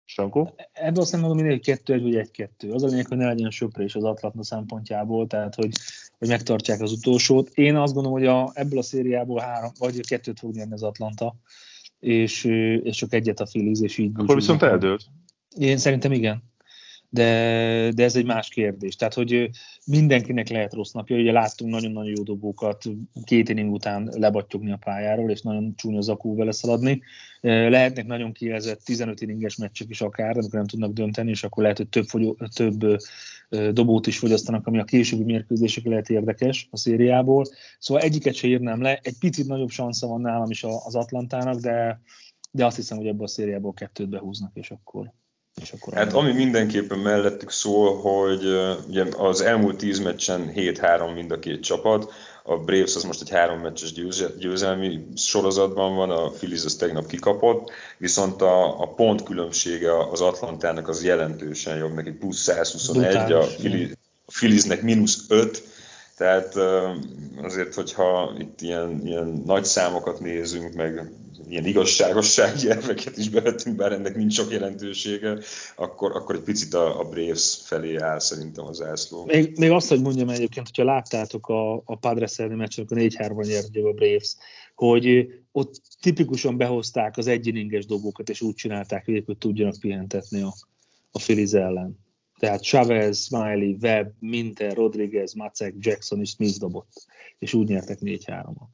Sankó? 0.04 0.54
Ebből 0.72 1.02
azt 1.02 1.16
mondom, 1.16 1.46
hogy 1.46 1.60
kettő 1.60 1.92
egy 1.92 2.02
vagy 2.02 2.16
egy-kettő. 2.16 2.70
Az 2.70 2.82
a 2.82 2.86
lényeg, 2.86 3.06
hogy 3.06 3.16
ne 3.16 3.26
legyen 3.26 3.50
söprés 3.50 3.94
az 3.94 4.04
Atlanta 4.04 4.44
szempontjából, 4.44 5.26
tehát 5.26 5.54
hogy, 5.54 5.70
hogy 6.18 6.28
megtartják 6.28 6.80
az 6.80 6.92
utolsót. 6.92 7.50
Én 7.54 7.76
azt 7.76 7.94
gondolom, 7.94 8.18
hogy 8.18 8.28
a, 8.28 8.50
ebből 8.54 8.78
a 8.78 8.82
szériából 8.82 9.40
három, 9.40 9.70
vagy 9.78 10.06
kettőt 10.06 10.38
fog 10.38 10.54
nyerni 10.54 10.72
az 10.72 10.82
Atlanta, 10.82 11.34
és, 12.00 12.44
és 12.82 12.96
csak 12.96 13.12
egyet 13.12 13.40
a 13.40 13.44
Phillies, 13.44 13.80
és 13.80 13.98
így 13.98 14.10
Akkor 14.14 14.34
viszont 14.34 14.62
eldőlt. 14.62 15.04
Én 15.58 15.76
szerintem 15.76 16.12
igen. 16.12 16.42
De, 17.08 17.90
de 17.94 18.04
ez 18.04 18.16
egy 18.16 18.24
más 18.24 18.48
kérdés. 18.48 18.96
Tehát, 18.96 19.14
hogy 19.14 19.50
mindenkinek 19.86 20.48
lehet 20.48 20.72
rossz 20.72 20.90
napja. 20.90 21.16
Ugye 21.16 21.32
láttunk 21.32 21.70
nagyon-nagyon 21.70 22.12
jó 22.16 22.22
dobókat 22.22 22.84
két 23.24 23.48
inning 23.48 23.72
után 23.72 24.10
lebattyogni 24.12 24.72
a 24.72 24.76
pályáról, 24.76 25.30
és 25.30 25.42
nagyon 25.42 25.74
csúnya 25.76 26.00
zakú 26.00 26.36
vele 26.36 26.52
szaladni. 26.52 27.02
Lehetnek 27.40 28.06
nagyon 28.06 28.32
kijelzett 28.32 28.82
15 28.84 29.20
inninges 29.20 29.56
meccsek 29.56 29.88
is 29.88 30.00
akár, 30.00 30.36
amikor 30.36 30.58
nem 30.58 30.66
tudnak 30.66 30.92
dönteni, 30.92 31.30
és 31.30 31.44
akkor 31.44 31.62
lehet, 31.62 31.76
hogy 31.76 31.88
több, 31.88 32.06
fogyó, 32.06 32.36
több 32.54 32.96
dobót 33.72 34.06
is 34.06 34.18
fogyasztanak, 34.18 34.66
ami 34.66 34.78
a 34.78 34.84
későbbi 34.84 35.24
mérkőzések 35.24 35.84
lehet 35.84 36.10
érdekes 36.10 36.68
a 36.70 36.76
szériából. 36.76 37.44
Szóval 37.78 38.02
egyiket 38.02 38.34
se 38.34 38.48
írnám 38.48 38.82
le. 38.82 38.98
Egy 39.02 39.18
picit 39.18 39.46
nagyobb 39.46 39.70
szansza 39.70 40.06
van 40.06 40.20
nálam 40.20 40.50
is 40.50 40.64
az 40.64 40.94
Atlantának, 40.94 41.60
de, 41.60 42.00
de 42.50 42.66
azt 42.66 42.76
hiszem, 42.76 42.96
hogy 42.96 43.06
ebből 43.06 43.24
a 43.24 43.28
szériából 43.28 43.72
kettőt 43.72 44.08
behúznak, 44.08 44.50
és 44.54 44.70
akkor 44.70 45.12
és 45.64 45.72
akkor 45.72 45.94
hát 45.94 46.12
ami 46.12 46.32
mindenképpen 46.32 46.98
mellettük 46.98 47.50
szól, 47.50 47.96
hogy 47.96 48.44
ugye 48.88 49.04
az 49.16 49.40
elmúlt 49.40 49.76
tíz 49.76 49.98
meccsen 49.98 50.52
7-3 50.54 51.14
mind 51.14 51.30
a 51.30 51.38
két 51.38 51.62
csapat, 51.62 52.12
a 52.42 52.56
Braves 52.56 52.94
az 52.94 53.02
most 53.02 53.20
egy 53.20 53.30
három 53.30 53.60
meccses 53.60 53.92
győzelmi 54.38 55.06
sorozatban 55.16 55.96
van, 55.96 56.10
a 56.10 56.28
Phillies 56.28 56.64
az 56.64 56.74
tegnap 56.74 57.06
kikapott, 57.06 57.70
viszont 57.98 58.42
a, 58.42 58.80
a 58.80 58.86
pont 58.86 59.22
különbsége 59.22 60.08
az 60.10 60.20
Atlantának 60.20 60.88
az 60.88 61.04
jelentősen 61.04 61.76
jobb, 61.76 61.94
neki 61.94 62.10
plusz 62.10 62.42
121, 62.42 63.32
a 63.32 63.44
Philliesnek 64.26 64.82
mínusz 64.82 65.24
5, 65.28 65.62
tehát 66.16 66.54
azért, 67.42 67.74
hogyha 67.74 68.34
itt 68.38 68.60
ilyen, 68.60 69.06
ilyen 69.06 69.42
nagy 69.46 69.64
számokat 69.64 70.20
nézünk, 70.20 70.74
meg 70.74 71.12
ilyen 71.48 71.66
igazságossági 71.66 72.70
elveket 72.70 73.16
is 73.16 73.28
bevettünk, 73.28 73.76
bár 73.76 73.92
ennek 73.92 74.16
nincs 74.16 74.34
sok 74.34 74.50
jelentősége, 74.50 75.38
akkor, 75.76 76.16
akkor 76.16 76.34
egy 76.34 76.42
picit 76.42 76.74
a, 76.74 77.00
a 77.00 77.04
Braves 77.04 77.58
felé 77.64 77.96
áll 77.96 78.18
szerintem 78.18 78.64
az 78.64 78.82
ászló. 78.82 79.24
Még, 79.24 79.58
még 79.58 79.70
azt, 79.70 79.88
hogy 79.88 80.00
mondjam 80.00 80.28
egyébként, 80.28 80.66
hogyha 80.66 80.92
láttátok 80.92 81.48
a, 81.48 81.74
a 81.74 81.96
Padres 82.00 82.38
elleni 82.38 82.54
meccsen, 82.54 82.84
akkor 82.84 82.96
4-3-ban 83.00 83.46
nyert 83.46 83.76
a 83.76 83.92
Braves, 83.92 84.36
hogy 84.74 85.28
ott 85.52 85.80
tipikusan 86.00 86.56
behozták 86.56 87.16
az 87.16 87.26
egyininges 87.26 87.86
dobókat, 87.86 88.28
és 88.28 88.40
úgy 88.40 88.54
csinálták, 88.54 89.04
hogy 89.04 89.36
tudjanak 89.38 89.80
pihentetni 89.80 90.42
a, 90.42 90.54
a 91.12 91.18
Phillies 91.18 91.52
ellen. 91.52 92.03
Tehát 92.44 92.62
Chavez, 92.62 93.24
Smiley, 93.24 93.76
Webb, 93.80 94.12
Minter, 94.18 94.74
Rodriguez, 94.74 95.32
Macek, 95.32 95.74
Jackson 95.78 96.20
és 96.20 96.30
Smith 96.30 96.58
dobott, 96.58 97.06
és 97.38 97.54
úgy 97.54 97.68
nyertek 97.68 97.98
4-3-at. 98.00 98.68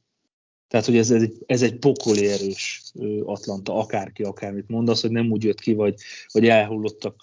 Tehát, 0.67 0.85
hogy 0.85 0.97
ez, 0.97 1.11
ez, 1.11 1.21
egy, 1.21 1.43
ez 1.45 1.61
egy 1.61 1.79
pokoli 1.79 2.27
erős 2.27 2.83
Atlanta, 3.23 3.75
akárki, 3.75 4.23
akármit 4.23 4.69
mondasz, 4.69 5.01
hogy 5.01 5.11
nem 5.11 5.31
úgy 5.31 5.43
jött 5.43 5.59
ki, 5.59 5.73
vagy, 5.73 5.95
vagy 6.31 6.47
elhullottak 6.47 7.15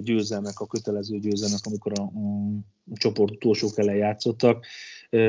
győzelmek, 0.00 0.60
a 0.60 0.66
kötelező 0.66 1.18
győzelmek, 1.18 1.60
amikor 1.62 1.92
a, 1.98 2.02
a 2.02 2.96
csoport 2.96 3.32
utolsók 3.32 3.78
ellen 3.78 3.96
játszottak, 3.96 4.66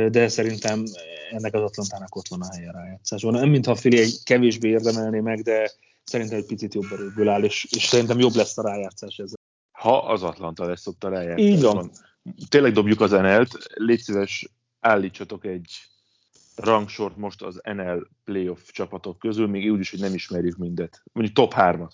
de 0.09 0.27
szerintem 0.27 0.83
ennek 1.31 1.53
az 1.53 1.61
Atlantának 1.61 2.15
ott 2.15 2.27
van 2.27 2.41
a 2.41 2.55
helye 2.55 2.71
rájátszásban. 2.71 3.33
Nem 3.33 3.49
mintha 3.49 3.71
a 3.71 3.75
Fili 3.75 4.09
kevésbé 4.23 4.69
érdemelné 4.69 5.19
meg, 5.19 5.41
de 5.41 5.71
szerintem 6.03 6.37
egy 6.37 6.45
picit 6.45 6.73
jobb 6.73 6.91
erőből 6.91 7.29
áll, 7.29 7.43
és, 7.43 7.67
és 7.75 7.85
szerintem 7.85 8.19
jobb 8.19 8.35
lesz 8.35 8.57
a 8.57 8.61
rájátszás 8.61 9.17
ezzel. 9.17 9.41
Ha 9.83 9.97
az 9.97 10.23
Atlanta 10.23 10.65
lesz 10.65 10.87
ott 10.87 11.03
a 11.03 11.09
rájátszás. 11.09 11.45
Így 11.45 11.61
van. 11.61 11.91
Tényleg 12.49 12.73
dobjuk 12.73 13.01
az 13.01 13.11
NL-t, 13.11 13.57
légy 13.73 13.99
szíves, 13.99 14.49
állítsatok 14.79 15.45
egy 15.45 15.71
rangsort 16.55 17.17
most 17.17 17.41
az 17.41 17.61
NL 17.63 18.07
playoff 18.23 18.59
csapatok 18.71 19.19
közül, 19.19 19.47
még 19.47 19.71
úgy 19.71 19.79
is, 19.79 19.89
hogy 19.91 19.99
nem 19.99 20.13
ismerjük 20.13 20.57
mindet. 20.57 21.03
Mondjuk 21.11 21.35
top 21.35 21.53
3-at. 21.55 21.91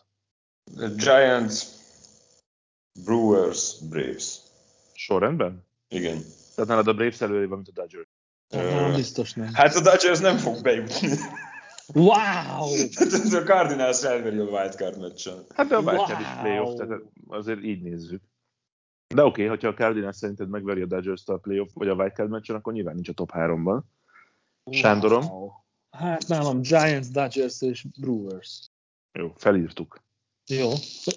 Giants, 0.95 1.63
Brewers, 3.05 3.79
Braves. 3.89 4.37
Sorrendben? 4.93 5.65
Igen. 5.87 6.21
Tehát 6.55 6.69
nálad 6.69 6.87
a 6.87 6.93
Braves 6.93 7.21
előrébb, 7.21 7.49
mint 7.49 7.67
a 7.67 7.71
Dodgers. 7.71 8.07
Uh, 8.53 8.95
biztos 8.95 9.33
nem. 9.33 9.53
Hát 9.53 9.75
a 9.75 9.81
Dodgers 9.81 10.19
nem 10.19 10.37
fog 10.37 10.61
bejutni. 10.61 11.09
Wow! 11.93 12.75
tehát 12.95 13.33
a 13.33 13.43
Cardinals 13.43 14.03
elveri 14.03 14.37
a 14.37 14.43
wildcard 14.43 14.99
meccsen. 14.99 15.45
Hát 15.55 15.67
de 15.67 15.75
a 15.75 15.79
wildcard 15.79 16.11
wow. 16.11 16.19
is 16.19 16.39
playoff, 16.41 16.77
tehát 16.77 17.01
azért 17.27 17.63
így 17.63 17.81
nézzük. 17.81 18.21
De 19.15 19.23
oké, 19.23 19.29
okay, 19.29 19.45
hogyha 19.45 19.67
a 19.67 19.73
Cardinals 19.73 20.15
szerinted 20.15 20.49
megveri 20.49 20.81
a 20.81 20.85
Dodgers-t 20.85 21.29
a 21.29 21.37
playoff 21.37 21.69
vagy 21.73 21.87
a 21.87 21.93
wildcard 21.93 22.29
meccsen, 22.29 22.55
akkor 22.55 22.73
nyilván 22.73 22.93
nincs 22.93 23.09
a 23.09 23.13
top 23.13 23.31
3-ban. 23.33 23.81
Sándorom? 24.71 25.25
Wow. 25.25 25.49
Hát 25.89 26.27
nálam 26.27 26.61
Giants, 26.61 27.07
Dodgers 27.07 27.61
és 27.61 27.85
Brewers. 27.99 28.69
Jó, 29.11 29.33
felírtuk. 29.37 30.01
Jó, 30.45 30.71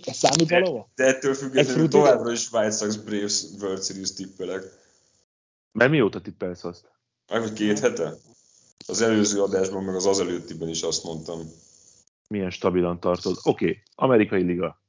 ez 0.04 0.16
számít 0.16 0.50
valahol? 0.50 0.90
De 0.94 1.04
ettől 1.04 1.34
függetlenül 1.34 1.88
továbbra 1.88 2.32
is 2.32 2.52
White 2.52 2.70
Sox 2.70 2.96
Braves 2.96 3.42
World 3.60 3.82
Series 3.82 4.12
tippelek. 4.12 4.62
Mert 5.72 5.90
mióta 5.90 6.20
tippelsz 6.20 6.64
azt? 6.64 6.90
Meg 7.32 7.52
két 7.52 7.78
hete? 7.78 8.14
Az 8.86 9.02
előző 9.02 9.42
adásban, 9.42 9.84
meg 9.84 9.94
az 9.94 10.06
az 10.06 10.20
előttiben 10.20 10.68
is 10.68 10.82
azt 10.82 11.04
mondtam. 11.04 11.40
Milyen 12.28 12.50
stabilan 12.50 13.00
tartod. 13.00 13.38
Oké, 13.42 13.64
okay. 13.64 13.82
amerikai 13.94 14.42
liga. 14.42 14.80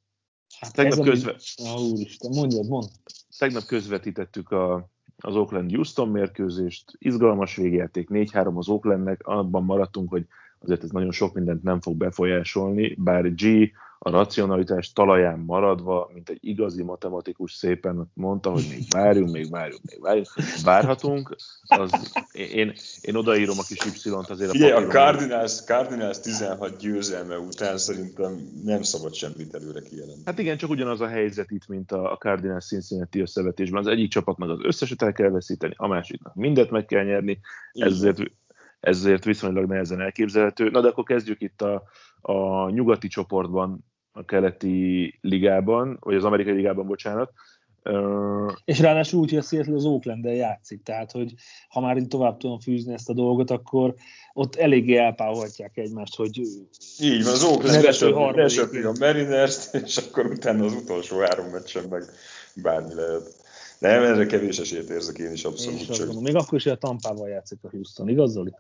Hát 0.60 0.74
tegnap, 0.74 1.06
közve... 1.06 1.36
a... 1.56 1.80
úristen, 1.80 2.32
mondjad, 2.34 2.68
mond. 2.68 2.90
tegnap 3.38 3.64
közvetítettük 3.64 4.52
a, 4.52 4.90
az 5.18 5.36
Oakland-Houston 5.36 6.10
mérkőzést. 6.10 6.92
Izgalmas 6.98 7.56
végjáték, 7.56 8.08
4-3 8.12 8.56
az 8.56 8.68
Oaklandnek. 8.68 9.22
Abban 9.28 9.64
maradtunk, 9.64 10.10
hogy 10.10 10.26
azért 10.60 10.84
ez 10.84 10.90
nagyon 10.90 11.12
sok 11.12 11.34
mindent 11.34 11.64
nem 11.64 11.82
fog 11.82 11.98
befolyásolni, 11.98 12.96
bár 12.96 13.34
G 13.34 13.72
a 14.06 14.10
racionalitás 14.10 14.94
talaján 14.94 15.40
maradva, 15.40 16.10
mint 16.14 16.30
egy 16.30 16.38
igazi 16.42 16.84
matematikus 16.84 17.54
szépen 17.54 18.12
mondta, 18.14 18.52
hogy 18.52 18.66
még 18.70 18.84
várjunk, 18.90 19.32
még 19.32 19.50
várjunk, 19.50 19.82
még 19.90 20.02
várjunk, 20.02 20.28
várhatunk, 20.64 21.36
az, 21.62 21.92
én, 22.32 22.74
én 23.02 23.16
odaírom 23.16 23.60
a 23.60 23.64
kis 23.68 23.86
Y-t 23.86 24.30
azért 24.30 24.50
a 24.50 24.54
Ugye, 24.54 24.76
a 24.76 24.88
Cardinals, 24.88 25.64
Cardinals 25.64 26.20
16 26.20 26.78
győzelme 26.78 27.38
után 27.38 27.78
szerintem 27.78 28.50
nem 28.64 28.82
szabad 28.82 29.14
semmit 29.14 29.54
előre 29.54 29.82
kijelenteni. 29.82 30.26
Hát 30.26 30.40
igen, 30.40 30.58
csak 30.58 30.70
ugyanaz 30.70 31.02
a 31.02 31.08
helyzet 31.08 31.52
itt, 31.52 31.68
mint 31.68 31.92
a 31.92 32.18
Cardinals 32.20 32.66
Cincinnati 32.66 33.20
összevetésben. 33.20 33.80
Az 33.80 33.88
egyik 33.88 34.10
csapatnak 34.10 34.50
az 34.50 34.60
összeset 34.64 35.02
el 35.02 35.14
kell 35.14 35.30
veszíteni, 35.30 35.74
a 35.78 35.88
másiknak 35.88 36.36
mindet 36.36 36.70
meg 36.70 36.86
kell 36.86 37.04
nyerni, 37.04 37.40
ezért, 37.72 38.20
ezért 38.80 39.24
viszonylag 39.24 39.66
nehezen 39.66 40.02
elképzelhető. 40.02 40.70
Na 40.70 40.82
de 40.82 40.88
akkor 40.88 41.04
kezdjük 41.04 41.42
itt 41.42 41.62
a, 41.62 41.84
a 42.22 42.70
nyugati 42.70 43.08
csoportban 43.08 43.92
a 44.14 44.26
keleti 44.26 45.18
ligában, 45.22 45.98
vagy 46.00 46.16
az 46.16 46.24
amerikai 46.24 46.54
ligában, 46.54 46.88
bocsánat. 46.88 47.32
Uh, 47.86 48.52
és 48.66 48.80
ráadásul 48.80 49.20
úgy, 49.20 49.30
hogy 49.30 49.38
a 49.38 49.42
Seattle 49.42 49.76
az 49.76 49.86
oakland 49.86 50.26
játszik, 50.26 50.84
tehát 50.84 51.12
hogy 51.12 51.34
ha 51.70 51.80
már 51.80 51.98
így 51.98 52.08
tovább 52.08 52.38
tudom 52.38 52.60
fűzni 52.60 52.94
ezt 52.94 53.10
a 53.10 53.14
dolgot, 53.14 53.52
akkor 53.52 53.94
ott 54.34 54.56
eléggé 54.56 54.98
elpáholhatják 54.98 55.78
egymást, 55.78 56.16
hogy 56.16 56.42
így 57.00 57.24
van, 57.24 57.34
az 57.34 57.44
Oakland 57.44 58.36
lesöpri 58.36 58.82
a 58.82 58.94
mariners 59.00 59.74
és 59.86 59.98
akkor 59.98 60.26
utána 60.26 60.66
az 60.66 60.74
utolsó 60.74 61.20
három 61.20 61.46
meccsen 61.46 61.84
meg 61.90 62.04
bármi 62.56 62.94
lehet. 62.94 63.36
Nem, 63.80 64.04
erre 64.04 64.26
kevés 64.26 64.58
esélyt 64.58 64.90
érzek 64.90 65.18
én 65.18 65.32
is 65.32 65.44
abszolút. 65.44 65.80
Én 65.80 65.90
is 65.90 65.98
csak. 65.98 66.22
Még 66.22 66.36
akkor 66.36 66.58
is, 66.58 66.64
hogy 66.64 66.72
a 66.72 66.78
Tampával 66.78 67.30
játszik 67.30 67.58
a 67.62 67.70
Houston, 67.70 68.10
igaz 68.10 68.32
Zoli? 68.32 68.54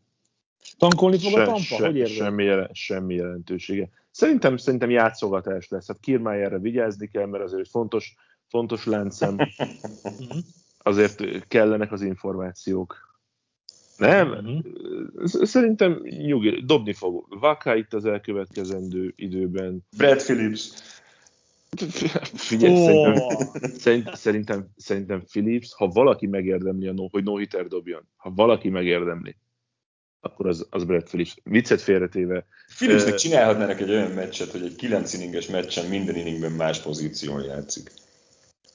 Tankolni 0.77 1.17
fog 1.17 1.31
se, 1.31 1.41
a 1.41 1.45
Tampa? 1.45 1.59
Se, 1.59 1.85
hogy 1.85 1.95
érzed? 1.95 2.15
Semmi, 2.15 2.43
jelen, 2.43 2.69
semmi 2.73 3.15
jelentősége. 3.15 3.89
Szerintem, 4.13 4.57
szerintem 4.57 4.89
játszogatás 4.89 5.67
lesz. 5.69 5.87
Hát 5.87 5.99
Kiermájerre 5.99 6.59
vigyázni 6.59 7.07
kell, 7.07 7.25
mert 7.25 7.43
azért 7.43 7.69
fontos, 7.69 8.15
fontos 8.47 8.85
láncem. 8.85 9.33
Mhm. 9.33 10.37
azért 10.77 11.47
kellenek 11.47 11.91
az 11.91 12.01
információk. 12.01 13.17
Nem? 13.97 14.29
Uh-huh. 14.29 15.45
Szerintem 15.45 16.01
nyugi, 16.03 16.63
dobni 16.65 16.93
fog. 16.93 17.25
Vaká 17.39 17.75
itt 17.75 17.93
az 17.93 18.05
elkövetkezendő 18.05 19.13
időben. 19.15 19.85
Brad 19.97 20.23
Phillips. 20.23 20.71
Figyelj, 22.33 22.73
oh. 22.73 23.17
szerintem, 23.77 24.13
szerintem, 24.13 24.67
szerintem 24.75 25.23
Phillips, 25.23 25.73
ha 25.73 25.87
valaki 25.87 26.27
megérdemli, 26.27 26.87
a 26.87 26.93
no, 26.93 27.07
hogy 27.07 27.23
no 27.23 27.37
hitter 27.37 27.67
dobjon, 27.67 28.07
ha 28.15 28.31
valaki 28.35 28.69
megérdemli, 28.69 29.35
akkor 30.25 30.47
az, 30.47 30.67
az 30.69 30.83
Brad 30.83 31.03
Phillips. 31.03 31.35
Viccet 31.43 31.81
félretéve. 31.81 32.45
Phillipsnek 32.75 33.13
uh, 33.13 33.19
csinálhatnának 33.19 33.79
egy 33.79 33.89
olyan 33.89 34.11
meccset, 34.11 34.51
hogy 34.51 34.61
egy 34.61 34.75
9 34.75 35.13
inninges 35.13 35.47
meccsen 35.47 35.85
minden 35.85 36.15
inningben 36.15 36.51
más 36.51 36.79
pozíción 36.79 37.43
játszik. 37.43 37.91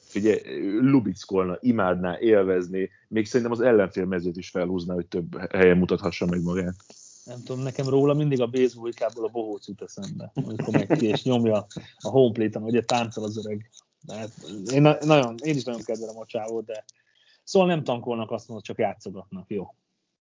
Figyelj, 0.01 0.41
lubickolna, 0.81 1.59
imádná, 1.61 2.19
élvezni, 2.19 2.91
még 3.09 3.27
szerintem 3.27 3.53
az 3.53 3.61
ellenfél 3.61 4.05
mezőt 4.05 4.37
is 4.37 4.51
felhúzná, 4.51 4.95
hogy 4.95 5.07
több 5.07 5.53
helyen 5.53 5.77
mutathassa 5.77 6.27
meg 6.27 6.43
magát. 6.43 6.75
Nem 7.25 7.43
tudom, 7.45 7.63
nekem 7.63 7.89
róla 7.89 8.15
mindig 8.15 8.41
a 8.41 8.47
baseball 8.47 8.91
a 9.15 9.29
bohóc 9.29 9.69
jut 9.69 9.83
eszembe, 9.83 10.31
amikor 10.35 10.75
meg 10.75 10.87
ki 10.99 11.07
és 11.07 11.23
nyomja 11.23 11.67
a 11.99 12.09
home 12.09 12.33
plate-en, 12.33 12.65
ugye 12.65 12.83
táncol 12.83 13.25
az 13.25 13.39
öreg. 13.47 13.71
Hát 14.09 14.31
én, 14.73 14.83
nagyon, 14.83 15.35
én 15.43 15.57
is 15.57 15.65
nagyon 15.65 15.83
kedvelem 15.83 16.19
a 16.19 16.27
csávót, 16.27 16.65
de 16.65 16.85
szóval 17.45 17.69
nem 17.69 17.85
tankolnak, 17.85 18.31
azt 18.31 18.49
mondod, 18.49 18.67
csak 18.67 18.79
játszogatnak, 18.79 19.51
jó. 19.51 19.75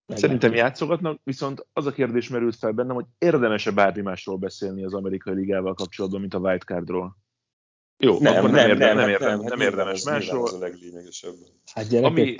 Szerintem 0.08 0.54
játszogatnak, 0.54 1.20
viszont 1.24 1.66
az 1.74 1.86
a 1.86 1.92
kérdés 1.92 2.30
merült 2.30 2.56
fel 2.56 2.72
bennem, 2.72 2.96
hogy 2.96 3.06
érdemes-e 3.18 3.72
bármi 3.72 4.02
másról 4.02 4.38
beszélni 4.38 4.84
az 4.84 4.94
amerikai 4.94 5.36
ligával 5.36 5.74
kapcsolatban, 5.74 6.20
mint 6.20 6.34
a 6.34 6.40
wildcardról. 6.40 7.18
Jó, 7.98 8.20
nem, 8.20 8.36
akkor 8.36 8.50
nem, 8.50 8.68
nem, 8.68 8.78
nem, 8.78 8.98
nem, 8.98 9.10
érdemes, 9.10 9.38
nem, 9.38 9.46
nem 9.48 9.62
érdemes 9.62 10.04
másról. 10.04 10.44
Az 10.44 10.54
a 10.54 10.58
leglényegesebb. 10.58 11.34
Hát 11.74 11.94
ami, 11.94 12.36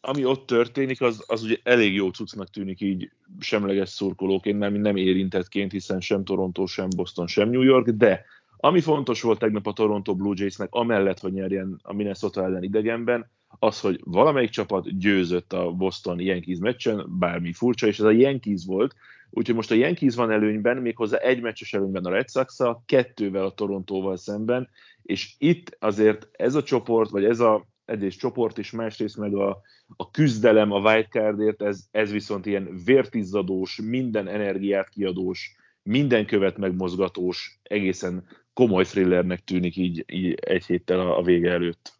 ami 0.00 0.24
ott 0.24 0.46
történik, 0.46 1.00
az, 1.00 1.24
az 1.26 1.42
ugye 1.42 1.56
elég 1.62 1.94
jó 1.94 2.10
cuccnak 2.10 2.50
tűnik 2.50 2.80
így 2.80 3.10
semleges 3.40 3.88
szurkolóként, 3.88 4.58
nem, 4.58 4.74
nem 4.74 4.96
érintettként, 4.96 5.72
hiszen 5.72 6.00
sem 6.00 6.24
Toronto, 6.24 6.66
sem 6.66 6.88
Boston, 6.96 7.26
sem 7.26 7.50
New 7.50 7.62
York, 7.62 7.88
de 7.88 8.24
ami 8.56 8.80
fontos 8.80 9.22
volt 9.22 9.38
tegnap 9.38 9.66
a 9.66 9.72
Toronto 9.72 10.14
Blue 10.14 10.34
Jaysnek, 10.36 10.68
amellett, 10.70 11.20
hogy 11.20 11.32
nyerjen 11.32 11.80
a 11.82 11.92
Minnesota 11.92 12.44
ellen 12.44 12.62
idegenben, 12.62 13.30
az, 13.58 13.80
hogy 13.80 14.00
valamelyik 14.04 14.50
csapat 14.50 14.98
győzött 14.98 15.52
a 15.52 15.70
Boston 15.70 16.20
Yankees 16.20 16.58
meccsen, 16.58 17.06
bármi 17.18 17.52
furcsa, 17.52 17.86
és 17.86 17.98
ez 17.98 18.04
a 18.04 18.10
Yankees 18.10 18.64
volt, 18.64 18.94
úgyhogy 19.30 19.54
most 19.54 19.70
a 19.70 19.74
Yankees 19.74 20.14
van 20.14 20.30
előnyben, 20.30 20.76
méghozzá 20.76 21.16
egy 21.16 21.40
meccses 21.40 21.72
előnyben 21.72 22.04
a 22.04 22.10
Red 22.10 22.30
sox 22.30 22.58
kettővel 22.86 23.44
a 23.44 23.54
Torontóval 23.54 24.16
szemben, 24.16 24.68
és 25.02 25.34
itt 25.38 25.76
azért 25.78 26.28
ez 26.32 26.54
a 26.54 26.62
csoport, 26.62 27.10
vagy 27.10 27.24
ez 27.24 27.40
a 27.40 27.68
egyrészt 27.84 28.18
csoport, 28.18 28.58
és 28.58 28.70
másrészt 28.70 29.16
meg 29.16 29.34
a, 29.34 29.60
a 29.96 30.10
küzdelem 30.10 30.72
a 30.72 30.78
wildcardért, 30.78 31.62
ez, 31.62 31.86
ez 31.90 32.10
viszont 32.10 32.46
ilyen 32.46 32.80
vértizzadós, 32.84 33.80
minden 33.84 34.28
energiát 34.28 34.88
kiadós, 34.88 35.56
minden 35.82 36.26
követ 36.26 36.56
megmozgatós, 36.56 37.58
egészen 37.62 38.26
komoly 38.52 38.84
thrillernek 38.84 39.44
tűnik 39.44 39.76
így, 39.76 40.04
így 40.06 40.34
egy 40.34 40.66
héttel 40.66 41.00
a, 41.00 41.18
a 41.18 41.22
vége 41.22 41.50
előtt. 41.50 41.99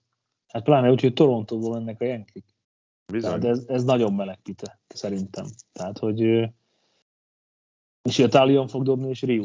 Hát 0.53 0.63
pláne 0.63 0.91
úgy, 0.91 1.01
hogy 1.01 1.13
Torontóból 1.13 1.73
mennek 1.73 2.01
a 2.01 2.05
Yankik. 2.05 2.45
Bizony. 3.13 3.41
Tehát 3.41 3.57
ez, 3.57 3.65
ez 3.67 3.85
nagyon 3.85 4.13
melegpite, 4.13 4.81
szerintem. 4.89 5.47
Tehát, 5.73 5.99
hogy 5.99 6.21
és 8.03 8.19
a 8.19 8.29
Talion 8.29 8.69
fog 8.69 8.83
dobni, 8.83 9.09
és 9.09 9.23
Riu 9.23 9.45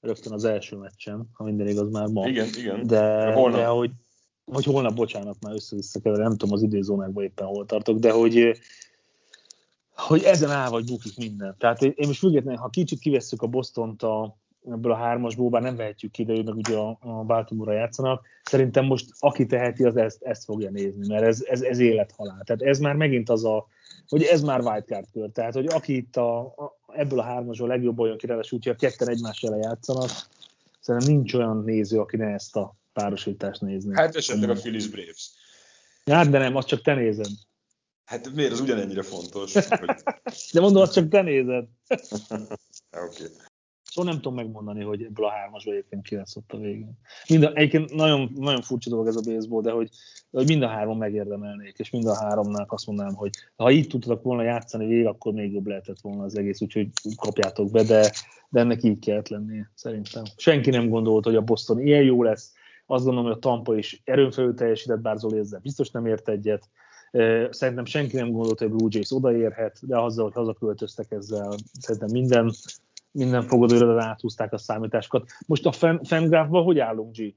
rögtön 0.00 0.32
az 0.32 0.44
első 0.44 0.76
meccsen, 0.76 1.28
ha 1.32 1.44
minden 1.44 1.68
igaz 1.68 1.90
már 1.90 2.06
ma. 2.06 2.28
Igen, 2.28 2.48
igen. 2.58 2.86
De, 2.86 3.32
holnap. 3.32 3.58
de 3.60 3.66
hogy, 3.66 3.90
vagy 4.44 4.64
holnap, 4.64 4.94
bocsánat, 4.94 5.36
már 5.40 5.54
össze-vissza 5.54 6.00
kell, 6.00 6.16
nem 6.16 6.36
tudom 6.36 6.54
az 6.54 6.62
időzónákban 6.62 7.24
éppen 7.24 7.46
hol 7.46 7.66
tartok, 7.66 7.98
de 7.98 8.10
hogy 8.10 8.58
hogy 9.94 10.22
ezen 10.22 10.50
áll 10.50 10.70
vagy 10.70 10.84
bukik 10.84 11.16
minden. 11.16 11.54
Tehát 11.58 11.82
én 11.82 12.06
most 12.06 12.18
függetlenül, 12.18 12.60
ha 12.60 12.68
kicsit 12.68 12.98
kivesszük 12.98 13.42
a 13.42 13.46
Bostont 13.46 14.02
a, 14.02 14.36
ebből 14.70 14.92
a 14.92 14.96
hármasból, 14.96 15.50
bár 15.50 15.62
nem 15.62 15.76
vehetjük 15.76 16.12
ki, 16.12 16.24
de 16.24 16.32
ők 16.32 16.44
meg 16.44 16.56
ugye 16.56 16.76
a, 16.76 16.98
a 17.00 17.22
Baltimore-ra 17.22 17.76
játszanak. 17.78 18.26
Szerintem 18.42 18.84
most 18.84 19.06
aki 19.18 19.46
teheti, 19.46 19.84
az 19.84 19.96
ezt, 19.96 20.22
ezt 20.22 20.44
fogja 20.44 20.70
nézni, 20.70 21.06
mert 21.06 21.22
ez, 21.22 21.42
ez, 21.44 21.62
ez 21.62 21.78
élethalál. 21.78 22.42
Tehát 22.44 22.62
ez 22.62 22.78
már 22.78 22.94
megint 22.94 23.28
az 23.28 23.44
a, 23.44 23.66
hogy 24.08 24.22
ez 24.22 24.42
már 24.42 24.60
wildcard 24.60 25.06
kör. 25.12 25.30
Tehát, 25.30 25.54
hogy 25.54 25.66
aki 25.66 25.96
itt 25.96 26.16
a, 26.16 26.40
a, 26.40 26.78
ebből 26.86 27.18
a 27.18 27.22
hármasból 27.22 27.68
legjobb 27.68 27.98
olyan 27.98 28.16
ki, 28.16 28.26
ráadásul, 28.26 28.58
hogyha 28.62 28.78
ketten 28.78 29.08
egymás 29.08 29.42
ellen 29.42 29.62
játszanak, 29.62 30.10
szerintem 30.80 31.14
nincs 31.14 31.34
olyan 31.34 31.62
néző, 31.64 31.98
aki 31.98 32.16
ne 32.16 32.26
ezt 32.26 32.56
a 32.56 32.76
párosítást 32.92 33.60
nézni. 33.60 33.94
Hát 33.94 34.16
esetleg 34.16 34.50
a 34.50 34.54
Phillies 34.54 34.88
Braves. 34.88 35.30
Hát, 36.04 36.30
de 36.30 36.38
nem, 36.38 36.56
azt 36.56 36.68
csak 36.68 36.82
te 36.82 36.94
nézed. 36.94 37.30
Hát 38.04 38.32
miért 38.34 38.52
az 38.52 38.60
ugyanennyire 38.60 39.02
fontos? 39.02 39.54
Hogy... 39.54 39.94
De 40.52 40.60
mondom, 40.60 40.82
azt 40.82 40.92
csak 40.92 41.08
te 41.08 41.22
nézed. 41.22 41.64
Oké. 43.06 43.24
Okay. 43.24 43.50
Szóval 43.92 44.12
nem 44.12 44.20
tudom 44.20 44.34
megmondani, 44.34 44.82
hogy 44.82 45.02
ebből 45.02 45.26
a 45.26 45.30
hármasból 45.30 45.72
egyébként 45.72 46.02
ki 46.02 46.16
lesz 46.16 46.36
ott 46.36 46.52
a 46.52 46.58
végén. 46.58 46.98
Mind 47.28 47.42
a, 47.42 47.54
egyébként 47.54 47.94
nagyon, 47.94 48.32
nagyon 48.34 48.62
furcsa 48.62 48.90
dolog 48.90 49.06
ez 49.06 49.16
a 49.16 49.20
baseball, 49.24 49.62
de 49.62 49.70
hogy, 49.70 49.88
hogy 50.30 50.46
mind 50.46 50.62
a 50.62 50.68
három 50.68 50.98
megérdemelnék, 50.98 51.78
és 51.78 51.90
mind 51.90 52.06
a 52.06 52.16
háromnak 52.16 52.72
azt 52.72 52.86
mondanám, 52.86 53.14
hogy 53.14 53.30
ha 53.56 53.70
így 53.70 53.86
tudtak 53.86 54.22
volna 54.22 54.42
játszani 54.42 54.86
végig, 54.86 55.06
akkor 55.06 55.32
még 55.32 55.52
jobb 55.52 55.66
lehetett 55.66 56.00
volna 56.00 56.22
az 56.22 56.38
egész, 56.38 56.60
úgyhogy 56.60 56.88
kapjátok 57.16 57.70
be, 57.70 57.82
de, 57.82 58.12
de 58.48 58.60
ennek 58.60 58.82
így 58.82 58.98
kellett 58.98 59.28
lennie, 59.28 59.70
szerintem. 59.74 60.22
Senki 60.36 60.70
nem 60.70 60.88
gondolt, 60.88 61.24
hogy 61.24 61.36
a 61.36 61.42
Boston 61.42 61.80
ilyen 61.80 62.02
jó 62.02 62.22
lesz. 62.22 62.52
Azt 62.86 63.04
gondolom, 63.04 63.28
hogy 63.28 63.36
a 63.36 63.48
Tampa 63.48 63.76
is 63.76 64.02
erőn 64.04 64.30
felül 64.30 64.54
teljesített, 64.54 65.00
bár 65.00 65.16
Zoli 65.16 65.38
ezzel 65.38 65.60
biztos 65.60 65.90
nem 65.90 66.06
ért 66.06 66.28
egyet. 66.28 66.68
Szerintem 67.50 67.84
senki 67.84 68.16
nem 68.16 68.30
gondolt, 68.30 68.58
hogy 68.58 68.70
Blue 68.70 68.88
Jays 68.90 69.12
odaérhet, 69.12 69.78
de 69.86 69.98
azzal, 69.98 70.24
hogy 70.24 70.34
hazaköltöztek 70.34 71.10
ezzel, 71.10 71.54
szerintem 71.80 72.08
minden 72.12 72.52
minden 73.12 73.42
fogadóirodán 73.42 74.08
áthúzták 74.08 74.52
a 74.52 74.58
számításokat. 74.58 75.30
Most 75.46 75.66
a 75.66 75.72
Fangraphban 76.02 76.62
hogy 76.62 76.78
állunk, 76.78 77.16
G? 77.16 77.34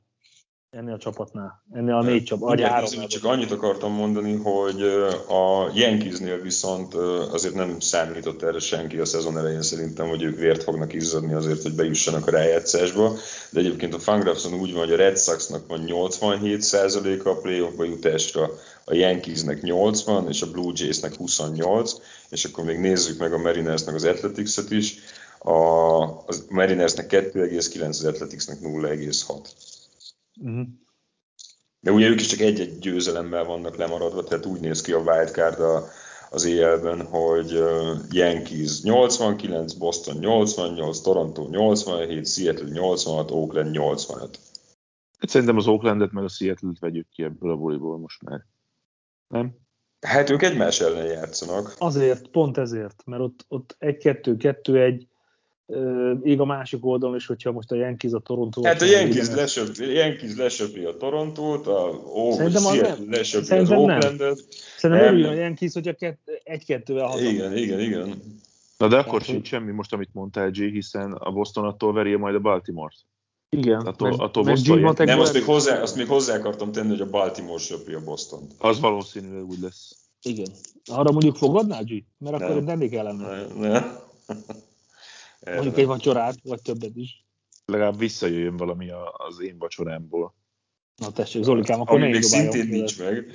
ennél 0.75 0.93
a 0.93 0.97
csapatnál, 0.97 1.63
ennél 1.71 1.93
a 1.93 2.01
négy 2.01 2.23
csapat, 2.23 2.49
vagy 2.49 2.61
három. 2.61 3.07
Csak 3.07 3.23
annyit 3.23 3.51
akartam 3.51 3.91
mondani, 3.91 4.35
hogy 4.35 4.81
a 5.27 5.71
Yankeesnél 5.73 6.41
viszont 6.41 6.93
azért 7.31 7.53
nem 7.53 7.79
számított 7.79 8.41
erre 8.41 8.59
senki 8.59 8.97
a 8.97 9.05
szezon 9.05 9.37
elején 9.37 9.61
szerintem, 9.61 10.07
hogy 10.07 10.23
ők 10.23 10.39
vért 10.39 10.63
fognak 10.63 10.93
izzadni 10.93 11.33
azért, 11.33 11.61
hogy 11.61 11.75
bejussanak 11.75 12.27
a 12.27 12.31
rájátszásba, 12.31 13.13
de 13.49 13.59
egyébként 13.59 13.93
a 13.93 13.99
Fangraphson 13.99 14.53
úgy 14.53 14.71
van, 14.73 14.83
hogy 14.83 14.93
a 14.93 14.97
Red 14.97 15.17
Soxnak 15.17 15.67
van 15.67 15.83
87%-a 15.87 17.29
a 17.29 17.37
playoffba 17.37 17.83
jutásra, 17.83 18.49
a 18.85 18.93
Yankeesnek 18.93 19.61
80, 19.61 20.27
és 20.27 20.41
a 20.41 20.51
Blue 20.51 20.71
Jaysnek 20.75 21.15
28, 21.15 21.93
és 22.29 22.45
akkor 22.45 22.63
még 22.63 22.79
nézzük 22.79 23.19
meg 23.19 23.33
a 23.33 23.37
Marinersnek 23.37 23.95
az 23.95 24.03
Athletics-et 24.03 24.71
is, 24.71 24.97
a, 25.45 26.03
a 26.03 26.33
Marinersnek 26.49 27.11
2,9, 27.11 27.87
az 27.87 28.05
Athleticsnek 28.05 28.59
0,6. 28.59 29.49
Uh-huh. 30.41 30.67
De 31.79 31.91
ugye 31.91 32.07
ők 32.07 32.19
is 32.19 32.27
csak 32.27 32.39
egy-egy 32.39 32.79
győzelemmel 32.79 33.43
vannak 33.43 33.75
lemaradva, 33.75 34.23
tehát 34.23 34.45
úgy 34.45 34.59
néz 34.59 34.81
ki 34.81 34.91
a 34.91 34.99
wildcard 34.99 35.59
a, 35.59 35.87
az 36.29 36.45
éjjelben, 36.45 37.05
hogy 37.05 37.51
Yankees 38.09 38.81
89, 38.81 39.73
Boston 39.73 40.17
88, 40.17 40.99
Toronto 40.99 41.47
87, 41.49 42.27
Seattle 42.27 42.69
86, 42.69 43.31
Oakland 43.31 43.71
85. 43.71 44.39
Hát 45.17 45.29
szerintem 45.29 45.57
az 45.57 45.67
Oaklandet 45.67 46.11
meg 46.11 46.23
a 46.23 46.29
Seattle-t 46.29 46.79
vegyük 46.79 47.07
ki 47.09 47.23
ebből 47.23 47.51
a 47.51 47.57
buliból 47.57 47.97
most 47.97 48.21
már. 48.21 48.45
Nem? 49.27 49.57
Hát 50.01 50.29
ők 50.29 50.41
egymás 50.41 50.79
ellen 50.81 51.05
játszanak. 51.05 51.75
Azért, 51.77 52.27
pont 52.27 52.57
ezért, 52.57 53.03
mert 53.05 53.21
ott, 53.21 53.45
ott 53.47 53.77
1-2-2-1 53.79 55.05
ég 56.23 56.39
a 56.39 56.45
másik 56.45 56.85
oldalon 56.85 57.15
is, 57.15 57.25
hogyha 57.25 57.51
most 57.51 57.71
a 57.71 57.75
Yankees 57.75 58.11
a 58.11 58.19
Toronto. 58.19 58.63
Hát 58.63 58.81
a 58.81 58.85
Yankees, 58.85 59.29
lesöpri, 59.29 59.93
Yankees 59.93 60.35
lesöpri 60.35 60.83
a 60.83 60.97
Torontót, 60.97 61.67
a 61.67 62.01
oh, 62.13 62.51
Seattle 62.51 63.23
Szerintem 63.23 63.61
az 63.61 63.71
Oaklandet. 63.71 64.45
Szerintem 64.77 65.07
örüljön 65.07 65.29
a 65.29 65.33
Yankees, 65.33 65.73
hogyha 65.73 65.91
egy-kettővel 66.43 67.05
haza. 67.05 67.23
Igen, 67.23 67.57
igen, 67.57 67.79
igen. 67.79 68.23
Na 68.77 68.87
de 68.87 68.97
akkor 68.97 69.21
sincs 69.21 69.47
semmi 69.47 69.71
most, 69.71 69.93
amit 69.93 70.13
mondtál, 70.13 70.49
G, 70.49 70.55
hiszen 70.55 71.11
a 71.11 71.31
Boston 71.31 71.65
attól 71.65 71.93
veri 71.93 72.15
majd 72.15 72.35
a 72.35 72.39
Baltimore-t. 72.39 73.05
Igen. 73.49 73.79
Attól, 73.79 74.09
meg, 74.09 74.21
attól 74.21 74.43
meg 74.43 74.53
Boston 74.53 75.05
Nem, 75.05 75.19
azt 75.19 75.33
még, 75.33 75.43
hozzá, 75.43 75.81
azt 75.81 75.95
még 75.95 76.07
hozzá 76.07 76.35
akartam 76.35 76.71
tenni, 76.71 76.89
hogy 76.89 77.01
a 77.01 77.09
Baltimore 77.09 77.59
söpri 77.59 77.93
a 77.93 78.03
boston. 78.03 78.47
Az 78.57 78.79
valószínűleg 78.79 79.45
úgy 79.45 79.59
lesz. 79.59 79.95
Igen. 80.21 80.47
Arra 80.85 81.11
mondjuk 81.11 81.35
fogadnál, 81.35 81.83
G? 81.83 82.03
Mert 82.17 82.41
akkor 82.41 82.63
nem, 82.63 82.77
nem 82.79 82.89
kellene. 82.89 83.47
Ne, 83.57 83.67
ne. 83.69 83.83
Mondjuk 85.45 85.77
egy 85.77 85.85
vacsorát, 85.85 86.35
vagy 86.43 86.61
többet 86.61 86.95
is. 86.95 87.25
Legalább 87.65 87.97
visszajöjjön 87.97 88.57
valami 88.57 88.89
az 89.13 89.41
én 89.41 89.57
vacsorámból. 89.57 90.35
Na 90.95 91.11
tessék, 91.11 91.43
Zolikám, 91.43 91.81
akkor 91.81 92.01
Ami 92.01 92.11
még 92.11 92.21
szintén 92.21 92.67
nincs 92.67 92.99
meg. 92.99 93.31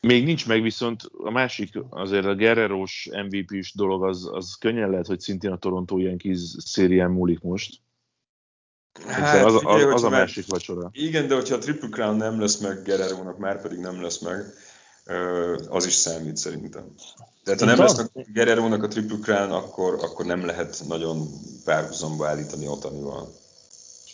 Még 0.00 0.24
nincs 0.24 0.46
meg, 0.46 0.62
viszont 0.62 1.02
a 1.12 1.30
másik, 1.30 1.78
azért 1.90 2.24
a 2.24 2.34
Guerrero-s 2.34 3.10
MVP-s 3.28 3.74
dolog, 3.74 4.04
az, 4.04 4.28
az 4.32 4.54
könnyen 4.54 4.90
lehet, 4.90 5.06
hogy 5.06 5.20
szintén 5.20 5.50
a 5.50 5.58
Toronto 5.58 5.98
Yankees 5.98 6.38
szérián 6.58 7.10
múlik 7.10 7.40
most. 7.40 7.80
Hát, 9.06 9.44
az, 9.44 9.54
az, 9.64 9.84
az 9.84 10.02
a 10.02 10.08
másik 10.08 10.46
vacsora. 10.46 10.90
Igen, 10.92 11.28
de 11.28 11.34
hogyha 11.34 11.54
a 11.54 11.58
Triple 11.58 11.88
Crown 11.88 12.16
nem 12.16 12.40
lesz 12.40 12.60
meg 12.60 12.82
Guerrero-nak, 12.84 13.38
már 13.38 13.62
pedig 13.62 13.78
nem 13.78 14.02
lesz 14.02 14.20
meg, 14.20 14.44
az 15.68 15.86
is 15.86 15.92
számít 15.92 16.36
szerintem. 16.36 16.94
Tehát 17.44 17.60
ha 17.60 17.66
nem 17.66 17.78
lesz 17.78 17.96
meg 17.96 18.26
Guerrero-nak 18.32 18.82
a 18.82 18.88
Triple 18.88 19.18
Crown, 19.18 19.50
akkor, 19.50 19.94
akkor 19.94 20.26
nem 20.26 20.46
lehet 20.46 20.84
nagyon 20.88 21.26
párhuzamba 21.64 22.26
állítani 22.26 22.66
Otanival. 22.68 23.28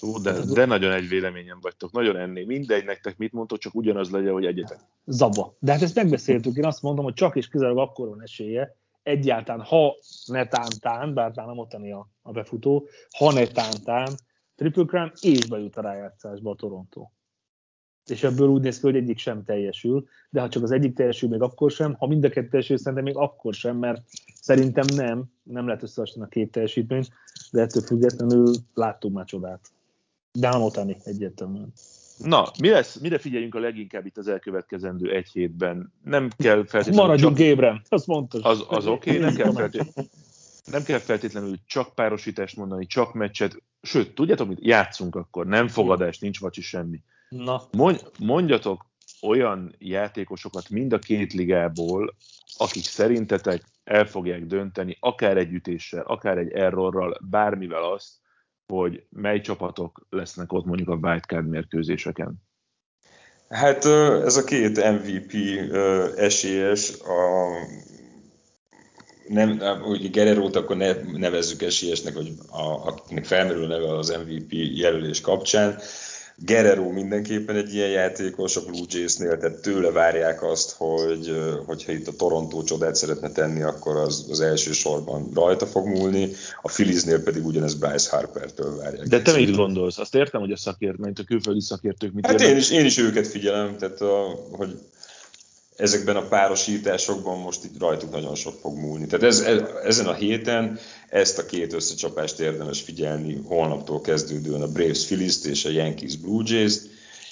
Ó, 0.02 0.18
de, 0.18 0.32
de 0.32 0.64
nagyon 0.64 0.92
egy 0.92 1.08
véleményem 1.08 1.58
vagytok, 1.60 1.92
nagyon 1.92 2.16
ennél. 2.16 2.46
Mindegy 2.46 2.84
nektek 2.84 3.16
mit 3.16 3.32
mondtok, 3.32 3.58
csak 3.58 3.74
ugyanaz 3.74 4.10
legyen, 4.10 4.32
hogy 4.32 4.44
egyetek. 4.44 4.78
Zaba. 5.06 5.56
De 5.58 5.72
hát 5.72 5.82
ezt 5.82 5.94
megbeszéltük, 5.94 6.56
én 6.56 6.64
azt 6.64 6.82
mondom, 6.82 7.04
hogy 7.04 7.14
csak 7.14 7.36
és 7.36 7.48
kizárólag 7.48 7.88
akkor 7.88 8.08
van 8.08 8.22
esélye, 8.22 8.76
egyáltalán, 9.02 9.66
ha 9.66 9.96
netántán, 10.26 11.14
bár 11.14 11.32
nem 11.34 11.58
otani 11.58 11.92
a, 11.92 12.08
a 12.22 12.32
befutó, 12.32 12.88
ha 13.18 13.32
netántán, 13.32 14.14
Triple 14.56 14.84
Crown 14.84 15.12
és 15.20 15.46
bejut 15.46 15.76
a 15.76 15.80
rájátszásba 15.80 16.50
a 16.50 16.54
Toronto 16.54 17.10
és 18.10 18.22
ebből 18.22 18.48
úgy 18.48 18.62
néz 18.62 18.80
ki, 18.80 18.86
hogy 18.86 18.96
egyik 18.96 19.18
sem 19.18 19.44
teljesül, 19.44 20.08
de 20.30 20.40
ha 20.40 20.48
csak 20.48 20.62
az 20.62 20.70
egyik 20.70 20.94
teljesül, 20.94 21.28
még 21.28 21.40
akkor 21.40 21.70
sem, 21.70 21.94
ha 21.94 22.06
mind 22.06 22.24
a 22.24 22.28
kettő 22.28 22.48
teljesül, 22.48 22.76
szerintem 22.76 23.04
még 23.04 23.16
akkor 23.16 23.54
sem, 23.54 23.76
mert 23.76 24.02
szerintem 24.40 24.84
nem, 24.94 25.24
nem 25.42 25.66
lehet 25.66 25.82
összehasonlítani 25.82 26.24
a 26.24 26.28
két 26.28 26.52
teljesítményt, 26.52 27.08
de 27.50 27.60
ettől 27.60 27.82
függetlenül 27.82 28.52
láttunk 28.74 29.14
már 29.14 29.24
csodát. 29.24 29.60
De 30.32 30.48
nem 30.48 30.62
otani 30.62 30.96
egyértelműen. 31.04 31.72
Na, 32.18 32.50
mi 32.60 32.68
lesz, 32.68 32.98
mire 32.98 33.18
figyeljünk 33.18 33.54
a 33.54 33.58
leginkább 33.58 34.06
itt 34.06 34.18
az 34.18 34.28
elkövetkezendő 34.28 35.14
egy 35.14 35.28
hétben? 35.28 35.92
Nem 36.04 36.28
kell 36.36 36.64
feltétlenül... 36.66 37.06
Maradjunk 37.06 37.36
csak... 37.36 37.46
Ébren, 37.46 37.82
azt 37.88 38.06
mondtad. 38.06 38.40
Az, 38.44 38.64
az 38.68 38.86
oké, 38.86 39.10
okay, 39.10 39.22
nem 39.22 39.34
kell 39.34 39.52
feltétlenül 39.52 40.10
nem 40.70 40.82
kell 40.82 40.98
feltétlenül 40.98 41.56
csak 41.66 41.94
párosítást 41.94 42.56
mondani, 42.56 42.86
csak 42.86 43.14
meccset, 43.14 43.62
sőt, 43.82 44.14
tudjátok 44.14 44.48
mit, 44.48 44.58
játszunk 44.64 45.16
akkor, 45.16 45.46
nem 45.46 45.68
fogadás, 45.68 46.18
nincs 46.18 46.40
vacsi 46.40 46.60
semmi. 46.60 47.02
Na. 47.30 47.68
Mondjatok 48.18 48.90
olyan 49.22 49.74
játékosokat 49.78 50.68
mind 50.68 50.92
a 50.92 50.98
két 50.98 51.32
ligából, 51.32 52.16
akik 52.56 52.84
szerintetek 52.84 53.62
el 53.84 54.06
fogják 54.06 54.46
dönteni, 54.46 54.96
akár 55.00 55.36
egy 55.36 55.52
ütéssel, 55.52 56.02
akár 56.02 56.38
egy 56.38 56.52
errorral, 56.52 57.18
bármivel 57.30 57.82
azt, 57.92 58.10
hogy 58.66 59.04
mely 59.08 59.40
csapatok 59.40 60.06
lesznek 60.10 60.52
ott 60.52 60.64
mondjuk 60.64 60.88
a 60.88 60.98
wildcard 61.02 61.48
mérkőzéseken. 61.48 62.34
Hát 63.48 63.84
ez 64.24 64.36
a 64.36 64.44
két 64.44 64.76
MVP 64.76 65.32
esélyes, 66.16 67.00
a 67.00 67.48
nem, 69.28 69.60
úgy 69.84 70.10
Gererót 70.10 70.56
akkor 70.56 70.76
ne, 70.76 70.92
nevezzük 71.02 71.62
esélyesnek, 71.62 72.14
hogy 72.14 72.32
a, 72.50 72.62
akinek 72.62 73.24
felmerül 73.24 73.66
neve 73.66 73.96
az 73.96 74.08
MVP 74.24 74.52
jelölés 74.52 75.20
kapcsán. 75.20 75.78
Guerrero 76.44 76.90
mindenképpen 76.90 77.56
egy 77.56 77.74
ilyen 77.74 77.88
játékos 77.88 78.56
a 78.56 78.64
Blue 78.64 78.84
Jays-nél, 78.88 79.38
tehát 79.38 79.60
tőle 79.60 79.90
várják 79.90 80.42
azt, 80.42 80.74
hogy 80.76 81.32
hogyha 81.66 81.92
itt 81.92 82.06
a 82.06 82.12
Toronto 82.12 82.62
csodát 82.62 82.94
szeretne 82.94 83.30
tenni, 83.30 83.62
akkor 83.62 83.96
az, 83.96 84.26
az 84.30 84.40
első 84.40 84.72
sorban 84.72 85.30
rajta 85.34 85.66
fog 85.66 85.86
múlni, 85.86 86.30
a 86.62 86.68
Philliesnél 86.68 87.22
pedig 87.22 87.46
ugyanez 87.46 87.74
Bryce 87.74 88.16
Harper-től 88.16 88.76
várják. 88.76 89.06
De 89.06 89.22
te 89.22 89.32
mit 89.32 89.56
gondolsz? 89.56 89.98
Azt 89.98 90.14
értem, 90.14 90.40
hogy 90.40 90.52
a 90.52 90.56
szakért, 90.56 90.98
a 91.00 91.24
külföldi 91.26 91.60
szakértők 91.60 92.12
mit 92.12 92.26
Hát 92.26 92.40
én 92.40 92.56
is, 92.56 92.70
én 92.70 92.84
is 92.84 92.98
őket 92.98 93.26
figyelem, 93.26 93.76
tehát 93.76 94.00
a, 94.00 94.38
hogy 94.50 94.78
ezekben 95.80 96.16
a 96.16 96.28
párosításokban 96.28 97.38
most 97.38 97.64
itt 97.64 97.78
rajtuk 97.78 98.10
nagyon 98.10 98.34
sok 98.34 98.54
fog 98.60 98.78
múlni. 98.78 99.06
Tehát 99.06 99.26
ez, 99.26 99.40
ez, 99.40 99.62
ezen 99.84 100.06
a 100.06 100.12
héten 100.12 100.78
ezt 101.08 101.38
a 101.38 101.46
két 101.46 101.72
összecsapást 101.72 102.40
érdemes 102.40 102.80
figyelni, 102.80 103.42
holnaptól 103.44 104.00
kezdődően 104.00 104.62
a 104.62 104.72
Braves 104.72 105.04
phillies 105.04 105.44
és 105.44 105.64
a 105.64 105.70
Yankees 105.70 106.16
Blue 106.16 106.42
Jays-t, 106.46 106.88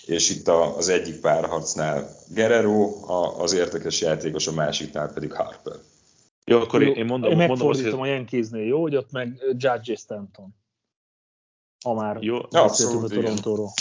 és 0.07 0.31
itt 0.31 0.49
a, 0.49 0.77
az 0.77 0.89
egyik 0.89 1.21
párharcnál 1.21 2.17
Guerrero, 2.35 3.07
a, 3.07 3.41
az 3.41 3.53
értekes 3.53 4.01
játékos, 4.01 4.47
a 4.47 4.53
másiknál 4.53 5.13
pedig 5.13 5.33
Harper. 5.33 5.77
Jó, 6.45 6.61
akkor 6.61 6.83
jó, 6.83 6.93
én 6.93 7.05
mondom, 7.05 7.31
én 7.31 7.37
megfordítom 7.37 7.83
mondom, 7.83 8.01
a 8.01 8.07
Yankeesnél, 8.07 8.65
jó, 8.65 8.81
hogy 8.81 8.97
ott 8.97 9.11
meg 9.11 9.43
Judge 9.57 9.97
Stanton. 9.97 10.55
Ha 11.85 11.95
már 11.95 12.17
jó, 12.21 12.39
beszéltünk 12.51 13.03
a 13.03 13.09
Torontóról. 13.09 13.73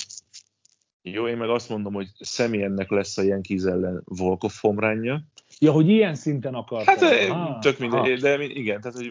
Jó, 1.12 1.28
én 1.28 1.38
meg 1.38 1.50
azt 1.50 1.70
mondom, 1.70 1.94
hogy 1.94 2.08
személyennek 2.20 2.90
lesz 2.90 3.18
a 3.18 3.22
Yankees 3.22 3.64
ellen 3.64 4.02
Volkov 4.06 4.54
homránja. 4.62 5.24
Ja, 5.60 5.72
hogy 5.72 5.90
ilyen 5.90 6.16
szinten 6.16 6.54
akar. 6.54 6.86
Hát 6.86 7.02
ah, 7.02 7.60
tök 7.60 7.80
mindegy, 7.80 8.12
ah. 8.12 8.20
de 8.20 8.44
igen, 8.44 8.82
tehát 8.82 8.98
hogy 8.98 9.10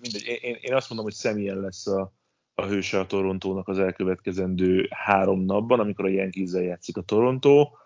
mindegy. 0.00 0.38
Én, 0.42 0.56
én 0.60 0.74
azt 0.74 0.88
mondom, 0.88 1.06
hogy 1.06 1.14
személyen 1.14 1.60
lesz 1.60 1.86
a, 1.86 2.12
a 2.54 2.66
hőse 2.66 2.98
a 2.98 3.06
Torontónak 3.06 3.68
az 3.68 3.78
elkövetkezendő 3.78 4.88
három 4.90 5.44
napban, 5.44 5.80
amikor 5.80 6.04
a 6.04 6.08
yankees 6.08 6.52
játszik 6.52 6.96
a 6.96 7.02
Torontó. 7.02 7.78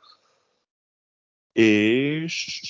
És 1.53 2.63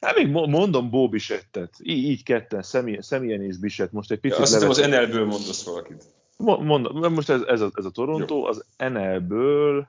Hát 0.00 0.16
még 0.16 0.28
mondom 0.28 0.90
Bó 0.90 1.08
Bisettet, 1.08 1.74
így, 1.82 2.04
így 2.04 2.22
ketten, 2.22 2.62
személyen 2.98 3.42
és 3.42 3.58
Biset. 3.58 3.92
Most 3.92 4.10
egy 4.10 4.20
picit 4.20 4.36
ja, 4.36 4.42
azt 4.42 4.52
hiszem 4.52 4.68
az 4.68 4.78
NL-ből 4.78 5.26
mondasz 5.26 5.64
valakit. 5.64 6.04
Mondom, 6.38 7.12
most 7.12 7.30
ez, 7.30 7.42
ez, 7.42 7.60
a, 7.60 7.70
ez 7.74 7.84
a 7.84 7.90
Toronto, 7.90 8.36
Jó. 8.36 8.44
az 8.44 8.64
NL-ből, 8.76 9.88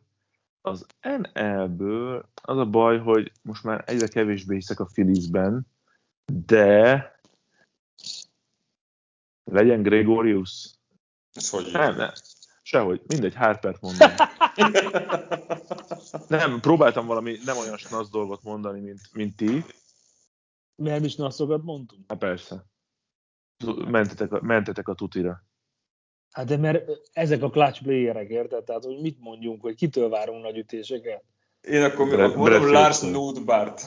az 0.61 0.85
NL-ből 1.01 2.29
az 2.41 2.57
a 2.57 2.65
baj, 2.65 2.99
hogy 2.99 3.31
most 3.41 3.63
már 3.63 3.83
egyre 3.85 4.07
kevésbé 4.07 4.55
hiszek 4.55 4.79
a 4.79 4.85
Philliesben, 4.85 5.67
de 6.33 7.13
legyen 9.43 9.81
Gregorius. 9.81 10.69
Ez 11.33 11.49
hogy 11.49 11.69
nem, 11.71 11.95
nem, 11.95 12.11
sehogy, 12.61 13.01
mindegy, 13.07 13.35
Harpert 13.35 13.81
mondom. 13.81 14.07
nem, 16.27 16.59
próbáltam 16.59 17.05
valami 17.05 17.37
nem 17.45 17.57
olyan 17.57 17.77
snasz 17.77 18.09
dolgot 18.09 18.43
mondani, 18.43 18.79
mint, 18.79 19.01
mint 19.13 19.35
ti. 19.35 19.65
Nem 20.75 21.03
is 21.03 21.15
naszokat 21.15 21.63
mondtunk? 21.63 22.03
Hát 22.07 22.17
persze. 22.17 22.65
Mentetek 23.87 24.31
a, 24.31 24.41
mentetek 24.41 24.87
a 24.87 24.93
tutira. 24.93 25.43
Hát 26.31 26.45
de 26.45 26.57
mert 26.57 26.89
ezek 27.13 27.43
a 27.43 27.49
clutch 27.49 27.83
playerek, 27.83 28.29
érted? 28.29 28.63
Tehát, 28.63 28.83
hogy 28.83 28.99
mit 29.01 29.17
mondjunk, 29.19 29.61
hogy 29.61 29.75
kitől 29.75 30.09
várunk 30.09 30.43
nagy 30.43 30.57
ütéseket? 30.57 31.23
Én 31.61 31.83
akkor 31.83 32.07
Bre- 32.07 32.35
mondom 32.35 32.71
Lars 32.71 32.99
Nudbart. 32.99 33.81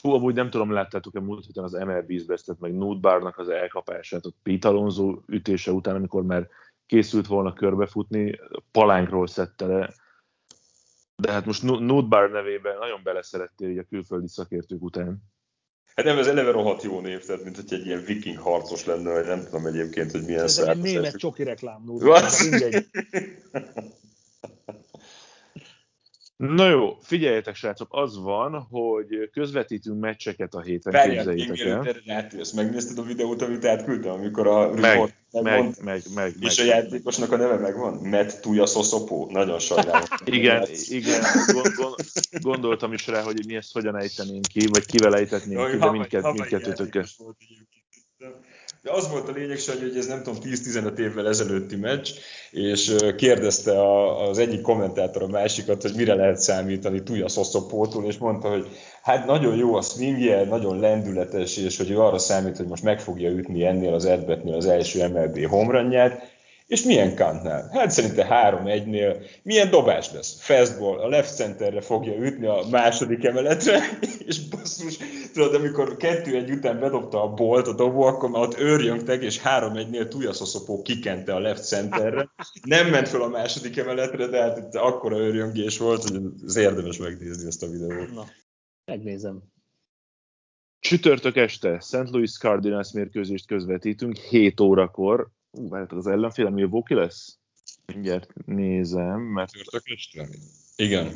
Hú, 0.00 0.10
amúgy 0.10 0.34
nem 0.34 0.50
tudom, 0.50 0.72
láttátok-e 0.72 1.20
múlt 1.20 1.46
héten 1.46 1.64
az 1.64 1.72
MLB-s 1.72 2.24
besztet 2.24 2.60
meg 2.60 2.74
Nudbarnak 2.74 3.38
az 3.38 3.48
elkapását, 3.48 4.26
ott 4.26 4.36
Pete 4.42 4.68
Alonso 4.68 5.18
ütése 5.26 5.72
után, 5.72 5.94
amikor 5.94 6.22
már 6.22 6.48
készült 6.86 7.26
volna 7.26 7.52
körbefutni, 7.52 8.40
palánkról 8.70 9.26
szedte 9.26 9.66
le. 9.66 9.94
De 11.16 11.32
hát 11.32 11.46
most 11.46 11.62
Nudbar 11.62 12.30
nevében 12.30 12.78
nagyon 12.78 13.00
beleszerettél 13.02 13.70
így 13.70 13.78
a 13.78 13.84
külföldi 13.88 14.28
szakértők 14.28 14.82
után. 14.82 15.22
Hát 15.94 16.04
nem, 16.04 16.18
ez 16.18 16.26
eleve 16.26 16.50
rohadt 16.50 16.82
jó 16.82 17.00
név, 17.00 17.24
tehát 17.24 17.44
mint 17.44 17.56
hogy 17.56 17.72
egy 17.72 17.86
ilyen 17.86 18.04
viking 18.04 18.38
harcos 18.38 18.84
lenne, 18.84 19.12
vagy 19.12 19.26
nem 19.26 19.44
tudom 19.44 19.66
egyébként, 19.66 20.10
hogy 20.10 20.22
milyen 20.22 20.48
származás. 20.48 20.78
Ez 20.78 20.86
egy 20.86 20.92
német 20.92 21.16
csoki 21.16 21.42
reklám. 21.42 21.82
Mindegy. 22.50 22.86
Na 26.48 26.68
jó, 26.68 26.96
figyeljetek 27.00 27.54
srácok, 27.54 27.88
az 27.90 28.22
van, 28.22 28.66
hogy 28.70 29.30
közvetítünk 29.32 30.00
meccseket 30.00 30.54
a 30.54 30.60
héten, 30.60 30.92
Várjál, 30.92 31.34
képzeljétek 31.34 32.02
el. 32.06 32.26
Ezt 32.38 32.54
megnézted 32.54 32.98
a 32.98 33.02
videót, 33.02 33.42
amit 33.42 33.64
átküldtem, 33.64 34.12
amikor 34.12 34.46
a 34.46 34.72
meg, 34.72 34.80
meg, 34.80 35.14
meg, 35.42 35.74
meg, 35.84 36.02
meg, 36.14 36.34
És 36.40 36.58
meg, 36.58 36.66
a 36.66 36.70
játékosnak 36.70 37.32
a 37.32 37.36
neve 37.36 37.56
megvan? 37.56 37.94
Matt 37.94 38.40
Tuja 38.40 38.66
Szoszopó. 38.66 39.30
Nagyon 39.30 39.58
sajnálom. 39.58 40.06
igen, 40.24 40.66
igen, 40.88 41.20
gond, 41.52 41.74
gond, 41.76 41.94
gondoltam 42.40 42.92
is 42.92 43.06
rá, 43.06 43.22
hogy 43.22 43.46
mi 43.46 43.54
ezt 43.54 43.72
hogyan 43.72 43.96
ejtenénk 43.96 44.46
ki, 44.46 44.66
vagy 44.66 44.86
kivel 44.86 45.14
ejtetnénk 45.14 45.70
ki, 45.70 45.76
de 45.76 45.90
mindkettőtökkel. 45.90 47.04
De 48.82 48.90
az 48.92 49.10
volt 49.10 49.28
a 49.28 49.32
lényeg, 49.32 49.58
Sanyi, 49.58 49.80
hogy 49.80 49.96
ez 49.96 50.06
nem 50.06 50.22
tudom, 50.22 50.40
10-15 50.42 50.98
évvel 50.98 51.28
ezelőtti 51.28 51.76
meccs, 51.76 52.10
és 52.50 52.96
kérdezte 53.16 53.80
a, 53.80 54.28
az 54.28 54.38
egyik 54.38 54.60
kommentátor 54.60 55.22
a 55.22 55.26
másikat, 55.26 55.82
hogy 55.82 55.92
mire 55.96 56.14
lehet 56.14 56.38
számítani 56.40 57.02
Tuja 57.02 57.28
Szoszopótól, 57.28 58.04
és 58.04 58.18
mondta, 58.18 58.48
hogy 58.48 58.66
hát 59.02 59.26
nagyon 59.26 59.56
jó 59.56 59.74
a 59.74 59.82
swingje, 59.82 60.44
nagyon 60.44 60.80
lendületes, 60.80 61.56
és 61.56 61.76
hogy 61.76 61.90
ő 61.90 62.00
arra 62.00 62.18
számít, 62.18 62.56
hogy 62.56 62.66
most 62.66 62.82
meg 62.82 63.00
fogja 63.00 63.30
ütni 63.30 63.64
ennél 63.64 63.94
az 63.94 64.04
Edbetnél 64.04 64.54
az 64.54 64.66
első 64.66 65.08
MLB 65.08 65.46
homranját, 65.46 66.31
és 66.72 66.82
milyen 66.82 67.16
kantnál? 67.16 67.68
Hát 67.72 67.90
szerintem 67.90 68.26
3-1-nél. 68.30 69.26
Milyen 69.42 69.70
dobás 69.70 70.12
lesz? 70.12 70.40
Fastball, 70.40 70.98
a 70.98 71.08
left 71.08 71.34
centerre 71.34 71.80
fogja 71.80 72.14
ütni 72.14 72.46
a 72.46 72.64
második 72.70 73.24
emeletre, 73.24 73.80
és 74.28 74.48
basszus, 74.48 74.98
tudod, 75.32 75.54
amikor 75.54 75.96
kettő 75.96 76.36
egy 76.36 76.50
után 76.50 76.80
bedobta 76.80 77.22
a 77.22 77.34
bolt 77.34 77.66
a 77.66 77.72
dobó, 77.72 78.02
akkor 78.02 78.30
már 78.30 78.42
ott 78.42 78.58
őrjöngtek, 78.58 79.22
és 79.22 79.40
3-1-nél 79.44 80.08
Tujaszoszopó 80.08 80.82
kikente 80.82 81.34
a 81.34 81.38
left 81.38 81.66
centerre. 81.66 82.30
Nem 82.62 82.88
ment 82.88 83.08
fel 83.08 83.22
a 83.22 83.28
második 83.28 83.76
emeletre, 83.76 84.26
de 84.26 84.40
hát 84.40 84.58
itt 84.58 84.74
akkora 84.74 85.18
őrjöngés 85.18 85.78
volt, 85.78 86.02
hogy 86.02 86.20
az 86.44 86.56
érdemes 86.56 86.98
megnézni 86.98 87.46
ezt 87.46 87.62
a 87.62 87.68
videót. 87.68 88.14
Na, 88.14 88.24
megnézem. 88.84 89.42
Csütörtök 90.80 91.36
este 91.36 91.80
St. 91.80 92.10
Louis 92.10 92.38
Cardinals 92.38 92.92
mérkőzést 92.92 93.46
közvetítünk 93.46 94.16
7 94.16 94.60
órakor 94.60 95.30
Ú, 95.52 95.68
várjátok, 95.68 95.98
az 95.98 96.06
ellenfél 96.06 96.50
Milwaukee 96.50 96.96
lesz? 96.96 97.38
Mindjárt 97.86 98.32
nézem, 98.46 99.20
mert... 99.20 99.50
Igen. 100.76 101.12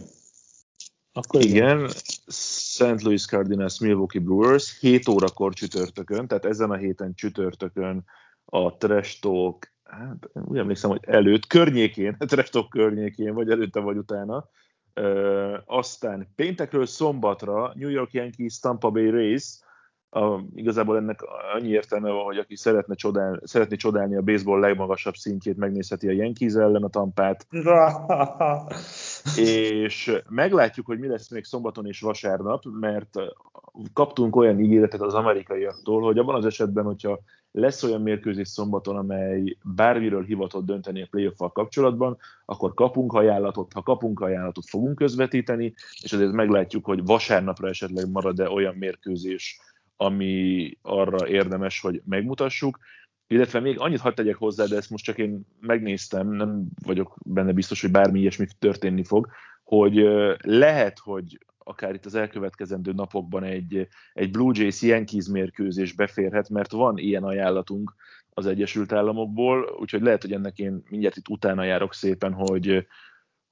Akkor 1.12 1.44
igen, 1.44 1.88
St. 2.26 3.02
Louis 3.02 3.26
Cardinals, 3.26 3.78
Milwaukee 3.80 4.20
Brewers, 4.20 4.78
7 4.80 5.08
órakor 5.08 5.54
csütörtökön, 5.54 6.26
tehát 6.26 6.44
ezen 6.44 6.70
a 6.70 6.76
héten 6.76 7.14
csütörtökön 7.14 8.04
a 8.44 8.76
Trash 8.76 9.20
Talk, 9.20 9.72
hát 9.84 10.30
úgy 10.32 10.58
emlékszem, 10.58 10.90
hogy 10.90 11.00
előtt, 11.02 11.46
környékén, 11.46 12.16
Trash 12.28 12.50
Talk 12.50 12.68
környékén, 12.68 13.34
vagy 13.34 13.50
előtte, 13.50 13.80
vagy 13.80 13.96
utána. 13.96 14.48
Ö, 14.94 15.58
aztán 15.64 16.32
péntekről 16.34 16.86
szombatra 16.86 17.72
New 17.74 17.88
York 17.88 18.12
Yankees, 18.12 18.58
Tampa 18.58 18.90
Bay 18.90 19.10
Rays, 19.10 19.58
a, 20.16 20.44
igazából 20.54 20.96
ennek 20.96 21.20
annyi 21.54 21.68
értelme 21.68 22.10
van, 22.10 22.24
hogy 22.24 22.38
aki 22.38 22.56
szeretne 22.56 22.94
csodál, 22.94 23.40
szeretné 23.44 23.76
csodálni 23.76 24.16
a 24.16 24.22
baseball 24.22 24.60
legmagasabb 24.60 25.14
szintjét, 25.14 25.56
megnézheti 25.56 26.08
a 26.08 26.12
Yankees 26.12 26.54
ellen 26.54 26.82
a 26.82 26.88
tampát. 26.88 27.46
és 29.36 30.22
meglátjuk, 30.28 30.86
hogy 30.86 30.98
mi 30.98 31.06
lesz 31.06 31.30
még 31.30 31.44
szombaton 31.44 31.86
és 31.86 32.00
vasárnap, 32.00 32.62
mert 32.80 33.14
kaptunk 33.92 34.36
olyan 34.36 34.60
ígéretet 34.60 35.00
az 35.00 35.14
amerikaiaktól, 35.14 36.02
hogy 36.02 36.18
abban 36.18 36.34
az 36.34 36.44
esetben, 36.44 36.84
hogyha 36.84 37.20
lesz 37.50 37.82
olyan 37.82 38.02
mérkőzés 38.02 38.48
szombaton, 38.48 38.96
amely 38.96 39.56
bármiről 39.74 40.24
hivatott 40.24 40.64
dönteni 40.64 41.02
a 41.02 41.06
playoff 41.10 41.38
kapcsolatban, 41.52 42.16
akkor 42.44 42.74
kapunk 42.74 43.12
ajánlatot, 43.12 43.72
ha 43.72 43.82
kapunk 43.82 44.20
ajánlatot, 44.20 44.68
fogunk 44.68 44.96
közvetíteni, 44.96 45.74
és 46.02 46.12
azért 46.12 46.32
meglátjuk, 46.32 46.84
hogy 46.84 47.04
vasárnapra 47.04 47.68
esetleg 47.68 48.10
marad-e 48.10 48.50
olyan 48.50 48.74
mérkőzés, 48.74 49.60
ami 49.96 50.70
arra 50.82 51.28
érdemes, 51.28 51.80
hogy 51.80 52.02
megmutassuk. 52.04 52.78
Illetve 53.26 53.60
még 53.60 53.78
annyit 53.78 54.00
hadd 54.00 54.14
tegyek 54.14 54.36
hozzá, 54.36 54.64
de 54.64 54.76
ezt 54.76 54.90
most 54.90 55.04
csak 55.04 55.18
én 55.18 55.40
megnéztem, 55.60 56.28
nem 56.28 56.66
vagyok 56.84 57.16
benne 57.24 57.52
biztos, 57.52 57.80
hogy 57.80 57.90
bármi 57.90 58.20
ilyesmi 58.20 58.46
történni 58.58 59.04
fog, 59.04 59.28
hogy 59.64 59.94
lehet, 60.42 60.98
hogy 60.98 61.38
akár 61.58 61.94
itt 61.94 62.06
az 62.06 62.14
elkövetkezendő 62.14 62.92
napokban 62.92 63.44
egy, 63.44 63.88
egy 64.12 64.30
Blue 64.30 64.52
Jays 64.54 64.82
Yankees 64.82 65.26
mérkőzés 65.26 65.92
beférhet, 65.92 66.48
mert 66.48 66.72
van 66.72 66.98
ilyen 66.98 67.24
ajánlatunk 67.24 67.94
az 68.30 68.46
Egyesült 68.46 68.92
Államokból, 68.92 69.76
úgyhogy 69.80 70.02
lehet, 70.02 70.22
hogy 70.22 70.32
ennek 70.32 70.58
én 70.58 70.82
mindjárt 70.88 71.16
itt 71.16 71.28
utána 71.28 71.64
járok 71.64 71.94
szépen, 71.94 72.32
hogy, 72.32 72.86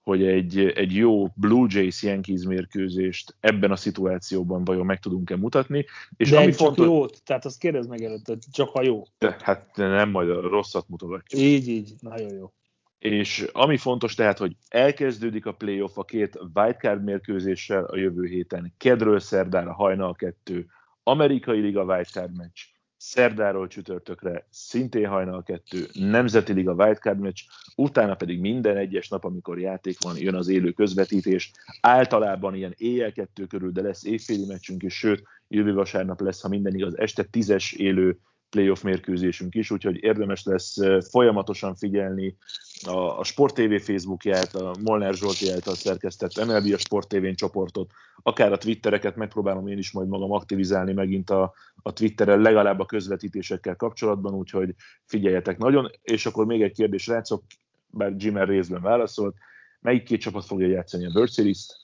hogy 0.05 0.25
egy, 0.25 0.59
egy 0.59 0.95
jó 0.95 1.27
Blue 1.35 1.67
Jays 1.71 2.03
Yankees 2.03 2.43
mérkőzést 2.43 3.37
ebben 3.41 3.71
a 3.71 3.77
szituációban 3.77 4.65
vajon 4.65 4.87
meg 4.87 4.99
tudunk-e 4.99 5.37
mutatni. 5.37 5.87
És 6.17 6.31
De 6.31 6.37
ami 6.37 6.47
csak 6.47 6.55
fontos... 6.55 6.87
jót, 6.87 7.23
tehát 7.25 7.45
azt 7.45 7.59
kérdezd 7.59 7.89
meg 7.89 8.03
előtt, 8.03 8.39
csak 8.53 8.75
a 8.75 8.83
jó. 8.83 9.03
De, 9.19 9.37
hát 9.41 9.77
nem 9.77 10.11
majd 10.11 10.31
a 10.31 10.41
rosszat 10.41 10.89
mutogatjuk. 10.89 11.41
Így, 11.41 11.69
így, 11.69 11.95
nagyon 12.01 12.35
jó. 12.35 12.53
És 12.99 13.47
ami 13.53 13.77
fontos 13.77 14.15
tehát, 14.15 14.39
hogy 14.39 14.57
elkezdődik 14.69 15.47
a 15.47 15.53
playoff 15.53 15.99
a 15.99 16.05
két 16.05 16.39
wildcard 16.55 17.05
mérkőzéssel 17.05 17.85
a 17.85 17.97
jövő 17.97 18.27
héten. 18.27 18.75
Kedről 18.77 19.21
szerdára 19.21 19.73
hajnal 19.73 20.15
kettő, 20.15 20.67
amerikai 21.03 21.61
liga 21.61 21.85
wildcard 21.85 22.37
meccs, 22.37 22.61
szerdáról 23.07 23.67
csütörtökre 23.67 24.47
szintén 24.51 25.09
hajnal 25.09 25.43
kettő, 25.43 25.87
Nemzeti 25.93 26.53
Liga 26.53 26.73
Wildcard 26.73 27.19
meccs, 27.19 27.41
utána 27.77 28.15
pedig 28.15 28.41
minden 28.41 28.77
egyes 28.77 29.09
nap, 29.09 29.25
amikor 29.25 29.59
játék 29.59 29.97
van, 30.03 30.19
jön 30.19 30.35
az 30.35 30.49
élő 30.49 30.73
közvetítés. 30.73 31.53
Általában 31.81 32.55
ilyen 32.55 32.75
éjjel 32.77 33.13
kettő 33.13 33.47
körül, 33.47 33.71
de 33.71 33.83
lesz 33.83 34.05
évféli 34.05 34.45
meccsünk 34.47 34.83
is, 34.83 34.99
sőt, 34.99 35.23
jövő 35.49 35.75
vasárnap 35.75 36.21
lesz, 36.21 36.41
ha 36.41 36.49
minden 36.49 36.75
igaz, 36.75 36.99
este 36.99 37.23
tízes 37.23 37.73
élő 37.73 38.19
playoff 38.51 38.83
mérkőzésünk 38.83 39.55
is, 39.55 39.71
úgyhogy 39.71 40.03
érdemes 40.03 40.45
lesz 40.45 40.77
folyamatosan 41.11 41.75
figyelni 41.75 42.37
a, 42.83 43.19
a 43.19 43.25
Sport 43.25 43.55
TV 43.55 43.81
Facebookját, 43.81 44.55
a 44.55 44.75
Molnár 44.83 45.15
Zsolti 45.15 45.51
által 45.51 45.75
szerkesztett 45.75 46.45
MLB 46.45 46.73
a 46.73 46.79
Sport 46.79 47.09
tv 47.09 47.35
csoportot, 47.35 47.91
akár 48.23 48.53
a 48.53 48.59
Twittereket 48.59 49.17
megpróbálom 49.17 49.67
én 49.67 49.79
is 49.79 49.91
majd 49.91 50.09
magam 50.09 50.33
aktivizálni 50.33 50.93
megint 50.93 51.31
a, 51.31 51.55
a 51.83 51.93
Twitteren, 51.93 52.41
legalább 52.41 52.81
a 52.81 52.87
közvetítésekkel 52.87 53.77
kapcsolatban, 53.77 54.35
úgyhogy 54.35 54.75
figyeljetek 55.05 55.59
nagyon. 55.59 55.91
És 56.03 56.27
akkor 56.27 56.47
még 56.47 56.63
egy 56.63 56.73
kérdés, 56.73 57.07
rácok, 57.07 57.43
bár 57.87 58.15
Jimmer 58.17 58.49
részben 58.49 58.83
válaszolt, 58.83 59.37
melyik 59.81 60.03
két 60.03 60.21
csapat 60.21 60.45
fogja 60.45 60.67
játszani 60.67 61.07
a 61.07 61.11
World 61.15 61.33
Series-t? 61.33 61.83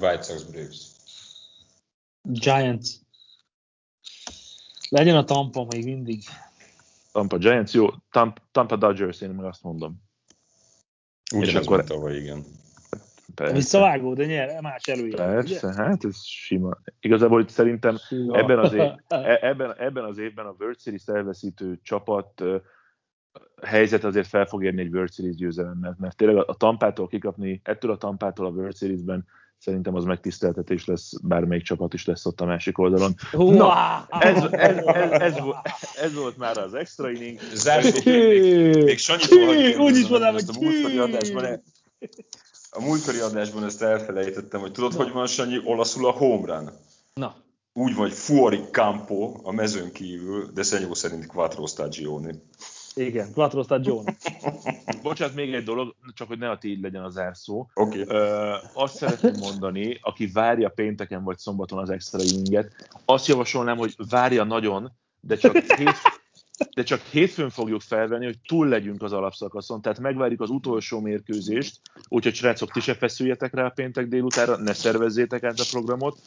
White 0.00 0.22
Sox 0.22 0.42
Braves. 0.42 0.76
Giants. 2.22 2.88
Legyen 4.88 5.16
a 5.16 5.24
Tampa 5.24 5.66
még 5.68 5.84
mindig. 5.84 6.22
Tampa 7.12 7.36
Giants, 7.36 7.72
jó, 7.72 7.88
Tampa, 8.10 8.40
Tampa 8.50 8.76
Dodgers, 8.76 9.20
én 9.20 9.30
meg 9.30 9.44
azt 9.44 9.62
mondom. 9.62 10.02
Úgy 11.34 11.46
és 11.46 11.54
akkor... 11.54 11.84
tavaly, 11.84 12.16
igen. 12.16 12.44
Persze. 13.34 13.54
Visszavágó, 13.54 14.14
de 14.14 14.24
nyer, 14.24 14.60
más 14.60 14.82
előjel. 14.82 15.16
Persze, 15.16 15.66
ugye? 15.66 15.82
hát 15.82 16.04
ez 16.04 16.24
sima. 16.24 16.78
Igazából 17.00 17.40
itt 17.40 17.48
szerintem 17.48 17.96
ebben 18.28 18.58
az, 18.58 18.72
év, 18.72 18.80
e- 19.08 19.38
ebben, 19.40 19.74
ebben 19.78 20.04
az 20.04 20.18
évben 20.18 20.46
a 20.46 20.54
World 20.58 20.80
Series 20.80 21.06
elveszítő 21.06 21.80
csapat 21.82 22.44
helyzet 23.62 24.04
azért 24.04 24.26
fel 24.26 24.46
fog 24.46 24.64
érni 24.64 24.80
egy 24.80 24.92
World 24.92 25.12
Series 25.12 25.36
győzelemmel, 25.36 25.96
mert 25.98 26.16
tényleg 26.16 26.48
a 26.48 26.54
Tampától 26.54 27.06
kikapni, 27.06 27.60
ettől 27.64 27.90
a 27.90 27.96
Tampától 27.96 28.46
a 28.46 28.50
World 28.50 28.76
Series-ben 28.76 29.26
szerintem 29.62 29.94
az 29.94 30.04
megtiszteltetés 30.04 30.86
lesz, 30.86 31.12
bármelyik 31.22 31.64
csapat 31.64 31.94
is 31.94 32.04
lesz 32.06 32.26
ott 32.26 32.40
a 32.40 32.44
másik 32.44 32.78
oldalon. 32.78 33.14
Na, 33.32 34.06
ez, 34.08 34.42
ez, 34.50 34.76
ez, 34.76 35.10
ez, 35.20 35.34
ez 36.02 36.14
volt 36.14 36.36
már 36.36 36.58
az 36.58 36.74
extra 36.74 37.10
inning. 37.10 37.40
Zárszó, 37.54 38.10
még, 38.10 38.84
még 38.84 39.78
Úgy 39.78 39.96
is 39.96 40.08
mondanám, 40.08 40.32
hogy 40.32 40.44
a 40.46 40.60
múltkori 40.60 40.98
adásban, 40.98 41.62
a 42.70 42.80
múltkori 42.80 43.18
adásban 43.18 43.64
ezt 43.64 43.82
elfelejtettem, 43.82 44.60
hogy 44.60 44.72
tudod, 44.72 44.94
hogy 44.94 45.12
van 45.12 45.26
Sanyi 45.26 45.60
olaszul 45.64 46.06
a 46.06 46.10
home 46.10 46.54
run? 46.54 46.70
Na. 47.14 47.36
úgy 47.72 47.94
vagy 47.94 48.12
Fuori 48.12 48.60
Campo 48.70 49.34
a 49.42 49.52
mezőn 49.52 49.92
kívül, 49.92 50.50
de 50.54 50.62
Szenyó 50.62 50.94
szerint 50.94 51.26
Quattro 51.26 51.66
Stagioni. 51.66 52.32
Igen, 52.94 53.32
Quattro 53.32 53.62
Stagioni. 53.62 54.16
Bocsánat, 55.02 55.34
még 55.34 55.54
egy 55.54 55.64
dolog, 55.64 55.94
csak 56.14 56.28
hogy 56.28 56.38
ne 56.38 56.50
a 56.50 56.58
tiéd 56.58 56.80
legyen 56.80 57.02
az 57.02 57.12
zárszó. 57.12 57.70
Okay. 57.74 58.04
Ö, 58.06 58.54
azt 58.74 58.96
szeretném 58.96 59.34
mondani, 59.38 59.98
aki 60.02 60.26
várja 60.26 60.68
pénteken 60.68 61.24
vagy 61.24 61.38
szombaton 61.38 61.78
az 61.78 61.90
extra 61.90 62.22
inninget, 62.22 62.90
azt 63.04 63.26
javasolnám, 63.26 63.76
hogy 63.76 63.94
várja 64.08 64.44
nagyon, 64.44 64.92
de 65.20 65.36
csak 65.36 65.56
hét, 65.78 65.96
de 66.74 66.82
csak 66.82 67.00
hétfőn 67.00 67.50
fogjuk 67.50 67.80
felvenni, 67.80 68.24
hogy 68.24 68.38
túl 68.46 68.68
legyünk 68.68 69.02
az 69.02 69.12
alapszakaszon, 69.12 69.82
tehát 69.82 69.98
megvárjuk 69.98 70.40
az 70.40 70.50
utolsó 70.50 71.00
mérkőzést, 71.00 71.80
úgyhogy 72.08 72.34
srácok, 72.34 72.70
ti 72.70 72.80
se 72.80 72.94
feszüljetek 72.94 73.54
rá 73.54 73.64
a 73.64 73.70
péntek 73.70 74.06
délutára, 74.06 74.56
ne 74.56 74.72
szervezzétek 74.72 75.42
át 75.42 75.58
a 75.58 75.64
programot, 75.70 76.18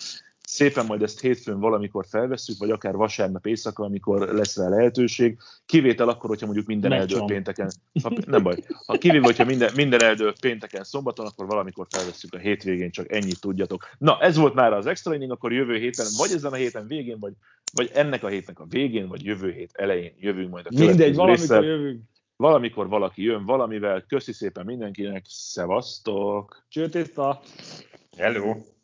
szépen 0.47 0.85
majd 0.85 1.01
ezt 1.01 1.21
hétfőn 1.21 1.59
valamikor 1.59 2.05
felveszünk, 2.09 2.59
vagy 2.59 2.69
akár 2.69 2.95
vasárnap 2.95 3.45
éjszaka, 3.45 3.83
amikor 3.83 4.33
lesz 4.33 4.57
rá 4.57 4.69
lehetőség. 4.69 5.37
Kivétel 5.65 6.09
akkor, 6.09 6.29
hogyha 6.29 6.45
mondjuk 6.45 6.67
minden 6.67 6.91
eldől 6.91 7.25
pénteken, 7.25 7.71
ha, 8.03 8.11
nem 8.25 8.43
baj, 8.43 8.55
ha 8.85 8.97
kivéve, 8.97 9.25
hogyha 9.25 9.45
minden, 9.45 9.71
minden 9.75 10.03
eldől 10.03 10.33
pénteken 10.41 10.83
szombaton, 10.83 11.25
akkor 11.25 11.45
valamikor 11.45 11.87
felveszünk 11.89 12.33
a 12.33 12.37
hétvégén, 12.37 12.91
csak 12.91 13.11
ennyit 13.11 13.39
tudjatok. 13.39 13.83
Na, 13.97 14.19
ez 14.19 14.35
volt 14.37 14.53
már 14.53 14.73
az 14.73 14.85
extra 14.85 15.13
inning, 15.13 15.31
akkor 15.31 15.53
jövő 15.53 15.77
héten, 15.77 16.05
vagy 16.17 16.31
ezen 16.31 16.51
a 16.51 16.55
héten 16.55 16.87
végén, 16.87 17.19
vagy, 17.19 17.33
vagy 17.73 17.91
ennek 17.93 18.23
a 18.23 18.27
hétnek 18.27 18.59
a 18.59 18.65
végén, 18.69 19.07
vagy 19.07 19.25
jövő 19.25 19.51
hét 19.51 19.71
elején 19.73 20.13
jövünk 20.19 20.49
majd 20.49 20.65
a 20.65 20.69
Mindegy, 20.73 21.15
valamikor 21.15 21.27
résszel. 21.27 21.63
jövünk. 21.63 22.01
Valamikor 22.37 22.87
valaki 22.87 23.23
jön 23.23 23.45
valamivel. 23.45 24.05
Köszi 24.07 24.33
szépen 24.33 24.65
mindenkinek, 24.65 25.25
szevasztok! 25.27 26.65
Csőtészta! 26.69 27.41
Hello! 28.17 28.74